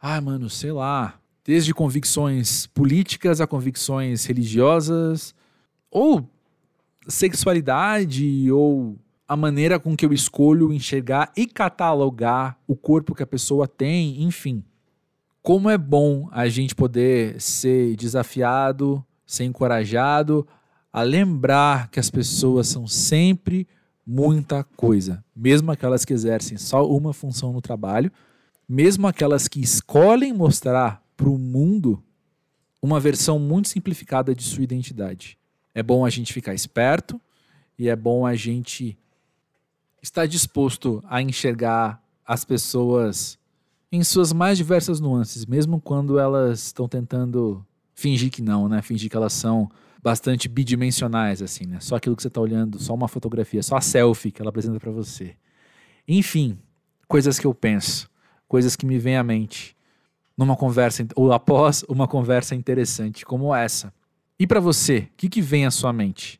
Ah, 0.00 0.20
mano, 0.20 0.48
sei 0.48 0.72
lá. 0.72 1.18
Desde 1.44 1.72
convicções 1.72 2.66
políticas 2.66 3.40
a 3.40 3.46
convicções 3.46 4.24
religiosas, 4.24 5.34
ou 5.90 6.28
sexualidade, 7.08 8.50
ou 8.50 8.96
a 9.28 9.36
maneira 9.36 9.78
com 9.78 9.96
que 9.96 10.04
eu 10.04 10.12
escolho 10.12 10.72
enxergar 10.72 11.32
e 11.36 11.46
catalogar 11.46 12.58
o 12.66 12.76
corpo 12.76 13.14
que 13.14 13.22
a 13.22 13.26
pessoa 13.26 13.66
tem, 13.66 14.22
enfim. 14.22 14.64
Como 15.46 15.70
é 15.70 15.78
bom 15.78 16.28
a 16.32 16.48
gente 16.48 16.74
poder 16.74 17.40
ser 17.40 17.94
desafiado, 17.94 19.06
ser 19.24 19.44
encorajado 19.44 20.44
a 20.92 21.02
lembrar 21.02 21.88
que 21.88 22.00
as 22.00 22.10
pessoas 22.10 22.66
são 22.66 22.88
sempre 22.88 23.64
muita 24.04 24.64
coisa, 24.64 25.24
mesmo 25.36 25.70
aquelas 25.70 26.04
que 26.04 26.12
exercem 26.12 26.58
só 26.58 26.84
uma 26.90 27.12
função 27.12 27.52
no 27.52 27.60
trabalho, 27.60 28.10
mesmo 28.68 29.06
aquelas 29.06 29.46
que 29.46 29.60
escolhem 29.60 30.32
mostrar 30.32 31.00
para 31.16 31.28
o 31.28 31.38
mundo 31.38 32.02
uma 32.82 32.98
versão 32.98 33.38
muito 33.38 33.68
simplificada 33.68 34.34
de 34.34 34.42
sua 34.42 34.64
identidade. 34.64 35.38
É 35.72 35.80
bom 35.80 36.04
a 36.04 36.10
gente 36.10 36.32
ficar 36.32 36.54
esperto 36.54 37.20
e 37.78 37.88
é 37.88 37.94
bom 37.94 38.26
a 38.26 38.34
gente 38.34 38.98
estar 40.02 40.26
disposto 40.26 41.04
a 41.08 41.22
enxergar 41.22 42.02
as 42.26 42.44
pessoas 42.44 43.38
em 43.90 44.02
suas 44.02 44.32
mais 44.32 44.58
diversas 44.58 45.00
nuances, 45.00 45.46
mesmo 45.46 45.80
quando 45.80 46.18
elas 46.18 46.66
estão 46.66 46.88
tentando 46.88 47.64
fingir 47.94 48.30
que 48.30 48.42
não, 48.42 48.68
né? 48.68 48.82
Fingir 48.82 49.10
que 49.10 49.16
elas 49.16 49.32
são 49.32 49.70
bastante 50.02 50.48
bidimensionais, 50.48 51.42
assim, 51.42 51.66
né? 51.66 51.78
Só 51.80 51.96
aquilo 51.96 52.14
que 52.14 52.22
você 52.22 52.28
está 52.28 52.40
olhando, 52.40 52.78
só 52.78 52.94
uma 52.94 53.08
fotografia, 53.08 53.62
só 53.62 53.76
a 53.76 53.80
selfie 53.80 54.30
que 54.30 54.40
ela 54.40 54.50
apresenta 54.50 54.78
para 54.78 54.92
você. 54.92 55.34
Enfim, 56.06 56.58
coisas 57.08 57.38
que 57.38 57.46
eu 57.46 57.54
penso, 57.54 58.08
coisas 58.46 58.76
que 58.76 58.86
me 58.86 58.98
vêm 58.98 59.16
à 59.16 59.22
mente 59.22 59.76
numa 60.36 60.56
conversa 60.56 61.06
ou 61.16 61.32
após 61.32 61.82
uma 61.88 62.06
conversa 62.06 62.54
interessante 62.54 63.24
como 63.24 63.54
essa. 63.54 63.92
E 64.38 64.46
para 64.46 64.60
você, 64.60 65.08
o 65.12 65.16
que, 65.16 65.28
que 65.28 65.40
vem 65.40 65.64
à 65.64 65.70
sua 65.70 65.92
mente 65.92 66.38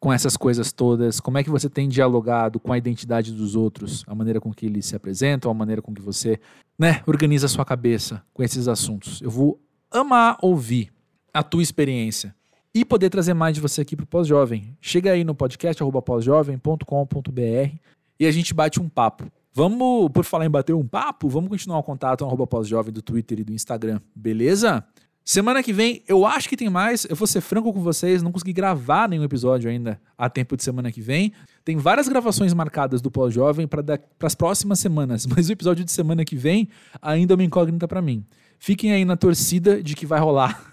com 0.00 0.12
essas 0.12 0.36
coisas 0.36 0.72
todas? 0.72 1.20
Como 1.20 1.36
é 1.36 1.44
que 1.44 1.50
você 1.50 1.68
tem 1.68 1.88
dialogado 1.88 2.58
com 2.58 2.72
a 2.72 2.78
identidade 2.78 3.32
dos 3.32 3.54
outros, 3.54 4.04
a 4.06 4.14
maneira 4.14 4.40
com 4.40 4.52
que 4.52 4.64
eles 4.66 4.86
se 4.86 4.96
apresentam, 4.96 5.50
a 5.50 5.54
maneira 5.54 5.82
com 5.82 5.94
que 5.94 6.00
você, 6.00 6.40
né, 6.78 7.02
organiza 7.06 7.48
sua 7.48 7.64
cabeça 7.64 8.22
com 8.32 8.42
esses 8.42 8.68
assuntos? 8.68 9.20
Eu 9.22 9.30
vou 9.30 9.60
amar 9.90 10.38
ouvir 10.42 10.92
a 11.32 11.42
tua 11.42 11.62
experiência 11.62 12.34
e 12.74 12.84
poder 12.84 13.08
trazer 13.08 13.34
mais 13.34 13.54
de 13.54 13.60
você 13.60 13.80
aqui 13.80 13.96
para 13.96 14.04
o 14.04 14.06
Pós-Jovem. 14.06 14.76
Chega 14.80 15.12
aí 15.12 15.24
no 15.24 15.34
podcast 15.34 15.82
pósjovem.com.br 16.04 17.76
e 18.20 18.26
a 18.26 18.30
gente 18.30 18.52
bate 18.52 18.80
um 18.80 18.88
papo. 18.88 19.30
Vamos, 19.52 20.10
por 20.12 20.24
falar 20.24 20.44
em 20.44 20.50
bater 20.50 20.74
um 20.74 20.86
papo, 20.86 21.30
vamos 21.30 21.48
continuar 21.48 21.78
o 21.78 21.82
contato 21.82 22.26
no 22.26 22.46
pós-jovem 22.46 22.92
do 22.92 23.00
Twitter 23.00 23.40
e 23.40 23.44
do 23.44 23.54
Instagram, 23.54 24.00
beleza? 24.14 24.84
Semana 25.24 25.62
que 25.62 25.72
vem, 25.72 26.02
eu 26.06 26.26
acho 26.26 26.48
que 26.48 26.56
tem 26.56 26.68
mais. 26.68 27.06
Eu 27.06 27.16
vou 27.16 27.26
ser 27.26 27.40
franco 27.40 27.72
com 27.72 27.80
vocês, 27.80 28.22
não 28.22 28.30
consegui 28.30 28.52
gravar 28.52 29.08
nenhum 29.08 29.24
episódio 29.24 29.70
ainda 29.70 29.98
a 30.16 30.28
tempo 30.28 30.56
de 30.56 30.62
semana 30.62 30.92
que 30.92 31.00
vem. 31.00 31.32
Tem 31.66 31.76
várias 31.78 32.06
gravações 32.06 32.54
marcadas 32.54 33.02
do 33.02 33.10
Pós-Jovem 33.10 33.66
para 33.66 33.82
as 34.22 34.36
próximas 34.36 34.78
semanas, 34.78 35.26
mas 35.34 35.48
o 35.48 35.52
episódio 35.52 35.84
de 35.84 35.90
semana 35.90 36.24
que 36.24 36.36
vem 36.36 36.68
ainda 37.02 37.32
é 37.32 37.36
uma 37.36 37.42
incógnita 37.42 37.88
para 37.88 38.00
mim. 38.00 38.24
Fiquem 38.56 38.92
aí 38.92 39.04
na 39.04 39.16
torcida 39.16 39.82
de 39.82 39.96
que 39.96 40.06
vai 40.06 40.20
rolar. 40.20 40.64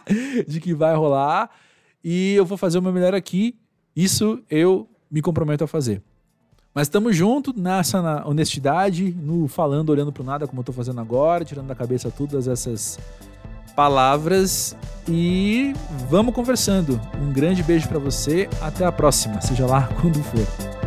de 0.46 0.60
que 0.60 0.74
vai 0.74 0.94
rolar. 0.94 1.48
E 2.04 2.34
eu 2.34 2.44
vou 2.44 2.58
fazer 2.58 2.78
o 2.78 2.82
meu 2.82 2.92
melhor 2.92 3.14
aqui. 3.14 3.56
Isso 3.96 4.42
eu 4.50 4.86
me 5.10 5.22
comprometo 5.22 5.64
a 5.64 5.66
fazer. 5.66 6.02
Mas 6.74 6.86
estamos 6.86 7.16
junto 7.16 7.58
nessa 7.58 8.22
honestidade, 8.26 9.10
no 9.10 9.48
falando, 9.48 9.88
olhando 9.88 10.12
para 10.12 10.22
nada, 10.22 10.46
como 10.46 10.60
eu 10.60 10.62
estou 10.62 10.74
fazendo 10.74 11.00
agora, 11.00 11.46
tirando 11.46 11.68
da 11.68 11.74
cabeça 11.74 12.10
todas 12.10 12.46
essas 12.46 12.98
palavras 13.74 14.76
e 15.08 15.74
vamos 16.08 16.34
conversando. 16.34 17.00
Um 17.20 17.32
grande 17.32 17.62
beijo 17.62 17.88
para 17.88 17.98
você, 17.98 18.48
até 18.60 18.84
a 18.84 18.92
próxima, 18.92 19.40
seja 19.40 19.66
lá 19.66 19.88
quando 20.00 20.22
for. 20.22 20.81